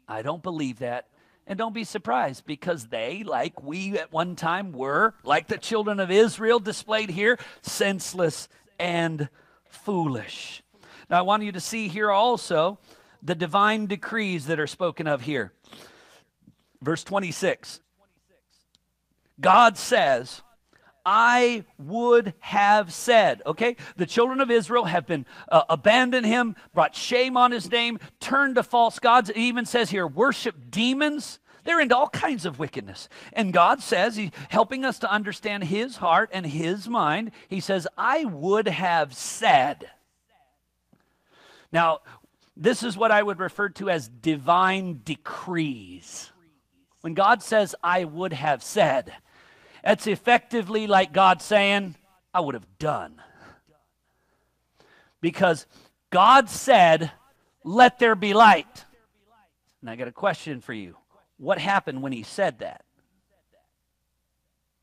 I 0.09 0.23
don't 0.23 0.43
believe 0.43 0.79
that. 0.79 1.09
And 1.47 1.59
don't 1.59 1.75
be 1.75 1.85
surprised 1.85 2.47
because 2.47 2.87
they, 2.87 3.25
like 3.25 3.63
we 3.63 3.99
at 3.99 4.11
one 4.11 4.37
time 4.37 4.73
were, 4.73 5.13
like 5.23 5.49
the 5.49 5.59
children 5.59 6.01
of 6.01 6.11
Israel 6.11 6.59
displayed 6.59 7.11
here, 7.11 7.39
senseless 7.61 8.49
and 8.79 9.29
foolish. 9.69 10.63
Now, 11.11 11.19
I 11.19 11.23
want 11.23 11.43
you 11.43 11.53
to 11.53 11.61
see 11.61 11.89
here 11.89 12.11
also 12.11 12.79
the 13.23 13.35
divine 13.35 13.85
decrees 13.85 14.47
that 14.47 14.59
are 14.59 14.67
spoken 14.67 15.07
of 15.07 15.21
here. 15.21 15.53
Verse 16.81 17.05
26 17.05 17.81
God 19.39 19.77
says, 19.77 20.41
I 21.05 21.65
would 21.79 22.35
have 22.41 22.93
said. 22.93 23.43
Okay? 23.47 23.77
The 23.97 24.07
children 24.07 24.41
of 24.41 24.51
Israel 24.51 24.85
have 24.85 25.07
been 25.07 25.27
uh, 25.49 25.63
abandoned 25.69 26.27
him, 26.27 26.57
brought 26.75 26.95
shame 26.95 27.37
on 27.37 27.53
his 27.53 27.71
name, 27.71 27.99
turned 28.21 28.57
to 28.57 28.63
false 28.63 28.99
gods. 28.99 29.31
It 29.31 29.37
even 29.37 29.67
says 29.67 29.91
here, 29.91 30.07
worship 30.07 30.71
demons. 30.71 31.39
They're 31.65 31.81
into 31.81 31.97
all 31.97 32.09
kinds 32.09 32.45
of 32.45 32.59
wickedness. 32.59 33.09
And 33.33 33.53
God 33.53 33.81
says, 33.81 34.17
He's 34.17 34.31
helping 34.49 34.85
us 34.85 34.99
to 35.01 35.11
understand 35.11 35.65
His 35.65 35.97
heart 35.97 36.31
and 36.33 36.45
His 36.45 36.89
mind. 36.89 37.31
He 37.49 37.61
says, 37.61 37.87
I 37.97 38.25
would 38.25 38.67
have 38.67 39.15
said. 39.15 39.89
Now, 41.71 42.01
this 42.57 42.83
is 42.83 42.97
what 42.97 43.13
I 43.13 43.23
would 43.23 43.39
refer 43.39 43.69
to 43.71 43.91
as 43.91 44.09
divine 44.09 45.01
decrees. 45.05 46.33
When 47.01 47.15
God 47.15 47.43
says, 47.43 47.75
I 47.83 48.05
would 48.05 48.33
have 48.33 48.63
said, 48.63 49.13
that's 49.83 50.07
effectively 50.07 50.87
like 50.87 51.13
God 51.13 51.43
saying, 51.43 51.97
I 52.33 52.41
would 52.41 52.55
have 52.55 52.79
done. 52.79 53.21
Because 55.21 55.67
God 56.11 56.49
said, 56.49 57.11
Let 57.65 57.99
there 57.99 58.15
be 58.15 58.35
light. 58.35 58.85
And 59.81 59.91
I 59.91 59.97
got 59.97 60.09
a 60.09 60.13
question 60.13 60.61
for 60.61 60.73
you. 60.73 60.97
What 61.37 61.59
happened 61.59 62.03
when 62.03 62.13
He 62.13 62.23
said 62.23 62.61
that? 62.61 62.85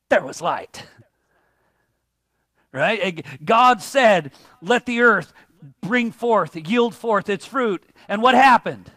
There 0.09 0.23
was 0.23 0.41
light. 0.41 0.85
Right? 2.71 3.25
God 3.43 3.81
said, 3.81 4.31
Let 4.61 4.85
the 4.85 5.01
earth 5.01 5.33
bring 5.81 6.11
forth, 6.11 6.55
yield 6.55 6.93
forth 6.93 7.27
its 7.27 7.43
fruit. 7.43 7.83
And 8.07 8.21
what 8.21 8.35
happened? 8.35 8.91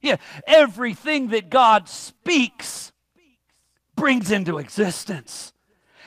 Yeah, 0.00 0.16
everything 0.48 1.28
that 1.28 1.48
God 1.48 1.88
speaks 1.88 2.90
brings 3.96 4.30
into 4.30 4.58
existence. 4.58 5.52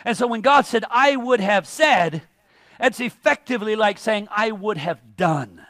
And 0.06 0.16
so 0.16 0.28
when 0.28 0.42
God 0.42 0.66
said, 0.66 0.86
I 0.90 1.16
would 1.16 1.42
have 1.42 1.68
said, 1.68 2.24
it's 2.80 3.00
effectively 3.00 3.76
like 3.76 3.98
saying, 3.98 4.28
I 4.32 4.52
would 4.52 4.78
have 4.78 5.18
done. 5.18 5.66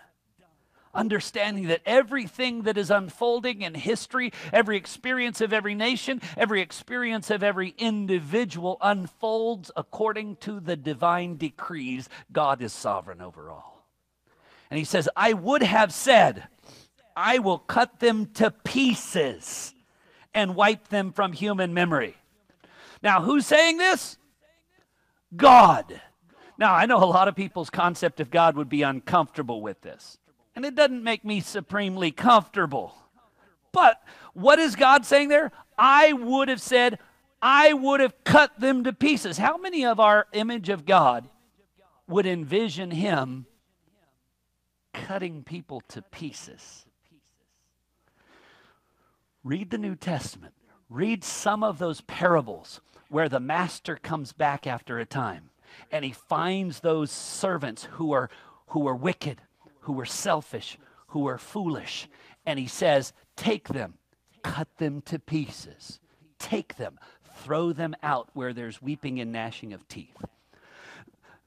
Understanding 0.94 1.68
that 1.68 1.82
everything 1.86 2.64
that 2.64 2.78
is 2.78 2.92
unfolding 2.92 3.62
in 3.62 3.74
history, 3.74 4.34
every 4.52 4.76
experience 4.76 5.40
of 5.40 5.54
every 5.54 5.76
nation, 5.76 6.22
every 6.36 6.62
experience 6.62 7.30
of 7.30 7.44
every 7.44 7.74
individual 7.78 8.78
unfolds 8.82 9.72
according 9.76 10.36
to 10.38 10.60
the 10.60 10.76
divine 10.76 11.38
decrees. 11.38 12.10
God 12.32 12.62
is 12.62 12.74
sovereign 12.74 13.22
over 13.22 13.50
all. 13.50 13.88
And 14.70 14.78
he 14.78 14.84
says, 14.84 15.10
I 15.16 15.34
would 15.34 15.64
have 15.64 15.94
said, 15.94 16.48
I 17.16 17.40
will 17.40 17.60
cut 17.60 18.00
them 18.00 18.28
to 18.36 18.52
pieces 18.52 19.74
and 20.34 20.56
wipe 20.56 20.88
them 20.90 21.12
from 21.12 21.34
human 21.34 21.74
memory. 21.74 22.16
Now, 23.02 23.22
who's 23.22 23.46
saying 23.46 23.78
this? 23.78 24.18
God. 25.36 26.02
Now, 26.58 26.74
I 26.74 26.86
know 26.86 27.04
a 27.04 27.06
lot 27.06 27.28
of 27.28 27.36
people's 27.36 27.70
concept 27.70 28.20
of 28.20 28.32
God 28.32 28.56
would 28.58 28.70
be 28.70 28.82
uncomfortable 28.82 29.62
with 29.62 29.82
this, 29.82 30.18
and 30.56 30.66
it 30.66 30.76
doesn't 30.76 31.04
make 31.04 31.24
me 31.24 31.40
supremely 31.40 32.12
comfortable. 32.12 32.96
But 33.72 34.02
what 34.34 34.60
is 34.60 34.76
God 34.76 35.06
saying 35.06 35.30
there? 35.30 35.52
I 35.78 36.14
would 36.14 36.50
have 36.50 36.62
said, 36.62 37.00
I 37.42 37.72
would 37.74 38.02
have 38.02 38.24
cut 38.24 38.60
them 38.60 38.84
to 38.84 38.92
pieces. 38.92 39.38
How 39.38 39.58
many 39.58 39.86
of 39.86 40.00
our 40.00 40.28
image 40.34 40.70
of 40.70 40.86
God 40.86 41.30
would 42.08 42.26
envision 42.26 42.92
Him 42.92 43.46
cutting 44.94 45.44
people 45.44 45.82
to 45.90 46.02
pieces? 46.02 46.86
Read 49.44 49.70
the 49.70 49.78
New 49.78 49.96
Testament. 49.96 50.54
Read 50.90 51.24
some 51.24 51.64
of 51.64 51.80
those 51.80 52.02
parables 52.02 52.82
where 53.10 53.30
the 53.30 53.40
master 53.40 53.96
comes 53.96 54.34
back 54.34 54.68
after 54.68 55.00
a 55.00 55.06
time 55.06 55.50
and 55.92 56.04
he 56.04 56.12
finds 56.12 56.80
those 56.80 57.12
servants 57.12 57.86
who 57.92 58.12
are 58.12 58.30
who 58.68 58.88
are 58.88 58.96
wicked, 58.96 59.42
who 59.82 60.00
are 60.00 60.06
selfish, 60.06 60.78
who 61.08 61.28
are 61.28 61.38
foolish, 61.38 62.08
and 62.46 62.60
he 62.60 62.68
says, 62.68 63.14
"Take 63.36 63.70
them, 63.70 63.96
cut 64.44 64.68
them 64.78 65.02
to 65.04 65.18
pieces. 65.20 66.00
Take 66.38 66.76
them, 66.76 67.00
throw 67.36 67.74
them 67.74 67.96
out 68.04 68.30
where 68.34 68.54
there's 68.54 68.82
weeping 68.82 69.20
and 69.20 69.32
gnashing 69.32 69.74
of 69.74 69.88
teeth." 69.88 70.24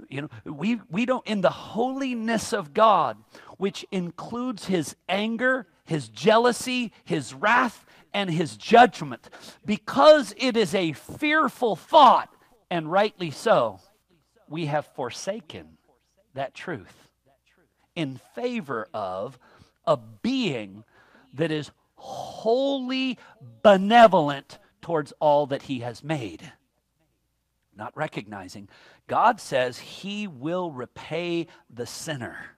You 0.09 0.22
know, 0.22 0.28
we, 0.45 0.80
we 0.90 1.07
don't, 1.07 1.24
in 1.26 1.43
the 1.43 1.51
holiness 1.51 2.53
of 2.53 2.74
God, 2.74 3.18
which 3.57 3.86
includes 3.93 4.66
his 4.66 4.97
anger, 5.09 5.68
his 5.85 6.09
jealousy, 6.09 6.93
his 7.05 7.35
wrath, 7.35 7.85
and 8.14 8.30
his 8.30 8.57
judgment, 8.57 9.30
because 9.64 10.35
it 10.37 10.57
is 10.57 10.74
a 10.74 10.93
fearful 10.93 11.76
thought 11.76 12.28
And 12.72 12.91
rightly 12.91 13.30
so, 13.30 13.80
we 14.49 14.64
have 14.64 14.87
forsaken 14.87 15.76
that 16.33 16.55
truth 16.55 17.11
in 17.95 18.18
favor 18.35 18.89
of 18.95 19.39
a 19.87 19.99
being 19.99 20.83
that 21.35 21.51
is 21.51 21.70
wholly 21.97 23.18
benevolent 23.62 24.59
towards 24.80 25.12
all 25.20 25.45
that 25.49 25.64
he 25.64 25.80
has 25.80 26.03
made. 26.03 26.51
Not 27.76 27.95
recognizing, 27.95 28.70
God 29.07 29.39
says 29.39 29.78
he 29.78 30.26
will 30.26 30.70
repay 30.70 31.49
the 31.68 31.85
sinner. 31.85 32.57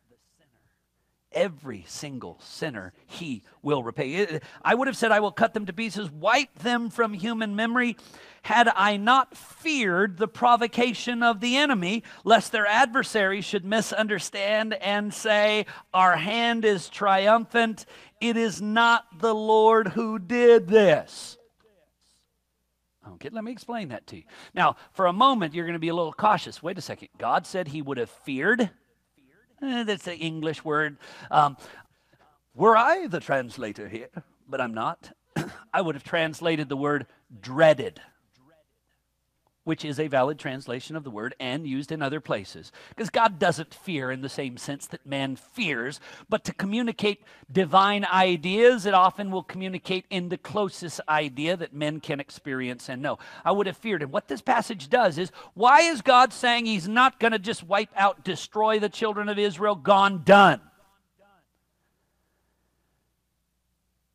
Every 1.35 1.85
single 1.89 2.39
sinner 2.41 2.93
he 3.07 3.43
will 3.61 3.82
repay. 3.82 4.41
I 4.62 4.74
would 4.74 4.87
have 4.87 4.97
said, 4.97 5.11
I 5.11 5.20
will 5.20 5.32
cut 5.32 5.53
them 5.53 5.66
to 5.66 5.72
pieces, 5.72 6.11
wipe 6.11 6.61
them 6.61 6.91
from 6.91 7.12
human 7.12 7.57
memory, 7.57 7.97
had 8.43 8.70
I 8.74 8.97
not 8.97 9.37
feared 9.37 10.16
the 10.16 10.28
provocation 10.28 11.22
of 11.22 11.41
the 11.41 11.57
enemy, 11.57 12.05
lest 12.24 12.53
their 12.53 12.66
adversaries 12.66 13.45
should 13.45 13.64
misunderstand 13.64 14.74
and 14.74 15.12
say, 15.12 15.66
Our 15.93 16.16
hand 16.16 16.64
is 16.64 16.89
triumphant. 16.89 17.85
It 18.20 18.37
is 18.37 18.62
not 18.62 19.18
the 19.18 19.35
Lord 19.35 19.89
who 19.89 20.18
did 20.18 20.68
this. 20.68 21.37
Okay, 23.14 23.28
let 23.32 23.45
me 23.45 23.53
explain 23.53 23.89
that 23.89 24.07
to 24.09 24.16
you. 24.16 24.22
Now, 24.55 24.76
for 24.93 25.07
a 25.07 25.12
moment, 25.12 25.55
you're 25.55 25.66
going 25.66 25.74
to 25.74 25.78
be 25.78 25.89
a 25.89 25.95
little 25.95 26.12
cautious. 26.12 26.62
Wait 26.62 26.78
a 26.78 26.80
second. 26.80 27.09
God 27.18 27.47
said 27.47 27.68
he 27.68 27.82
would 27.82 27.99
have 27.99 28.11
feared. 28.11 28.70
Eh, 29.65 29.83
that's 29.85 30.05
the 30.05 30.17
English 30.17 30.65
word. 30.65 30.99
Um, 31.31 31.57
were 32.55 32.77
I 32.77 33.07
the 33.07 33.21
translator 33.21 33.89
here, 33.89 34.11
but 34.49 34.61
I'm 34.61 34.75
not, 34.75 35.12
I 35.73 35.81
would 35.81 35.95
have 35.95 36.05
translated 36.05 36.69
the 36.69 36.77
word 36.77 37.07
dreaded 37.41 38.01
which 39.65 39.85
is 39.85 39.99
a 39.99 40.09
valid 40.09 40.39
translation 40.39 40.95
of 40.95 41.05
the 41.05 41.11
word 41.11 41.35
and 41.41 41.67
used 41.67 41.91
in 41.91 42.03
other 42.03 42.21
places. 42.21 42.71
Because 42.91 43.11
God 43.11 43.39
doesn't 43.39 43.75
fear 43.75 44.11
in 44.11 44.21
the 44.21 44.29
same 44.29 44.57
sense 44.57 44.87
that 44.89 45.05
man 45.07 45.37
fears, 45.37 46.01
but 46.29 46.45
to 46.45 46.53
communicate 46.53 47.23
divine 47.51 48.05
ideas, 48.05 48.87
it 48.87 48.95
often 48.95 49.31
will 49.31 49.43
communicate 49.43 50.05
in 50.11 50.29
the 50.29 50.39
closest 50.39 51.01
idea 51.09 51.57
that 51.57 51.73
men 51.73 52.01
can 52.01 52.21
experience 52.21 52.89
and 52.89 53.03
know. 53.03 53.19
I 53.45 53.53
would 53.53 53.67
have 53.67 53.77
feared. 53.77 54.03
And 54.03 54.12
what 54.12 54.29
this 54.29 54.43
passage 54.43 54.89
does 54.89 55.19
is 55.19 55.33
why 55.55 55.81
is 55.81 56.03
God 56.03 56.33
saying 56.33 56.67
he's 56.67 56.87
not 56.87 57.19
going 57.19 57.33
to 57.33 57.39
just 57.39 57.65
wipe 57.65 57.91
out, 57.97 58.23
destroy 58.23 58.79
the 58.79 58.89
children 58.91 59.29
of 59.29 59.39
Israel, 59.39 59.75
gone, 59.75 60.23
done? 60.25 60.61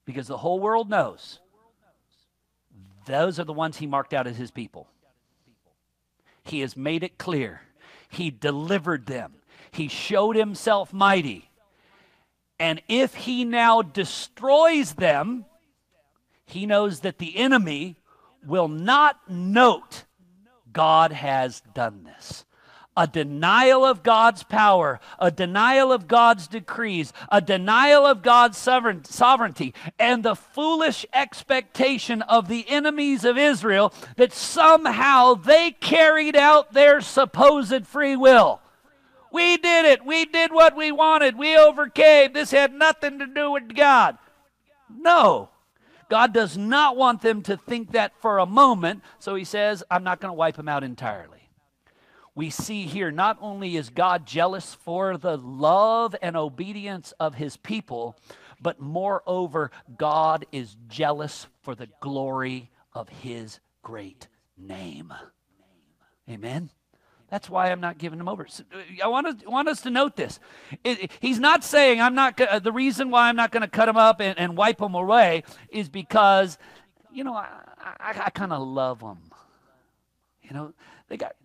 Because 0.05 0.27
the 0.27 0.37
whole 0.37 0.59
world 0.59 0.89
knows 0.89 1.39
those 3.05 3.39
are 3.39 3.43
the 3.43 3.53
ones 3.53 3.77
he 3.77 3.87
marked 3.87 4.13
out 4.13 4.27
as 4.27 4.37
his 4.37 4.51
people. 4.51 4.87
He 6.43 6.61
has 6.61 6.75
made 6.75 7.03
it 7.03 7.17
clear. 7.17 7.61
He 8.09 8.31
delivered 8.31 9.05
them. 9.05 9.35
He 9.71 9.87
showed 9.87 10.35
himself 10.35 10.91
mighty. 10.91 11.49
And 12.59 12.81
if 12.87 13.13
he 13.15 13.45
now 13.45 13.81
destroys 13.81 14.93
them, 14.93 15.45
he 16.45 16.65
knows 16.65 17.01
that 17.01 17.19
the 17.19 17.37
enemy 17.37 17.95
will 18.45 18.67
not 18.67 19.29
note 19.29 20.05
God 20.71 21.11
has 21.11 21.61
done 21.73 22.03
this 22.03 22.45
a 22.99 23.07
denial 23.07 23.85
of 23.85 24.03
God's 24.03 24.43
power, 24.43 24.99
a 25.19 25.31
denial 25.31 25.93
of 25.93 26.05
God's 26.05 26.47
decrees, 26.47 27.13
a 27.31 27.39
denial 27.39 28.05
of 28.05 28.21
God's 28.21 28.57
sovereignty, 28.57 29.73
and 29.97 30.21
the 30.21 30.35
foolish 30.35 31.05
expectation 31.13 32.21
of 32.23 32.49
the 32.49 32.67
enemies 32.67 33.23
of 33.23 33.37
Israel 33.37 33.93
that 34.17 34.33
somehow 34.33 35.33
they 35.33 35.71
carried 35.71 36.35
out 36.35 36.73
their 36.73 36.99
supposed 36.99 37.87
free 37.87 38.17
will. 38.17 38.59
We 39.31 39.55
did 39.55 39.85
it. 39.85 40.05
We 40.05 40.25
did 40.25 40.51
what 40.51 40.75
we 40.75 40.91
wanted. 40.91 41.37
We 41.37 41.57
overcame. 41.57 42.33
This 42.33 42.51
had 42.51 42.73
nothing 42.73 43.19
to 43.19 43.27
do 43.27 43.51
with 43.51 43.73
God. 43.73 44.17
No. 44.93 45.51
God 46.09 46.33
does 46.33 46.57
not 46.57 46.97
want 46.97 47.21
them 47.21 47.43
to 47.43 47.55
think 47.55 47.93
that 47.93 48.11
for 48.19 48.39
a 48.39 48.45
moment, 48.45 49.03
so 49.19 49.35
he 49.35 49.45
says, 49.45 49.85
I'm 49.89 50.03
not 50.03 50.19
going 50.19 50.31
to 50.31 50.37
wipe 50.37 50.57
them 50.57 50.67
out 50.67 50.83
entirely 50.83 51.38
we 52.39 52.49
see 52.49 52.83
here 52.83 53.11
not 53.11 53.37
only 53.41 53.75
is 53.75 53.89
God 53.89 54.25
jealous 54.25 54.73
for 54.73 55.17
the 55.17 55.37
love 55.37 56.15
and 56.21 56.37
obedience 56.37 57.11
of 57.19 57.35
his 57.35 57.57
people, 57.57 58.15
but 58.61 58.79
moreover, 58.79 59.71
God 59.97 60.45
is 60.53 60.77
jealous 60.87 61.47
for 61.63 61.75
the 61.75 61.89
glory 61.99 62.71
of 62.93 63.09
his 63.09 63.59
great 63.81 64.29
name. 64.57 65.13
Amen. 66.29 66.69
That's 67.29 67.49
why 67.49 67.73
I'm 67.73 67.81
not 67.81 67.97
giving 67.97 68.19
them 68.19 68.29
over. 68.29 68.47
I 69.03 69.09
want, 69.09 69.41
to, 69.41 69.49
want 69.49 69.67
us 69.67 69.81
to 69.81 69.89
note 69.89 70.15
this. 70.15 70.39
It, 70.85 71.03
it, 71.03 71.11
he's 71.19 71.41
not 71.41 71.65
saying 71.65 71.99
I'm 71.99 72.15
not. 72.15 72.39
Uh, 72.39 72.59
the 72.59 72.71
reason 72.71 73.11
why 73.11 73.27
I'm 73.27 73.35
not 73.35 73.51
going 73.51 73.63
to 73.63 73.67
cut 73.67 73.87
them 73.87 73.97
up 73.97 74.21
and, 74.21 74.39
and, 74.39 74.55
wipe 74.55 74.77
them 74.77 74.95
away 74.95 75.43
is 75.67 75.89
because, 75.89 76.57
you 77.11 77.25
know, 77.25 77.33
I, 77.33 77.49
I, 77.77 78.21
I 78.27 78.29
kind 78.29 78.53
of 78.53 78.65
love 78.65 79.01
them. 79.01 79.17
You 80.41 80.51
know, 80.51 80.73
they 81.09 81.17
got 81.17 81.35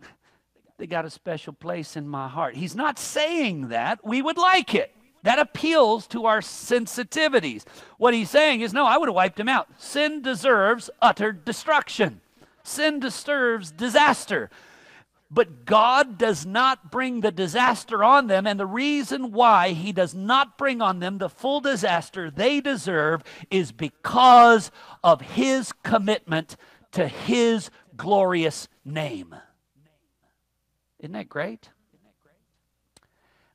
they 0.79 0.87
got 0.87 1.05
a 1.05 1.11
special 1.11 1.53
place 1.53 1.97
in 1.97 2.09
my 2.09 2.29
heart. 2.29 2.57
He's 2.57 2.75
not 2.75 2.99
saying 2.99 3.69
that. 3.69 4.05
We 4.05 4.23
would 4.23 4.39
like 4.39 4.75
it. 4.75 4.95
That 5.23 5.39
appeals 5.39 6.07
to 6.09 6.27
our 6.27 6.41
sensitivities. 6.41 7.65
What 7.97 8.13
he's 8.13 8.29
saying 8.29 8.61
is, 8.61 8.75
no, 8.75 8.85
I 8.85 8.99
would 8.99 9.09
have 9.09 9.15
wiped 9.15 9.41
him 9.41 9.49
out. 9.49 9.69
Sin 9.79 10.21
deserves 10.21 10.91
utter 11.01 11.33
destruction, 11.33 12.21
sin 12.63 13.01
deserves 13.01 13.71
disaster. 13.71 14.51
But 15.31 15.65
God 15.65 16.19
does 16.19 16.45
not 16.47 16.93
bring 16.93 17.21
the 17.21 17.33
disaster 17.33 18.05
on 18.05 18.29
them, 18.29 18.47
and 18.47 18.61
the 18.61 18.67
reason 18.67 19.33
why 19.33 19.71
He 19.71 19.91
does 19.91 20.15
not 20.15 20.57
bring 20.57 20.81
on 20.81 21.01
them 21.01 21.19
the 21.19 21.29
full 21.29 21.61
disaster 21.61 22.31
they 22.31 22.61
deserve 22.61 23.25
is 23.51 23.73
because 23.73 24.71
of 25.03 25.23
His 25.23 25.73
commitment 25.83 26.57
to 26.93 27.09
His 27.09 27.71
glorious 27.97 28.69
name. 28.85 29.35
Isn't 31.05 31.13
that 31.13 31.29
great? 31.29 31.69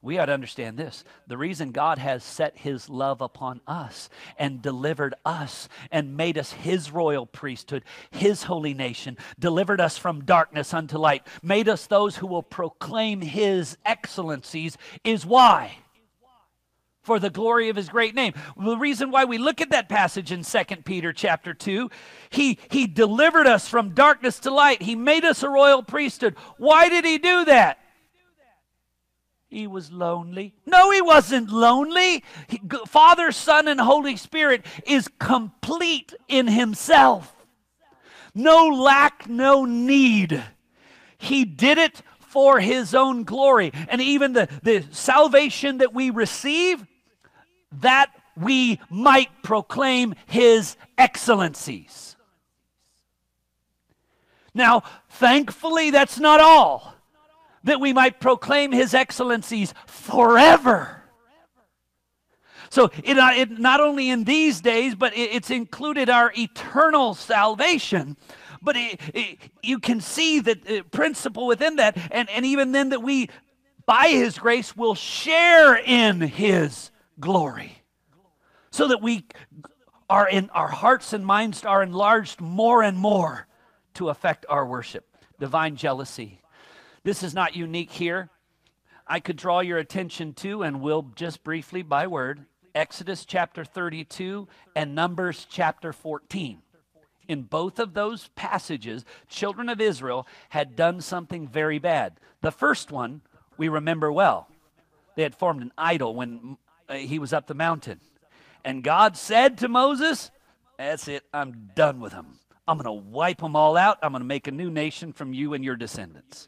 We 0.03 0.19
ought 0.19 0.27
to 0.27 0.33
understand 0.33 0.77
this. 0.77 1.03
The 1.25 1.35
reason 1.35 1.71
God 1.71 1.97
has 1.97 2.23
set 2.23 2.55
his 2.55 2.89
love 2.89 3.21
upon 3.21 3.59
us 3.65 4.07
and 4.37 4.61
delivered 4.61 5.15
us 5.25 5.67
and 5.91 6.15
made 6.15 6.37
us 6.37 6.51
his 6.51 6.91
royal 6.91 7.25
priesthood, 7.25 7.83
his 8.11 8.43
holy 8.43 8.75
nation, 8.75 9.17
delivered 9.39 9.81
us 9.81 9.97
from 9.97 10.25
darkness 10.25 10.75
unto 10.75 10.99
light, 10.99 11.25
made 11.41 11.67
us 11.67 11.87
those 11.87 12.17
who 12.17 12.27
will 12.27 12.43
proclaim 12.43 13.19
his 13.19 13.79
excellencies 13.83 14.77
is 15.03 15.25
why? 15.25 15.79
For 17.09 17.17
the 17.17 17.31
glory 17.31 17.69
of 17.69 17.75
his 17.75 17.89
great 17.89 18.13
name. 18.13 18.35
The 18.55 18.77
reason 18.77 19.09
why 19.09 19.25
we 19.25 19.39
look 19.39 19.61
at 19.61 19.71
that 19.71 19.89
passage 19.89 20.31
in 20.31 20.43
2 20.43 20.63
Peter 20.85 21.11
chapter 21.11 21.55
2, 21.55 21.89
he, 22.29 22.59
he 22.69 22.85
delivered 22.85 23.47
us 23.47 23.67
from 23.67 23.95
darkness 23.95 24.37
to 24.41 24.51
light. 24.51 24.83
He 24.83 24.93
made 24.93 25.25
us 25.25 25.41
a 25.41 25.49
royal 25.49 25.81
priesthood. 25.81 26.35
Why 26.59 26.87
did 26.87 27.05
he 27.05 27.17
do 27.17 27.45
that? 27.45 27.79
He 29.47 29.65
was 29.65 29.91
lonely. 29.91 30.53
No, 30.67 30.91
he 30.91 31.01
wasn't 31.01 31.49
lonely. 31.49 32.23
He, 32.45 32.61
Father, 32.85 33.31
Son, 33.31 33.67
and 33.67 33.81
Holy 33.81 34.15
Spirit 34.15 34.63
is 34.85 35.09
complete 35.17 36.13
in 36.27 36.45
himself. 36.45 37.35
No 38.35 38.67
lack, 38.67 39.27
no 39.27 39.65
need. 39.65 40.43
He 41.17 41.43
did 41.43 41.79
it 41.79 42.03
for 42.19 42.59
his 42.59 42.93
own 42.93 43.23
glory. 43.23 43.71
And 43.87 43.99
even 43.99 44.33
the, 44.33 44.47
the 44.61 44.85
salvation 44.91 45.79
that 45.79 45.91
we 45.91 46.11
receive 46.11 46.85
that 47.71 48.11
we 48.35 48.79
might 48.89 49.29
proclaim 49.43 50.15
his 50.25 50.77
excellencies. 50.97 52.15
Now, 54.53 54.83
thankfully, 55.09 55.91
that's 55.91 56.19
not 56.19 56.39
all. 56.39 56.95
That 57.63 57.79
we 57.79 57.93
might 57.93 58.19
proclaim 58.19 58.71
his 58.71 58.93
excellencies 58.93 59.73
forever. 59.85 61.03
So, 62.69 62.91
it, 63.03 63.17
uh, 63.17 63.31
it, 63.35 63.59
not 63.59 63.81
only 63.81 64.09
in 64.09 64.23
these 64.23 64.61
days, 64.61 64.95
but 64.95 65.13
it, 65.13 65.31
it's 65.33 65.49
included 65.49 66.09
our 66.09 66.31
eternal 66.37 67.15
salvation. 67.15 68.15
But 68.61 68.75
it, 68.77 69.39
you 69.63 69.79
can 69.79 70.01
see 70.01 70.39
the 70.39 70.83
principle 70.91 71.47
within 71.47 71.77
that, 71.77 71.97
and, 72.11 72.29
and 72.29 72.45
even 72.45 72.71
then, 72.71 72.89
that 72.89 73.01
we, 73.01 73.29
by 73.85 74.09
his 74.09 74.37
grace, 74.37 74.75
will 74.75 74.95
share 74.95 75.75
in 75.75 76.21
his 76.21 76.88
glory. 77.19 77.83
So 78.71 78.87
that 78.87 79.01
we 79.01 79.25
are 80.09 80.27
in 80.27 80.49
our 80.51 80.67
hearts 80.67 81.13
and 81.13 81.25
minds 81.25 81.65
are 81.65 81.83
enlarged 81.83 82.41
more 82.41 82.81
and 82.81 82.97
more 82.97 83.47
to 83.95 84.09
affect 84.09 84.45
our 84.49 84.65
worship. 84.65 85.05
Divine 85.39 85.75
jealousy. 85.75 86.41
This 87.03 87.23
is 87.23 87.33
not 87.33 87.55
unique 87.55 87.91
here. 87.91 88.29
I 89.07 89.19
could 89.19 89.37
draw 89.37 89.61
your 89.61 89.79
attention 89.79 90.33
to, 90.35 90.61
and 90.61 90.81
will 90.81 91.11
just 91.15 91.43
briefly 91.43 91.81
by 91.81 92.05
word, 92.07 92.45
Exodus 92.75 93.25
chapter 93.25 93.65
32 93.65 94.47
and 94.75 94.93
Numbers 94.93 95.47
chapter 95.49 95.91
14. 95.91 96.61
in 97.29 97.43
both 97.43 97.79
of 97.79 97.93
those 97.93 98.29
passages, 98.35 99.05
children 99.29 99.69
of 99.69 99.79
Israel 99.79 100.27
had 100.49 100.75
done 100.75 100.99
something 100.99 101.47
very 101.47 101.77
bad. 101.77 102.19
The 102.41 102.51
first 102.51 102.91
one 102.91 103.21
we 103.55 103.69
remember 103.69 104.11
well. 104.11 104.49
They 105.15 105.23
had 105.23 105.35
formed 105.35 105.61
an 105.61 105.71
idol 105.77 106.15
when 106.15 106.57
uh, 106.89 106.95
he 106.95 107.19
was 107.19 107.31
up 107.31 107.47
the 107.47 107.53
mountain. 107.53 107.99
And 108.65 108.83
God 108.83 109.15
said 109.15 109.59
to 109.59 109.67
Moses, 109.67 110.31
That's 110.77 111.07
it, 111.07 111.23
I'm 111.33 111.69
done 111.75 111.99
with 111.99 112.11
them. 112.11 112.39
I'm 112.67 112.77
going 112.77 112.85
to 112.85 113.09
wipe 113.09 113.39
them 113.39 113.55
all 113.55 113.77
out. 113.77 113.97
I'm 114.03 114.11
going 114.11 114.21
to 114.21 114.27
make 114.27 114.47
a 114.47 114.51
new 114.51 114.69
nation 114.69 115.13
from 115.13 115.33
you 115.33 115.53
and 115.53 115.63
your 115.63 115.75
descendants. 115.75 116.47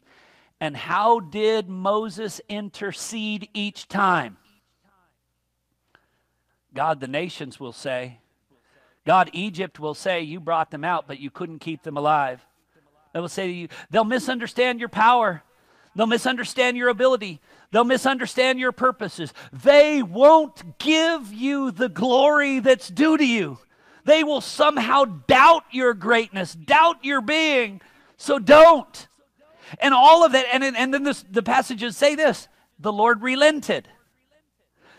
And 0.60 0.76
how 0.76 1.18
did 1.18 1.68
Moses 1.68 2.40
intercede 2.48 3.48
each 3.54 3.88
time? 3.88 4.36
God, 6.72 7.00
the 7.00 7.08
nations 7.08 7.58
will 7.58 7.72
say, 7.72 8.20
God, 9.04 9.30
Egypt 9.32 9.80
will 9.80 9.94
say, 9.94 10.20
You 10.22 10.38
brought 10.38 10.70
them 10.70 10.84
out, 10.84 11.08
but 11.08 11.18
you 11.18 11.30
couldn't 11.30 11.58
keep 11.58 11.82
them 11.82 11.96
alive. 11.96 12.46
They 13.12 13.20
will 13.20 13.28
say 13.28 13.46
to 13.46 13.52
you, 13.52 13.68
They'll 13.90 14.04
misunderstand 14.04 14.78
your 14.78 14.88
power. 14.88 15.42
They'll 15.94 16.06
misunderstand 16.06 16.76
your 16.76 16.88
ability. 16.88 17.40
They'll 17.72 17.84
misunderstand 17.84 18.60
your 18.60 18.70
purposes. 18.70 19.32
They 19.52 20.02
won't 20.02 20.78
give 20.78 21.32
you 21.32 21.70
the 21.70 21.88
glory 21.88 22.60
that's 22.60 22.88
due 22.88 23.16
to 23.16 23.26
you. 23.26 23.58
They 24.04 24.22
will 24.22 24.40
somehow 24.40 25.04
doubt 25.04 25.64
your 25.70 25.94
greatness, 25.94 26.52
doubt 26.54 27.04
your 27.04 27.22
being. 27.22 27.80
So 28.18 28.38
don't. 28.38 29.08
And 29.80 29.94
all 29.94 30.24
of 30.24 30.32
that, 30.32 30.46
and, 30.52 30.62
and 30.64 30.92
then 30.92 31.02
this, 31.02 31.24
the 31.28 31.42
passages 31.42 31.96
say 31.96 32.14
this 32.14 32.46
the 32.78 32.92
Lord 32.92 33.22
relented. 33.22 33.88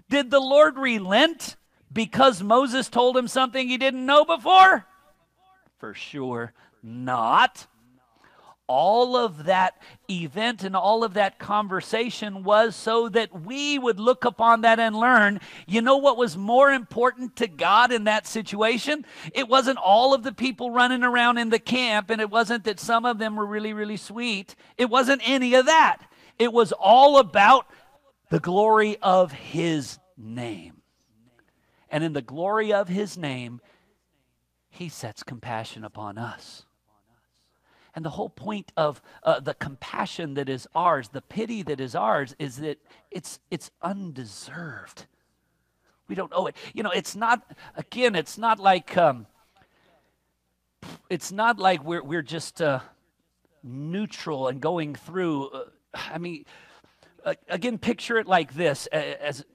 Did 0.09 0.31
the 0.31 0.39
Lord 0.39 0.77
relent 0.77 1.55
because 1.91 2.41
Moses 2.41 2.89
told 2.89 3.15
him 3.15 3.27
something 3.27 3.67
he 3.67 3.77
didn't 3.77 4.05
know 4.05 4.25
before? 4.25 4.85
For 5.77 5.93
sure 5.93 6.53
not 6.81 7.67
all 8.73 9.15
of 9.15 9.43
that 9.43 9.79
event 10.09 10.63
and 10.63 10.75
all 10.75 11.03
of 11.03 11.13
that 11.13 11.37
conversation 11.37 12.43
was 12.43 12.75
so 12.75 13.07
that 13.07 13.43
we 13.43 13.77
would 13.77 13.99
look 13.99 14.25
upon 14.25 14.61
that 14.61 14.79
and 14.79 14.95
learn. 14.95 15.39
You 15.67 15.83
know 15.83 15.97
what 15.97 16.17
was 16.17 16.35
more 16.35 16.71
important 16.71 17.35
to 17.35 17.47
God 17.47 17.91
in 17.91 18.05
that 18.05 18.25
situation? 18.25 19.05
It 19.31 19.47
wasn't 19.47 19.77
all 19.77 20.15
of 20.15 20.23
the 20.23 20.31
people 20.31 20.71
running 20.71 21.03
around 21.03 21.37
in 21.37 21.51
the 21.51 21.59
camp, 21.59 22.09
and 22.09 22.19
it 22.19 22.31
wasn't 22.31 22.63
that 22.63 22.79
some 22.79 23.05
of 23.05 23.19
them 23.19 23.35
were 23.35 23.45
really, 23.45 23.73
really 23.73 23.95
sweet. 23.95 24.55
It 24.75 24.89
wasn't 24.89 25.21
any 25.23 25.53
of 25.53 25.67
that. 25.67 25.99
It 26.39 26.51
was 26.51 26.71
all 26.71 27.19
about 27.19 27.67
the 28.31 28.39
glory 28.39 28.97
of 29.03 29.31
His 29.33 29.99
name. 30.17 30.81
And 31.91 32.03
in 32.03 32.13
the 32.13 32.23
glory 32.23 32.73
of 32.73 32.87
His 32.87 33.19
name, 33.19 33.61
He 34.71 34.89
sets 34.89 35.21
compassion 35.21 35.83
upon 35.83 36.17
us. 36.17 36.65
And 37.95 38.03
the 38.03 38.09
whole 38.09 38.29
point 38.29 38.71
of 38.75 39.01
uh, 39.23 39.39
the 39.39 39.53
compassion 39.53 40.33
that 40.33 40.49
is 40.49 40.67
ours, 40.73 41.09
the 41.09 41.21
pity 41.21 41.61
that 41.63 41.79
is 41.79 41.93
ours, 41.95 42.35
is 42.39 42.57
that 42.57 42.79
it's, 43.11 43.39
it's 43.51 43.69
undeserved. 43.81 45.05
We 46.07 46.15
don't 46.15 46.31
owe 46.35 46.47
it. 46.47 46.55
You 46.73 46.83
know, 46.83 46.89
it's 46.89 47.15
not, 47.15 47.43
again, 47.75 48.15
it's 48.15 48.37
not 48.37 48.59
like, 48.59 48.97
um, 48.97 49.27
it's 51.09 51.31
not 51.31 51.59
like 51.59 51.83
we're, 51.83 52.03
we're 52.03 52.23
just 52.23 52.61
uh, 52.61 52.79
neutral 53.63 54.47
and 54.47 54.59
going 54.59 54.95
through. 54.95 55.49
Uh, 55.49 55.63
I 55.93 56.17
mean, 56.17 56.45
again, 57.47 57.77
picture 57.77 58.17
it 58.17 58.27
like 58.27 58.53
this 58.53 58.87
as 58.87 59.45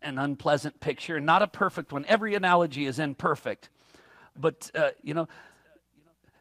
an 0.00 0.18
unpleasant 0.18 0.80
picture, 0.80 1.20
not 1.20 1.42
a 1.42 1.48
perfect 1.48 1.92
one. 1.92 2.04
Every 2.06 2.34
analogy 2.34 2.86
is 2.86 2.98
imperfect. 2.98 3.68
But, 4.40 4.70
uh, 4.74 4.90
you 5.02 5.14
know, 5.14 5.28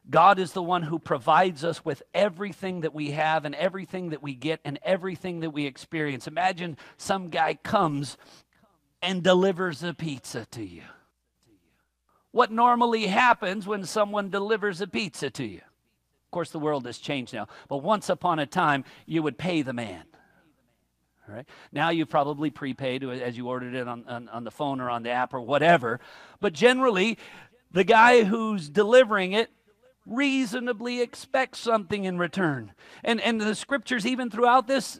God 0.09 0.39
is 0.39 0.53
the 0.53 0.63
one 0.63 0.83
who 0.83 0.99
provides 0.99 1.63
us 1.63 1.83
with 1.83 2.01
everything 2.13 2.81
that 2.81 2.93
we 2.93 3.11
have 3.11 3.43
and 3.43 3.53
everything 3.55 4.09
that 4.09 4.23
we 4.23 4.33
get 4.33 4.61
and 4.63 4.79
everything 4.83 5.41
that 5.41 5.49
we 5.49 5.65
experience. 5.65 6.27
Imagine 6.27 6.77
some 6.97 7.29
guy 7.29 7.55
comes 7.55 8.17
and 9.01 9.21
delivers 9.21 9.83
a 9.83 9.93
pizza 9.93 10.45
to 10.51 10.63
you. 10.63 10.83
What 12.31 12.51
normally 12.51 13.07
happens 13.07 13.67
when 13.67 13.83
someone 13.83 14.29
delivers 14.29 14.79
a 14.79 14.87
pizza 14.87 15.29
to 15.31 15.45
you? 15.45 15.57
Of 15.57 16.31
course, 16.31 16.51
the 16.51 16.59
world 16.59 16.85
has 16.85 16.97
changed 16.97 17.33
now, 17.33 17.47
but 17.67 17.77
once 17.77 18.09
upon 18.09 18.39
a 18.39 18.45
time, 18.45 18.85
you 19.05 19.23
would 19.23 19.37
pay 19.37 19.61
the 19.61 19.73
man. 19.73 20.03
All 21.27 21.35
right. 21.35 21.45
Now 21.71 21.89
you've 21.89 22.09
probably 22.09 22.49
prepaid 22.49 23.03
as 23.03 23.35
you 23.35 23.49
ordered 23.49 23.75
it 23.75 23.87
on, 23.87 24.05
on, 24.07 24.29
on 24.29 24.43
the 24.45 24.51
phone 24.51 24.79
or 24.79 24.89
on 24.89 25.03
the 25.03 25.09
app 25.09 25.33
or 25.33 25.41
whatever. 25.41 25.99
But 26.39 26.53
generally, 26.53 27.17
the 27.71 27.83
guy 27.83 28.23
who's 28.23 28.69
delivering 28.69 29.33
it 29.33 29.49
reasonably 30.07 31.01
expect 31.01 31.57
something 31.57 32.05
in 32.05 32.17
return. 32.17 32.71
And, 33.03 33.19
and 33.21 33.39
the 33.39 33.55
scriptures, 33.55 34.05
even 34.05 34.29
throughout 34.29 34.67
this, 34.67 34.99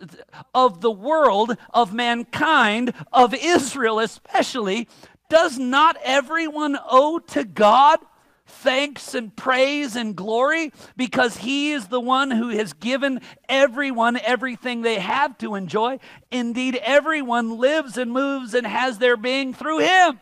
of 0.53 0.81
the 0.81 0.91
world, 0.91 1.55
of 1.73 1.93
mankind, 1.93 2.93
of 3.11 3.33
Israel 3.33 3.99
especially, 3.99 4.87
does 5.29 5.57
not 5.57 5.97
everyone 6.03 6.77
owe 6.89 7.19
to 7.19 7.43
God 7.43 7.99
thanks 8.45 9.13
and 9.13 9.35
praise 9.35 9.95
and 9.95 10.15
glory 10.15 10.71
because 10.95 11.37
He 11.37 11.71
is 11.71 11.87
the 11.87 11.99
one 11.99 12.31
who 12.31 12.49
has 12.49 12.73
given 12.73 13.19
everyone 13.49 14.17
everything 14.17 14.81
they 14.81 14.99
have 14.99 15.37
to 15.39 15.55
enjoy? 15.55 15.99
Indeed, 16.31 16.79
everyone 16.81 17.57
lives 17.57 17.97
and 17.97 18.11
moves 18.11 18.53
and 18.53 18.65
has 18.65 18.99
their 18.99 19.17
being 19.17 19.53
through 19.53 19.79
Him. 19.79 20.19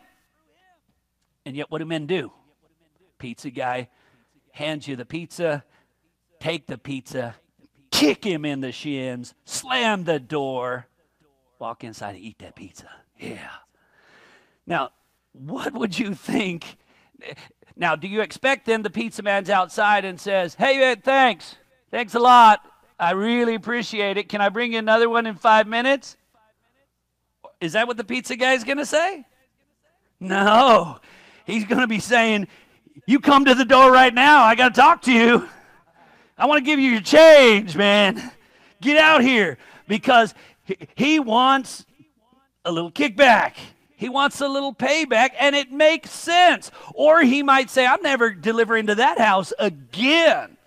And 1.44 1.56
yet, 1.56 1.70
what 1.70 1.78
do 1.78 1.84
men 1.84 2.06
do? 2.06 2.32
Pizza 3.18 3.50
guy 3.50 3.88
hands 4.56 4.88
you 4.88 4.96
the 4.96 5.04
pizza, 5.04 5.62
take 6.40 6.66
the 6.66 6.78
pizza, 6.78 7.36
kick 7.90 8.24
him 8.24 8.46
in 8.46 8.62
the 8.62 8.72
shins, 8.72 9.34
slam 9.44 10.04
the 10.04 10.18
door, 10.18 10.86
walk 11.58 11.84
inside 11.84 12.14
and 12.14 12.24
eat 12.24 12.38
that 12.38 12.56
pizza. 12.56 12.88
Yeah. 13.18 13.50
Now, 14.66 14.90
what 15.32 15.74
would 15.74 15.98
you 15.98 16.14
think? 16.14 16.78
Now, 17.76 17.96
do 17.96 18.08
you 18.08 18.22
expect 18.22 18.64
then 18.64 18.80
the 18.80 18.88
pizza 18.88 19.22
man's 19.22 19.50
outside 19.50 20.06
and 20.06 20.18
says, 20.18 20.54
Hey, 20.54 20.78
man, 20.78 21.02
thanks. 21.02 21.56
Thanks 21.90 22.14
a 22.14 22.18
lot. 22.18 22.60
I 22.98 23.10
really 23.10 23.54
appreciate 23.54 24.16
it. 24.16 24.30
Can 24.30 24.40
I 24.40 24.48
bring 24.48 24.72
you 24.72 24.78
another 24.78 25.10
one 25.10 25.26
in 25.26 25.34
five 25.34 25.66
minutes? 25.66 26.16
Is 27.60 27.74
that 27.74 27.86
what 27.86 27.98
the 27.98 28.04
pizza 28.04 28.36
guy's 28.36 28.64
going 28.64 28.78
to 28.78 28.86
say? 28.86 29.26
No. 30.18 30.98
He's 31.44 31.66
going 31.66 31.82
to 31.82 31.86
be 31.86 32.00
saying, 32.00 32.48
you 33.06 33.20
come 33.20 33.44
to 33.44 33.54
the 33.54 33.64
door 33.64 33.90
right 33.92 34.12
now. 34.12 34.44
I 34.44 34.54
got 34.54 34.74
to 34.74 34.80
talk 34.80 35.02
to 35.02 35.12
you. 35.12 35.48
I 36.38 36.46
want 36.46 36.58
to 36.58 36.64
give 36.64 36.78
you 36.78 36.90
your 36.90 37.00
change, 37.00 37.76
man. 37.76 38.32
Get 38.80 38.96
out 38.96 39.22
here 39.22 39.58
because 39.88 40.34
he 40.94 41.18
wants 41.18 41.84
a 42.64 42.72
little 42.72 42.90
kickback. 42.90 43.54
He 43.96 44.10
wants 44.10 44.40
a 44.42 44.48
little 44.48 44.74
payback, 44.74 45.30
and 45.38 45.56
it 45.56 45.72
makes 45.72 46.10
sense. 46.10 46.70
Or 46.94 47.22
he 47.22 47.42
might 47.42 47.70
say, 47.70 47.86
I'm 47.86 48.02
never 48.02 48.30
delivering 48.30 48.88
to 48.88 48.94
that 48.96 49.18
house 49.18 49.54
again. 49.58 50.58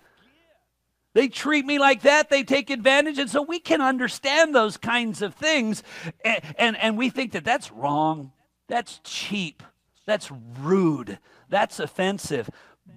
They 1.12 1.28
treat 1.28 1.64
me 1.64 1.78
like 1.78 2.02
that. 2.02 2.30
They 2.30 2.42
take 2.42 2.70
advantage. 2.70 3.18
And 3.18 3.30
so 3.30 3.42
we 3.42 3.58
can 3.58 3.80
understand 3.80 4.54
those 4.54 4.76
kinds 4.76 5.22
of 5.22 5.34
things. 5.34 5.82
And, 6.24 6.40
and, 6.56 6.76
and 6.76 6.98
we 6.98 7.10
think 7.10 7.32
that 7.32 7.44
that's 7.44 7.70
wrong. 7.70 8.32
That's 8.68 9.00
cheap. 9.04 9.62
That's 10.06 10.30
rude. 10.60 11.18
That's 11.50 11.80
offensive. 11.80 12.48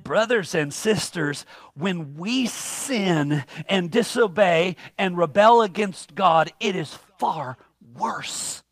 Brothers 0.03 0.55
and 0.55 0.73
sisters, 0.73 1.45
when 1.73 2.15
we 2.15 2.45
sin 2.45 3.43
and 3.67 3.91
disobey 3.91 4.77
and 4.97 5.17
rebel 5.17 5.61
against 5.61 6.15
God, 6.15 6.51
it 6.59 6.75
is 6.75 6.97
far 7.17 7.57
worse. 7.97 8.63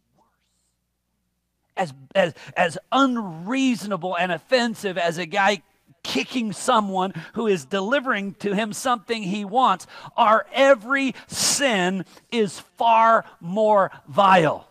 As, 1.75 1.93
as, 2.15 2.33
as 2.55 2.77
unreasonable 2.91 4.15
and 4.15 4.31
offensive 4.31 4.97
as 4.97 5.17
a 5.17 5.25
guy 5.25 5.63
kicking 6.03 6.53
someone 6.53 7.13
who 7.33 7.47
is 7.47 7.65
delivering 7.65 8.33
to 8.35 8.53
him 8.53 8.73
something 8.73 9.23
he 9.23 9.45
wants, 9.45 9.87
our 10.17 10.45
every 10.53 11.15
sin 11.27 12.05
is 12.31 12.59
far 12.77 13.25
more 13.39 13.91
vile. 14.07 14.67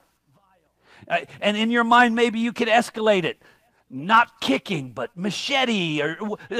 Uh, 1.08 1.18
and 1.40 1.56
in 1.56 1.70
your 1.70 1.84
mind, 1.84 2.14
maybe 2.14 2.38
you 2.38 2.52
could 2.52 2.68
escalate 2.68 3.24
it 3.24 3.40
not 3.90 4.40
kicking, 4.40 4.92
but 4.92 5.16
machete 5.16 6.00
or 6.00 6.14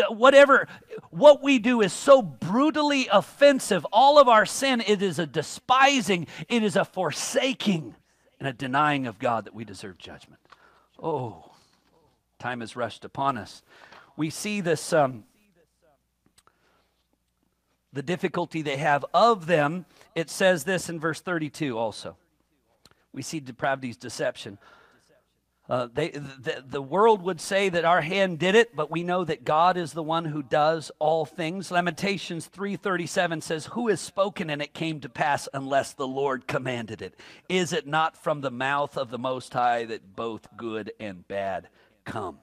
whatever. 0.08 0.66
What 1.10 1.42
we 1.42 1.60
do 1.60 1.80
is 1.80 1.92
so 1.92 2.20
brutally 2.20 3.08
offensive. 3.10 3.86
All 3.92 4.18
of 4.18 4.28
our 4.28 4.44
sin, 4.44 4.82
it 4.84 5.00
is 5.00 5.20
a 5.20 5.26
despising, 5.26 6.26
it 6.48 6.64
is 6.64 6.74
a 6.74 6.84
forsaking, 6.84 7.94
and 8.40 8.48
a 8.48 8.52
denying 8.52 9.06
of 9.06 9.18
God 9.18 9.44
that 9.44 9.54
we 9.54 9.64
deserve 9.64 9.96
judgment. 9.96 10.40
Oh, 11.00 11.52
time 12.40 12.60
has 12.60 12.74
rushed 12.74 13.04
upon 13.04 13.38
us. 13.38 13.62
We 14.16 14.28
see 14.30 14.60
this, 14.60 14.92
um, 14.92 15.24
the 17.92 18.02
difficulty 18.02 18.62
they 18.62 18.76
have 18.78 19.04
of 19.14 19.46
them. 19.46 19.86
It 20.14 20.30
says 20.30 20.64
this 20.64 20.88
in 20.88 20.98
verse 20.98 21.20
32 21.20 21.78
also. 21.78 22.16
We 23.12 23.22
see 23.22 23.40
depravity's 23.40 23.96
deception. 23.96 24.58
Uh, 25.70 25.86
they, 25.94 26.10
the, 26.10 26.64
the 26.66 26.82
world 26.82 27.22
would 27.22 27.40
say 27.40 27.68
that 27.68 27.84
our 27.84 28.00
hand 28.00 28.40
did 28.40 28.56
it, 28.56 28.74
but 28.74 28.90
we 28.90 29.04
know 29.04 29.22
that 29.22 29.44
God 29.44 29.76
is 29.76 29.92
the 29.92 30.02
one 30.02 30.24
who 30.24 30.42
does 30.42 30.90
all 30.98 31.24
things. 31.24 31.70
Lamentations 31.70 32.48
3:37 32.48 33.40
says, 33.40 33.66
"Who 33.66 33.86
has 33.86 34.00
spoken 34.00 34.50
and 34.50 34.60
it 34.60 34.74
came 34.74 34.98
to 35.00 35.08
pass 35.08 35.48
unless 35.54 35.92
the 35.92 36.08
Lord 36.08 36.48
commanded 36.48 37.00
it? 37.00 37.14
Is 37.48 37.72
it 37.72 37.86
not 37.86 38.16
from 38.16 38.40
the 38.40 38.50
mouth 38.50 38.98
of 38.98 39.10
the 39.10 39.18
Most 39.18 39.52
High 39.52 39.84
that 39.84 40.16
both 40.16 40.48
good 40.56 40.92
and 40.98 41.26
bad 41.28 41.68
come?" 42.04 42.40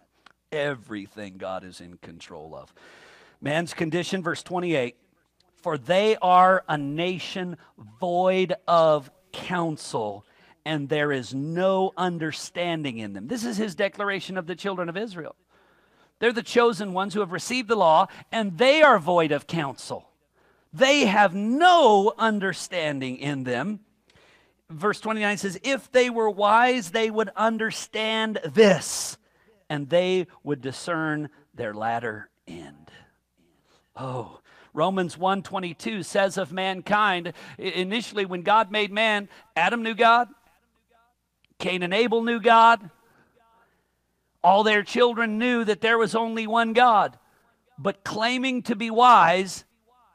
Everything 0.54 1.38
God 1.38 1.66
is 1.66 1.82
in 1.82 1.98
control 1.98 2.56
of. 2.56 2.74
Man's 3.42 3.74
condition, 3.74 4.24
verse 4.24 4.42
28 4.42 4.96
For 5.58 5.78
they 5.78 6.16
are 6.22 6.64
a 6.70 6.78
nation 6.78 7.58
void 8.00 8.54
of 8.70 9.12
counsel, 9.34 10.26
and 10.68 10.89
there 10.89 11.13
is 11.13 11.34
no 11.34 11.93
understanding 11.95 12.97
in 12.97 13.13
them. 13.13 13.28
This 13.28 13.45
is 13.45 13.55
his 13.55 13.74
declaration 13.74 14.38
of 14.38 14.47
the 14.47 14.55
children 14.55 14.89
of 14.89 14.97
Israel. 14.97 15.34
They're 16.20 16.34
the 16.34 16.43
chosen 16.43 16.91
ones 16.91 17.13
who 17.13 17.22
have 17.22 17.32
received 17.32 17.70
the 17.70 17.78
law, 17.78 18.07
and 18.34 18.57
they 18.57 18.82
are 18.82 18.99
void 18.99 19.32
of 19.32 19.47
counsel. 19.47 20.09
They 20.74 21.05
have 21.05 21.34
no 21.34 22.13
understanding 22.18 23.15
in 23.15 23.45
them. 23.45 23.80
Verse 24.70 24.99
29 24.99 25.38
says, 25.38 25.57
If 25.63 25.89
they 25.89 26.09
were 26.09 26.30
wise, 26.30 26.91
they 26.91 27.09
would 27.09 27.30
understand 27.38 28.39
this, 28.43 29.18
and 29.70 29.89
they 29.89 30.28
would 30.43 30.59
discern 30.59 31.30
their 31.55 31.74
latter 31.74 32.30
end. 32.45 32.91
Oh, 33.95 34.41
Romans 34.78 35.18
1:22 35.18 36.05
says 36.05 36.38
of 36.38 36.51
mankind 36.51 37.34
initially 37.57 38.26
when 38.26 38.43
God 38.43 38.70
made 38.70 38.91
man, 38.91 39.28
Adam 39.55 39.82
knew 39.82 39.95
God, 39.95 40.28
Cain 41.60 41.84
and 41.84 41.93
Abel 41.93 42.24
knew 42.24 42.39
God. 42.39 42.89
All 44.43 44.64
their 44.64 44.84
children 44.84 45.38
knew 45.38 45.64
that 45.64 45.82
there 45.82 45.97
was 45.97 46.16
only 46.16 46.47
one 46.47 46.74
God. 46.74 47.18
But 47.78 48.03
claiming 48.03 48.64
to 48.64 48.76
be 48.76 48.89
wise, 48.89 49.66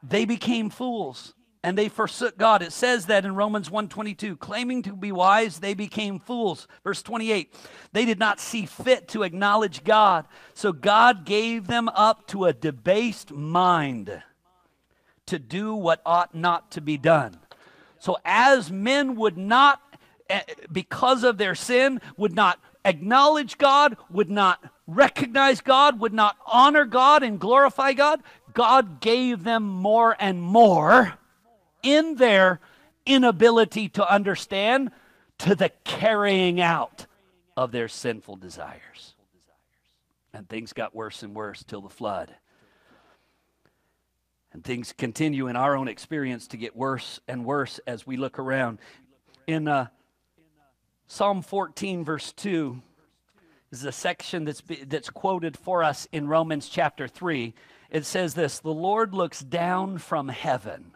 they 0.01 0.25
became 0.25 0.69
fools 0.69 1.33
and 1.63 1.77
they 1.77 1.87
forsook 1.87 2.37
God. 2.37 2.61
It 2.61 2.73
says 2.73 3.05
that 3.05 3.23
in 3.25 3.35
Romans 3.35 3.69
1:22, 3.69 4.37
claiming 4.37 4.81
to 4.83 4.93
be 4.93 5.11
wise, 5.11 5.59
they 5.59 5.73
became 5.73 6.19
fools. 6.19 6.67
Verse 6.83 7.01
28, 7.01 7.53
they 7.93 8.03
did 8.03 8.19
not 8.19 8.39
see 8.39 8.65
fit 8.65 9.07
to 9.09 9.23
acknowledge 9.23 9.83
God, 9.83 10.27
so 10.53 10.73
God 10.73 11.25
gave 11.25 11.67
them 11.67 11.87
up 11.89 12.27
to 12.27 12.45
a 12.45 12.53
debased 12.53 13.31
mind 13.31 14.21
to 15.25 15.39
do 15.39 15.73
what 15.73 16.01
ought 16.05 16.35
not 16.35 16.71
to 16.71 16.81
be 16.81 16.97
done. 16.97 17.39
So 17.97 18.17
as 18.25 18.69
men 18.69 19.15
would 19.15 19.37
not 19.37 19.81
because 20.71 21.23
of 21.23 21.37
their 21.37 21.55
sin 21.55 22.01
would 22.17 22.35
not 22.35 22.59
acknowledge 22.85 23.57
God, 23.57 23.97
would 24.09 24.29
not 24.29 24.63
recognize 24.87 25.61
God, 25.61 25.99
would 25.99 26.13
not 26.13 26.37
honor 26.45 26.85
God 26.85 27.23
and 27.23 27.39
glorify 27.39 27.93
God, 27.93 28.21
God 28.53 28.99
gave 28.99 29.43
them 29.43 29.63
more 29.63 30.15
and 30.19 30.41
more 30.41 31.13
in 31.81 32.15
their 32.15 32.59
inability 33.05 33.89
to 33.89 34.09
understand 34.09 34.91
to 35.39 35.55
the 35.55 35.71
carrying 35.83 36.61
out 36.61 37.05
of 37.57 37.71
their 37.71 37.87
sinful 37.87 38.37
desires. 38.37 39.15
And 40.33 40.47
things 40.47 40.73
got 40.73 40.95
worse 40.95 41.23
and 41.23 41.35
worse 41.35 41.63
till 41.63 41.81
the 41.81 41.89
flood. 41.89 42.33
And 44.51 44.63
things 44.63 44.93
continue 44.93 45.47
in 45.47 45.55
our 45.55 45.75
own 45.75 45.87
experience 45.87 46.47
to 46.47 46.57
get 46.57 46.75
worse 46.75 47.19
and 47.27 47.43
worse 47.43 47.79
as 47.87 48.05
we 48.05 48.17
look 48.17 48.39
around. 48.39 48.79
In 49.47 49.67
uh, 49.67 49.87
Psalm 51.07 51.41
14, 51.41 52.03
verse 52.03 52.31
2, 52.33 52.81
is 53.71 53.83
a 53.83 53.91
section 53.91 54.45
that's, 54.45 54.61
that's 54.87 55.09
quoted 55.09 55.57
for 55.57 55.83
us 55.83 56.07
in 56.11 56.27
Romans 56.27 56.69
chapter 56.69 57.07
3. 57.07 57.53
It 57.89 58.05
says 58.05 58.33
this 58.33 58.59
The 58.59 58.69
Lord 58.69 59.13
looks 59.13 59.41
down 59.41 59.97
from 59.97 60.29
heaven 60.29 60.93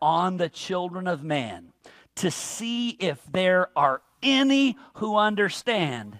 on 0.00 0.36
the 0.36 0.48
children 0.48 1.06
of 1.06 1.22
man 1.22 1.72
to 2.16 2.30
see 2.30 2.90
if 2.90 3.20
there 3.30 3.68
are 3.76 4.02
any 4.22 4.76
who 4.94 5.16
understand, 5.16 6.18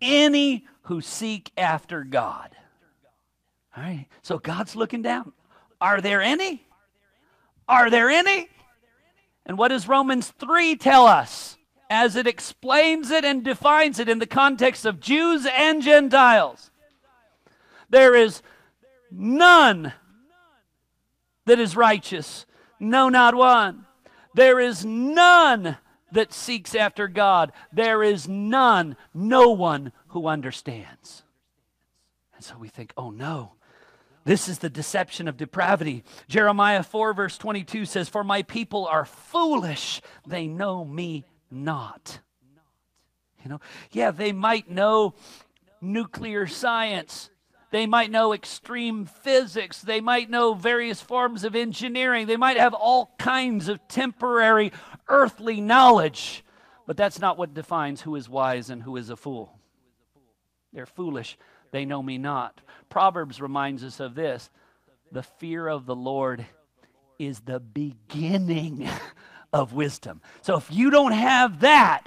any 0.00 0.66
who 0.82 1.00
seek 1.00 1.50
after 1.56 2.04
God. 2.04 2.50
All 3.76 3.82
right, 3.82 4.06
so 4.22 4.38
God's 4.38 4.76
looking 4.76 5.02
down. 5.02 5.32
Are 5.80 6.00
there 6.00 6.22
any? 6.22 6.66
Are 7.68 7.90
there 7.90 8.10
any? 8.10 8.48
And 9.46 9.58
what 9.58 9.68
does 9.68 9.88
Romans 9.88 10.32
3 10.38 10.76
tell 10.76 11.06
us 11.06 11.56
as 11.94 12.16
it 12.16 12.26
explains 12.26 13.12
it 13.12 13.24
and 13.24 13.44
defines 13.44 14.00
it 14.00 14.08
in 14.08 14.18
the 14.18 14.26
context 14.26 14.84
of 14.84 14.98
Jews 14.98 15.46
and 15.46 15.80
Gentiles? 15.80 16.72
There 17.88 18.16
is 18.16 18.42
none 19.12 19.92
that 21.46 21.60
is 21.60 21.76
righteous, 21.76 22.46
no, 22.80 23.08
not 23.08 23.36
one. 23.36 23.86
There 24.34 24.58
is 24.58 24.84
none 24.84 25.76
that 26.10 26.32
seeks 26.32 26.74
after 26.74 27.06
God. 27.06 27.52
There 27.72 28.02
is 28.02 28.26
none, 28.26 28.96
no 29.14 29.50
one 29.50 29.92
who 30.08 30.26
understands. 30.26 31.22
And 32.34 32.42
so 32.42 32.56
we 32.58 32.68
think, 32.68 32.92
oh 32.96 33.10
no, 33.10 33.52
this 34.24 34.48
is 34.48 34.58
the 34.58 34.70
deception 34.70 35.28
of 35.28 35.36
depravity. 35.36 36.02
Jeremiah 36.28 36.82
4, 36.82 37.14
verse 37.14 37.38
22 37.38 37.84
says, 37.84 38.08
For 38.08 38.24
my 38.24 38.42
people 38.42 38.86
are 38.86 39.04
foolish, 39.04 40.00
they 40.26 40.48
know 40.48 40.84
me 40.84 41.24
not. 41.54 42.20
You 43.42 43.50
know, 43.50 43.60
yeah, 43.92 44.10
they 44.10 44.32
might 44.32 44.70
know 44.70 45.14
nuclear 45.80 46.46
science, 46.46 47.30
they 47.74 47.86
might 47.86 48.12
know 48.12 48.32
extreme 48.32 49.04
physics. 49.04 49.82
They 49.82 50.00
might 50.00 50.30
know 50.30 50.54
various 50.54 51.00
forms 51.00 51.42
of 51.42 51.56
engineering. 51.56 52.28
They 52.28 52.36
might 52.36 52.56
have 52.56 52.72
all 52.72 53.12
kinds 53.18 53.68
of 53.68 53.88
temporary 53.88 54.70
earthly 55.08 55.60
knowledge. 55.60 56.44
But 56.86 56.96
that's 56.96 57.18
not 57.18 57.36
what 57.36 57.52
defines 57.52 58.00
who 58.00 58.14
is 58.14 58.28
wise 58.28 58.70
and 58.70 58.80
who 58.80 58.96
is 58.96 59.10
a 59.10 59.16
fool. 59.16 59.58
They're 60.72 60.86
foolish. 60.86 61.36
They 61.72 61.84
know 61.84 62.00
me 62.00 62.16
not. 62.16 62.60
Proverbs 62.90 63.40
reminds 63.40 63.82
us 63.82 63.98
of 63.98 64.14
this 64.14 64.50
the 65.10 65.24
fear 65.24 65.66
of 65.66 65.84
the 65.84 65.96
Lord 65.96 66.46
is 67.18 67.40
the 67.40 67.58
beginning 67.58 68.88
of 69.54 69.72
wisdom. 69.72 70.20
So 70.42 70.56
if 70.56 70.70
you 70.70 70.90
don't 70.90 71.12
have 71.12 71.60
that, 71.60 72.02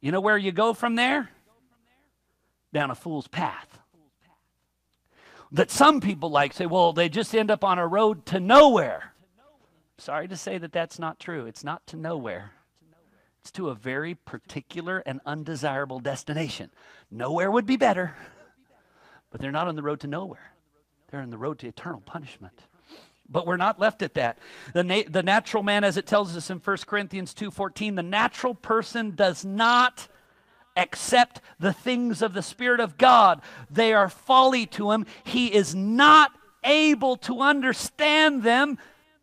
you 0.00 0.12
know 0.12 0.20
where 0.20 0.36
you 0.36 0.52
go 0.52 0.74
from 0.74 0.94
there? 0.94 1.30
Down 2.72 2.90
a 2.90 2.94
fool's 2.94 3.26
path 3.26 3.78
that 5.52 5.70
some 5.70 6.02
people 6.02 6.30
like 6.30 6.52
say, 6.52 6.66
well, 6.66 6.92
they 6.92 7.08
just 7.08 7.34
end 7.34 7.50
up 7.50 7.64
on 7.64 7.78
a 7.78 7.86
road 7.86 8.26
to 8.26 8.38
nowhere. 8.38 9.14
Sorry 9.96 10.28
to 10.28 10.36
say 10.36 10.58
that 10.58 10.72
that's 10.72 10.98
not 10.98 11.18
true. 11.18 11.46
It's 11.46 11.64
not 11.64 11.86
to 11.88 11.96
nowhere. 11.96 12.52
It's 13.40 13.50
to 13.52 13.70
a 13.70 13.74
very 13.74 14.14
particular 14.14 15.02
and 15.06 15.22
undesirable 15.24 16.00
destination. 16.00 16.70
Nowhere 17.10 17.50
would 17.50 17.64
be 17.64 17.76
better, 17.76 18.14
but 19.30 19.40
they're 19.40 19.50
not 19.50 19.68
on 19.68 19.74
the 19.74 19.82
road 19.82 20.00
to 20.00 20.06
nowhere. 20.06 20.52
They're 21.10 21.22
on 21.22 21.30
the 21.30 21.38
road 21.38 21.58
to 21.60 21.66
eternal 21.66 22.02
punishment. 22.02 22.67
But 23.28 23.46
we're 23.46 23.56
not 23.56 23.78
left 23.78 24.02
at 24.02 24.14
that. 24.14 24.38
The, 24.72 24.84
na- 24.84 25.02
the 25.08 25.22
natural 25.22 25.62
man, 25.62 25.84
as 25.84 25.96
it 25.96 26.06
tells 26.06 26.36
us 26.36 26.50
in 26.50 26.58
1 26.58 26.76
Corinthians 26.86 27.34
2.14, 27.34 27.96
the 27.96 28.02
natural 28.02 28.54
person 28.54 29.14
does 29.14 29.44
not 29.44 30.08
accept 30.76 31.40
the 31.58 31.72
things 31.72 32.22
of 32.22 32.32
the 32.32 32.42
Spirit 32.42 32.80
of 32.80 32.96
God. 32.96 33.42
They 33.70 33.92
are 33.92 34.08
folly 34.08 34.64
to 34.66 34.92
him. 34.92 35.04
He 35.24 35.52
is 35.52 35.74
not 35.74 36.32
able 36.64 37.16
to 37.16 37.40
understand 37.40 38.42
them 38.42 38.78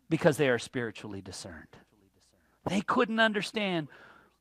because 0.08 0.36
they 0.36 0.48
are 0.48 0.58
spiritually 0.58 1.20
discerned. 1.20 1.76
They 2.68 2.80
couldn't 2.80 3.20
understand. 3.20 3.88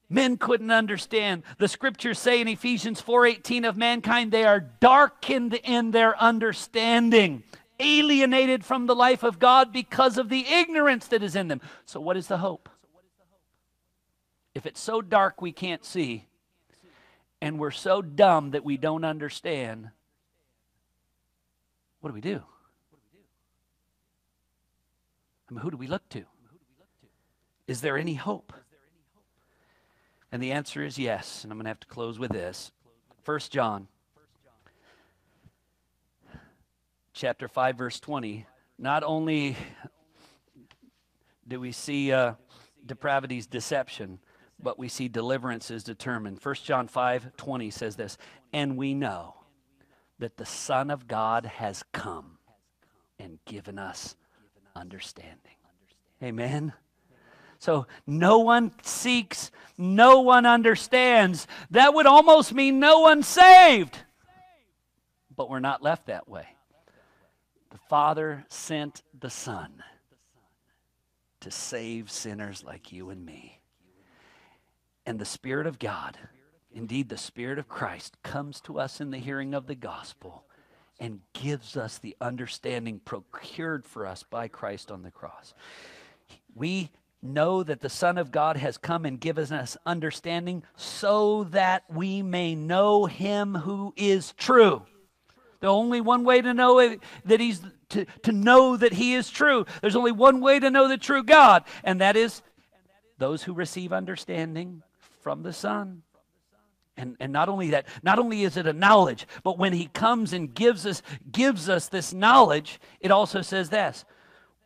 Men 0.09 0.37
couldn't 0.37 0.71
understand. 0.71 1.43
The 1.57 1.67
scriptures 1.67 2.19
say 2.19 2.41
in 2.41 2.47
Ephesians 2.47 3.01
4:18 3.01 3.65
of 3.65 3.75
mankind 3.75 4.31
they 4.31 4.43
are 4.43 4.59
darkened 4.59 5.55
in 5.55 5.91
their 5.91 6.19
understanding, 6.21 7.43
alienated 7.79 8.63
from 8.63 8.85
the 8.85 8.95
life 8.95 9.23
of 9.23 9.39
God 9.39 9.71
because 9.71 10.17
of 10.17 10.29
the 10.29 10.45
ignorance 10.47 11.07
that 11.07 11.23
is 11.23 11.35
in 11.35 11.47
them. 11.47 11.61
So 11.85 11.99
what 11.99 12.17
is 12.17 12.27
the 12.27 12.37
hope? 12.37 12.69
If 14.53 14.65
it's 14.65 14.79
so 14.79 15.01
dark 15.01 15.41
we 15.41 15.51
can't 15.51 15.83
see, 15.83 16.27
and 17.41 17.59
we're 17.59 17.71
so 17.71 18.01
dumb 18.01 18.51
that 18.51 18.63
we 18.63 18.77
don't 18.77 19.03
understand, 19.03 19.89
what 21.99 22.09
do 22.09 22.13
we 22.13 22.21
do? 22.21 22.41
I 25.49 25.53
mean, 25.53 25.61
who 25.61 25.71
do 25.71 25.77
we 25.77 25.87
look 25.87 26.07
to? 26.09 26.23
Is 27.67 27.81
there 27.81 27.97
any 27.97 28.15
hope? 28.15 28.53
And 30.31 30.41
the 30.41 30.51
answer 30.51 30.83
is 30.83 30.97
yes. 30.97 31.43
And 31.43 31.51
I'm 31.51 31.57
going 31.57 31.65
to 31.65 31.69
have 31.69 31.79
to 31.81 31.87
close 31.87 32.17
with 32.17 32.31
this. 32.31 32.71
First 33.23 33.51
John 33.51 33.87
chapter 37.15 37.47
5 37.47 37.77
verse 37.77 37.99
20. 37.99 38.45
Not 38.77 39.03
only 39.03 39.55
do 41.47 41.59
we 41.59 41.71
see 41.71 42.11
uh, 42.11 42.33
depravity's 42.85 43.47
deception, 43.47 44.19
but 44.61 44.77
we 44.77 44.89
see 44.89 45.07
deliverance 45.07 45.71
is 45.71 45.83
determined. 45.83 46.39
1 46.43 46.55
John 46.63 46.87
5 46.87 47.37
20 47.37 47.71
says 47.71 47.95
this, 47.95 48.17
and 48.53 48.77
we 48.77 48.93
know 48.93 49.35
that 50.19 50.37
the 50.37 50.45
Son 50.45 50.91
of 50.91 51.07
God 51.07 51.45
has 51.45 51.83
come 51.93 52.37
and 53.17 53.39
given 53.45 53.79
us 53.79 54.15
understanding. 54.75 55.39
Amen. 56.21 56.73
So 57.59 57.87
no 58.05 58.39
one 58.39 58.71
seeks, 58.83 59.51
no 59.77 60.19
one 60.19 60.45
understands. 60.45 61.47
That 61.71 61.93
would 61.93 62.05
almost 62.05 62.53
mean 62.53 62.79
no 62.79 62.99
one 62.99 63.23
saved. 63.23 63.97
But 65.33 65.49
we're 65.49 65.59
not 65.59 65.81
left 65.81 66.07
that 66.07 66.27
way. 66.27 66.54
The 67.75 67.89
Father 67.89 68.45
sent 68.47 69.03
the 69.19 69.29
Son 69.29 69.83
to 71.41 71.51
save 71.51 72.09
sinners 72.09 72.63
like 72.63 72.93
you 72.93 73.09
and 73.09 73.25
me. 73.25 73.59
And 75.05 75.19
the 75.19 75.25
Spirit 75.25 75.67
of 75.67 75.77
God, 75.77 76.17
indeed 76.73 77.09
the 77.09 77.17
Spirit 77.17 77.59
of 77.59 77.67
Christ, 77.67 78.15
comes 78.23 78.61
to 78.61 78.79
us 78.79 79.01
in 79.01 79.11
the 79.11 79.17
hearing 79.17 79.53
of 79.53 79.67
the 79.67 79.75
gospel 79.75 80.45
and 81.01 81.19
gives 81.33 81.75
us 81.75 81.97
the 81.97 82.15
understanding 82.21 83.01
procured 83.03 83.85
for 83.85 84.05
us 84.07 84.23
by 84.23 84.47
Christ 84.47 84.89
on 84.89 85.03
the 85.03 85.11
cross. 85.11 85.53
We 86.55 86.91
know 87.21 87.61
that 87.61 87.81
the 87.81 87.89
Son 87.89 88.17
of 88.17 88.31
God 88.31 88.55
has 88.55 88.77
come 88.77 89.03
and 89.03 89.19
given 89.19 89.51
us 89.51 89.75
understanding 89.85 90.63
so 90.77 91.43
that 91.51 91.83
we 91.89 92.21
may 92.21 92.55
know 92.55 93.05
him 93.05 93.53
who 93.53 93.93
is 93.97 94.31
true. 94.37 94.85
The 95.65 95.71
only 95.71 95.99
one 95.99 96.23
way 96.25 96.43
to 96.43 96.53
know 96.53 96.77
it, 96.77 96.99
that 97.25 97.39
he's 97.39 97.59
to, 97.89 98.05
to 98.21 98.31
know 98.31 98.77
that 98.77 98.93
he 98.93 99.15
is 99.15 99.31
true. 99.31 99.65
There's 99.81 99.95
only 99.95 100.11
one 100.11 100.39
way 100.39 100.59
to 100.59 100.69
know 100.69 100.87
the 100.87 100.95
true 100.95 101.23
God, 101.23 101.63
and 101.83 102.01
that 102.01 102.15
is 102.15 102.43
those 103.17 103.41
who 103.41 103.51
receive 103.51 103.91
understanding 103.91 104.83
from 105.21 105.41
the 105.41 105.51
Son. 105.51 106.03
And, 106.97 107.17
and 107.19 107.33
not 107.33 107.49
only 107.49 107.71
that, 107.71 107.87
not 108.03 108.19
only 108.19 108.43
is 108.43 108.57
it 108.57 108.67
a 108.67 108.73
knowledge, 108.73 109.25
but 109.41 109.57
when 109.57 109.73
he 109.73 109.87
comes 109.87 110.33
and 110.33 110.53
gives 110.53 110.85
us 110.85 111.01
gives 111.31 111.67
us 111.67 111.87
this 111.87 112.13
knowledge, 112.13 112.79
it 112.99 113.09
also 113.09 113.41
says 113.41 113.71
this, 113.71 114.05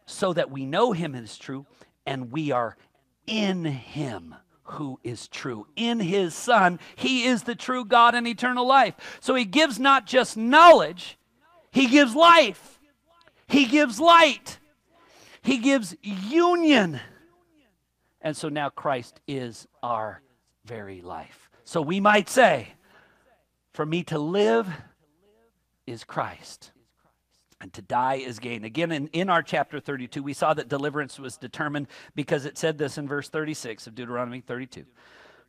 so 0.05 0.33
that 0.33 0.51
we 0.51 0.65
know 0.65 0.91
him 0.91 1.15
is 1.15 1.37
true 1.37 1.65
and 2.05 2.29
we 2.29 2.51
are 2.51 2.75
in 3.25 3.63
him 3.63 4.35
who 4.71 4.99
is 5.03 5.27
true. 5.27 5.67
In 5.75 5.99
his 5.99 6.33
Son, 6.33 6.79
he 6.95 7.25
is 7.25 7.43
the 7.43 7.55
true 7.55 7.85
God 7.85 8.15
and 8.15 8.27
eternal 8.27 8.67
life. 8.67 8.95
So 9.19 9.35
he 9.35 9.45
gives 9.45 9.79
not 9.79 10.05
just 10.05 10.37
knowledge, 10.37 11.17
he 11.71 11.87
gives 11.87 12.15
life, 12.15 12.79
he 13.47 13.65
gives 13.65 13.99
light, 13.99 14.59
he 15.41 15.57
gives 15.57 15.95
union. 16.01 16.99
And 18.21 18.35
so 18.35 18.49
now 18.49 18.69
Christ 18.69 19.19
is 19.27 19.67
our 19.81 20.21
very 20.65 21.01
life. 21.01 21.49
So 21.63 21.81
we 21.81 21.99
might 21.99 22.29
say, 22.29 22.69
for 23.71 23.85
me 23.85 24.03
to 24.03 24.19
live 24.19 24.67
is 25.85 26.03
Christ 26.03 26.71
and 27.61 27.73
to 27.73 27.81
die 27.81 28.15
is 28.15 28.39
gain. 28.39 28.63
Again, 28.63 28.91
in, 28.91 29.07
in 29.07 29.29
our 29.29 29.43
chapter 29.43 29.79
32, 29.79 30.23
we 30.23 30.33
saw 30.33 30.53
that 30.53 30.69
deliverance 30.69 31.19
was 31.19 31.37
determined 31.37 31.87
because 32.15 32.45
it 32.45 32.57
said 32.57 32.77
this 32.77 32.97
in 32.97 33.07
verse 33.07 33.29
36 33.29 33.87
of 33.87 33.95
Deuteronomy 33.95 34.41
32 34.41 34.85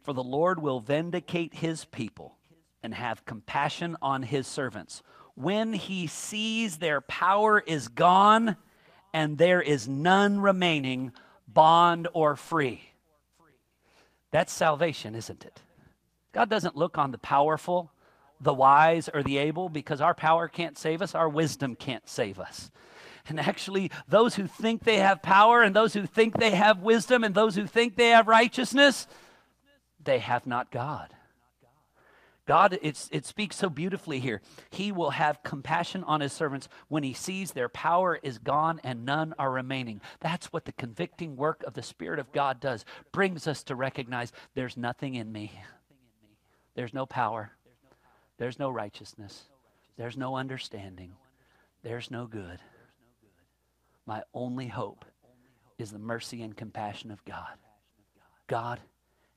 For 0.02 0.12
the 0.12 0.22
Lord 0.22 0.60
will 0.60 0.80
vindicate 0.80 1.54
his 1.54 1.84
people 1.84 2.36
and 2.82 2.94
have 2.94 3.24
compassion 3.24 3.96
on 4.02 4.22
his 4.22 4.46
servants 4.46 5.02
when 5.34 5.72
he 5.72 6.06
sees 6.06 6.78
their 6.78 7.00
power 7.00 7.60
is 7.60 7.88
gone 7.88 8.56
and 9.12 9.38
there 9.38 9.62
is 9.62 9.88
none 9.88 10.40
remaining, 10.40 11.12
bond 11.48 12.08
or 12.12 12.36
free. 12.36 12.82
That's 14.30 14.52
salvation, 14.52 15.14
isn't 15.14 15.44
it? 15.44 15.60
God 16.32 16.48
doesn't 16.48 16.76
look 16.76 16.98
on 16.98 17.10
the 17.10 17.18
powerful 17.18 17.90
the 18.40 18.54
wise 18.54 19.08
or 19.12 19.22
the 19.22 19.38
able 19.38 19.68
because 19.68 20.00
our 20.00 20.14
power 20.14 20.48
can't 20.48 20.78
save 20.78 21.02
us, 21.02 21.14
our 21.14 21.28
wisdom 21.28 21.74
can't 21.76 22.08
save 22.08 22.38
us. 22.38 22.70
And 23.28 23.38
actually, 23.38 23.90
those 24.08 24.34
who 24.34 24.46
think 24.46 24.84
they 24.84 24.96
have 24.96 25.22
power 25.22 25.62
and 25.62 25.76
those 25.76 25.92
who 25.92 26.06
think 26.06 26.38
they 26.38 26.52
have 26.52 26.80
wisdom 26.80 27.22
and 27.22 27.34
those 27.34 27.54
who 27.54 27.66
think 27.66 27.96
they 27.96 28.08
have 28.08 28.26
righteousness, 28.26 29.06
they 30.02 30.18
have 30.18 30.46
not 30.46 30.70
God. 30.70 31.14
God, 32.46 32.78
it 32.82 33.26
speaks 33.26 33.54
so 33.54 33.68
beautifully 33.68 34.18
here. 34.18 34.40
He 34.70 34.90
will 34.90 35.10
have 35.10 35.44
compassion 35.44 36.02
on 36.02 36.20
his 36.20 36.32
servants 36.32 36.68
when 36.88 37.04
he 37.04 37.12
sees 37.12 37.52
their 37.52 37.68
power 37.68 38.18
is 38.20 38.38
gone 38.38 38.80
and 38.82 39.04
none 39.04 39.34
are 39.38 39.52
remaining. 39.52 40.00
That's 40.18 40.46
what 40.46 40.64
the 40.64 40.72
convicting 40.72 41.36
work 41.36 41.62
of 41.64 41.74
the 41.74 41.82
Spirit 41.82 42.18
of 42.18 42.32
God 42.32 42.58
does. 42.58 42.84
Brings 43.12 43.46
us 43.46 43.62
to 43.64 43.76
recognize 43.76 44.32
there's 44.54 44.76
nothing 44.76 45.14
in 45.14 45.30
me, 45.30 45.52
there's 46.74 46.94
no 46.94 47.06
power, 47.06 47.52
there's 48.40 48.58
no 48.58 48.70
righteousness. 48.70 49.44
There's 49.98 50.16
no 50.16 50.34
understanding. 50.34 51.12
There's 51.82 52.10
no 52.10 52.26
good. 52.26 52.58
My 54.06 54.22
only 54.32 54.66
hope 54.66 55.04
is 55.76 55.90
the 55.90 55.98
mercy 55.98 56.40
and 56.40 56.56
compassion 56.56 57.10
of 57.10 57.22
God. 57.26 57.58
God, 58.46 58.80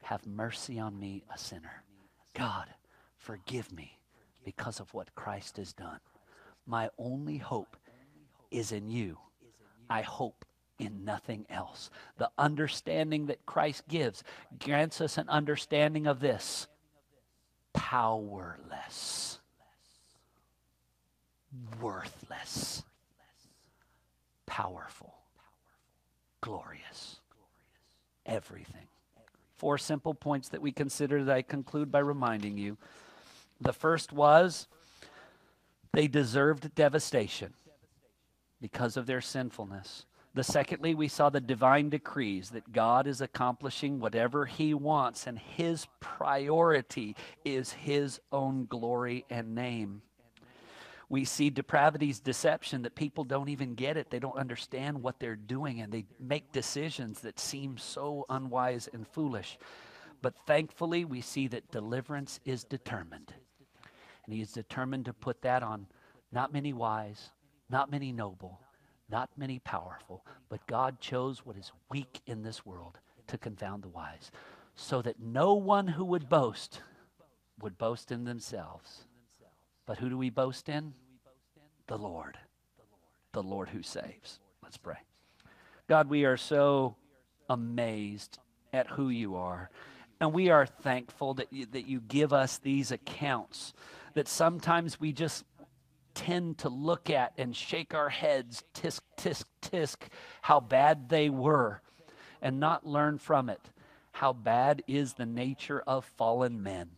have 0.03 0.25
mercy 0.25 0.79
on 0.79 0.97
me, 0.97 1.21
a 1.33 1.37
sinner. 1.37 1.83
God, 2.33 2.67
forgive 3.17 3.73
me 3.73 3.99
because 4.45 4.79
of 4.79 4.93
what 4.93 5.13
Christ 5.15 5.57
has 5.57 5.73
done. 5.73 5.99
My 6.65 6.89
only 6.97 7.37
hope 7.37 7.75
is 8.51 8.71
in 8.71 8.87
you. 8.87 9.17
I 9.89 10.03
hope 10.03 10.45
in 10.79 11.03
nothing 11.03 11.45
else. 11.49 11.89
The 12.19 12.31
understanding 12.37 13.25
that 13.25 13.45
Christ 13.45 13.85
gives 13.89 14.23
grants 14.63 15.01
us 15.01 15.17
an 15.17 15.27
understanding 15.27 16.07
of 16.07 16.21
this 16.21 16.69
powerless, 17.73 19.39
worthless, 21.81 22.83
powerful, 24.45 25.13
glorious, 26.41 27.19
everything. 28.25 28.87
Four 29.57 29.77
simple 29.77 30.13
points 30.13 30.49
that 30.49 30.61
we 30.61 30.71
consider 30.71 31.23
that 31.23 31.35
I 31.35 31.41
conclude 31.41 31.91
by 31.91 31.99
reminding 31.99 32.57
you. 32.57 32.77
The 33.61 33.73
first 33.73 34.11
was 34.11 34.67
they 35.93 36.07
deserved 36.07 36.75
devastation 36.75 37.53
because 38.59 38.97
of 38.97 39.05
their 39.05 39.21
sinfulness. 39.21 40.05
The 40.35 40.43
secondly, 40.43 40.95
we 40.95 41.07
saw 41.07 41.29
the 41.29 41.39
divine 41.39 41.89
decrees 41.89 42.49
that 42.51 42.71
God 42.71 43.05
is 43.05 43.21
accomplishing 43.21 43.99
whatever 43.99 44.45
he 44.45 44.73
wants, 44.73 45.27
and 45.27 45.37
his 45.37 45.87
priority 45.99 47.15
is 47.45 47.71
his 47.71 48.19
own 48.31 48.65
glory 48.65 49.25
and 49.29 49.53
name. 49.53 50.01
We 51.07 51.25
see 51.25 51.51
depravity's 51.51 52.19
deception 52.19 52.81
that 52.81 52.95
people 52.95 53.23
don't 53.23 53.49
even 53.49 53.75
get 53.75 53.97
it. 53.97 54.09
They 54.09 54.17
don't 54.17 54.37
understand 54.37 55.03
what 55.03 55.19
they're 55.19 55.35
doing, 55.35 55.81
and 55.81 55.93
they 55.93 56.05
make 56.19 56.51
decisions 56.51 57.19
that 57.21 57.39
seem 57.39 57.77
so 57.77 58.25
unwise 58.27 58.89
and 58.91 59.07
foolish. 59.07 59.59
But 60.23 60.33
thankfully, 60.47 61.05
we 61.05 61.21
see 61.21 61.47
that 61.49 61.69
deliverance 61.69 62.39
is 62.43 62.63
determined. 62.63 63.33
And 64.25 64.33
he 64.33 64.41
is 64.41 64.53
determined 64.53 65.05
to 65.05 65.13
put 65.13 65.43
that 65.43 65.61
on 65.61 65.85
not 66.31 66.51
many 66.51 66.73
wise, 66.73 67.29
not 67.69 67.91
many 67.91 68.11
noble, 68.11 68.59
not 69.13 69.29
many 69.37 69.59
powerful, 69.59 70.25
but 70.49 70.65
God 70.65 70.99
chose 70.99 71.45
what 71.45 71.55
is 71.55 71.71
weak 71.91 72.19
in 72.25 72.41
this 72.41 72.65
world 72.65 72.97
to 73.27 73.37
confound 73.37 73.83
the 73.83 73.87
wise, 73.89 74.31
so 74.75 75.03
that 75.03 75.19
no 75.19 75.53
one 75.53 75.87
who 75.87 76.03
would 76.03 76.27
boast 76.27 76.81
would 77.61 77.77
boast 77.77 78.11
in 78.11 78.23
themselves. 78.23 79.05
But 79.85 79.99
who 79.99 80.09
do 80.09 80.17
we 80.17 80.31
boast 80.31 80.67
in? 80.67 80.95
The 81.85 81.97
Lord. 81.97 82.39
The 83.33 83.43
Lord 83.43 83.69
who 83.69 83.83
saves. 83.83 84.39
Let's 84.63 84.77
pray. 84.77 84.97
God, 85.87 86.09
we 86.09 86.25
are 86.25 86.35
so 86.35 86.95
amazed 87.47 88.39
at 88.73 88.87
who 88.87 89.09
you 89.09 89.35
are. 89.35 89.69
And 90.19 90.33
we 90.33 90.49
are 90.49 90.65
thankful 90.65 91.35
that 91.35 91.53
you, 91.53 91.67
that 91.67 91.85
you 91.87 92.01
give 92.01 92.33
us 92.33 92.57
these 92.57 92.91
accounts 92.91 93.73
that 94.15 94.27
sometimes 94.27 94.99
we 94.99 95.11
just 95.11 95.43
tend 96.13 96.59
to 96.59 96.69
look 96.69 97.09
at 97.09 97.33
and 97.37 97.55
shake 97.55 97.93
our 97.93 98.09
heads, 98.09 98.63
tisk, 98.73 99.01
tisk, 99.17 99.45
tisk, 99.61 99.97
how 100.41 100.59
bad 100.59 101.09
they 101.09 101.29
were, 101.29 101.81
and 102.41 102.59
not 102.59 102.85
learn 102.85 103.17
from 103.17 103.49
it. 103.49 103.61
How 104.11 104.33
bad 104.33 104.83
is 104.87 105.13
the 105.13 105.25
nature 105.25 105.81
of 105.85 106.05
fallen 106.17 106.61
men? 106.61 106.89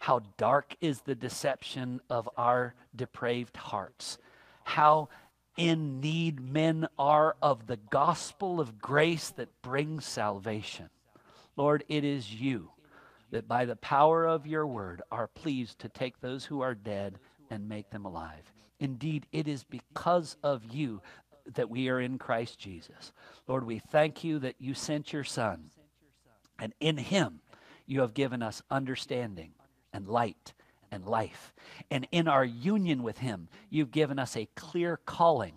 How 0.00 0.22
dark 0.36 0.76
is 0.80 1.02
the 1.02 1.14
deception 1.14 2.00
of 2.08 2.28
our 2.36 2.74
depraved 2.96 3.56
hearts? 3.56 4.18
How 4.64 5.08
in 5.60 6.00
need 6.00 6.40
men 6.40 6.88
are 6.98 7.36
of 7.42 7.66
the 7.66 7.76
gospel 7.76 8.60
of 8.60 8.80
grace 8.80 9.28
that 9.30 9.62
brings 9.62 10.06
salvation. 10.06 10.88
Lord, 11.54 11.84
it 11.88 12.02
is 12.02 12.32
you 12.32 12.70
that 13.30 13.46
by 13.46 13.66
the 13.66 13.76
power 13.76 14.26
of 14.26 14.46
your 14.46 14.66
word 14.66 15.02
are 15.10 15.26
pleased 15.26 15.78
to 15.80 15.88
take 15.90 16.20
those 16.20 16.46
who 16.46 16.62
are 16.62 16.74
dead 16.74 17.18
and 17.50 17.68
make 17.68 17.90
them 17.90 18.04
alive. 18.04 18.52
Indeed, 18.78 19.26
it 19.32 19.48
is 19.48 19.64
because 19.64 20.36
of 20.42 20.64
you 20.72 21.02
that 21.54 21.70
we 21.70 21.88
are 21.88 22.00
in 22.00 22.18
Christ 22.18 22.58
Jesus. 22.58 23.12
Lord, 23.48 23.64
we 23.64 23.78
thank 23.78 24.24
you 24.24 24.38
that 24.40 24.56
you 24.58 24.74
sent 24.74 25.12
your 25.12 25.24
Son 25.24 25.70
And 26.60 26.74
in 26.80 26.98
him, 26.98 27.40
you 27.86 28.00
have 28.02 28.14
given 28.14 28.42
us 28.42 28.62
understanding 28.70 29.52
and 29.92 30.06
light 30.06 30.52
and 30.92 31.04
life. 31.06 31.54
And 31.90 32.06
in 32.12 32.28
our 32.28 32.44
union 32.44 33.02
with 33.02 33.18
him, 33.18 33.48
you've 33.70 33.90
given 33.90 34.18
us 34.18 34.36
a 34.36 34.48
clear 34.54 34.98
calling 35.06 35.54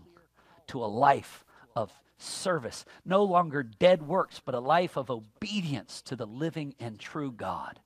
to 0.67 0.83
a 0.83 0.87
life 0.87 1.43
of 1.75 1.91
service. 2.17 2.85
No 3.05 3.23
longer 3.23 3.63
dead 3.63 4.07
works, 4.07 4.41
but 4.43 4.55
a 4.55 4.59
life 4.59 4.97
of 4.97 5.11
obedience 5.11 6.01
to 6.03 6.15
the 6.15 6.25
living 6.27 6.73
and 6.79 6.97
true 6.99 7.31
God. 7.31 7.79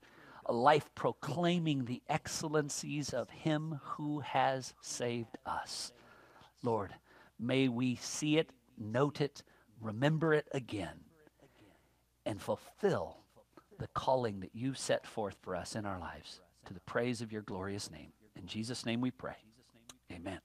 A 0.48 0.54
life 0.54 0.90
proclaiming 0.96 1.86
the 1.86 2.02
excellencies 2.08 3.14
of 3.14 3.30
him 3.30 3.80
who 3.84 4.20
has 4.22 4.74
saved 4.82 5.38
us. 5.46 5.92
Lord, 6.64 6.94
may 7.38 7.68
we 7.68 7.96
see 7.96 8.38
it, 8.38 8.52
note 8.78 9.22
it, 9.22 9.44
remember 9.82 10.34
it 10.34 10.48
again, 10.54 11.00
and 12.26 12.42
fulfill 12.42 13.18
the 13.78 13.88
calling 13.88 14.40
that 14.40 14.56
you 14.56 14.74
set 14.74 15.06
forth 15.06 15.36
for 15.42 15.56
us 15.56 15.76
in 15.76 15.86
our 15.86 16.00
lives 16.00 16.40
to 16.66 16.74
the 16.74 16.80
praise 16.82 17.22
of 17.22 17.32
your 17.32 17.42
glorious 17.42 17.92
name. 17.92 18.12
In 18.36 18.48
Jesus' 18.48 18.86
name 18.86 19.02
we 19.02 19.12
pray. 19.12 19.36
Amen. 20.12 20.40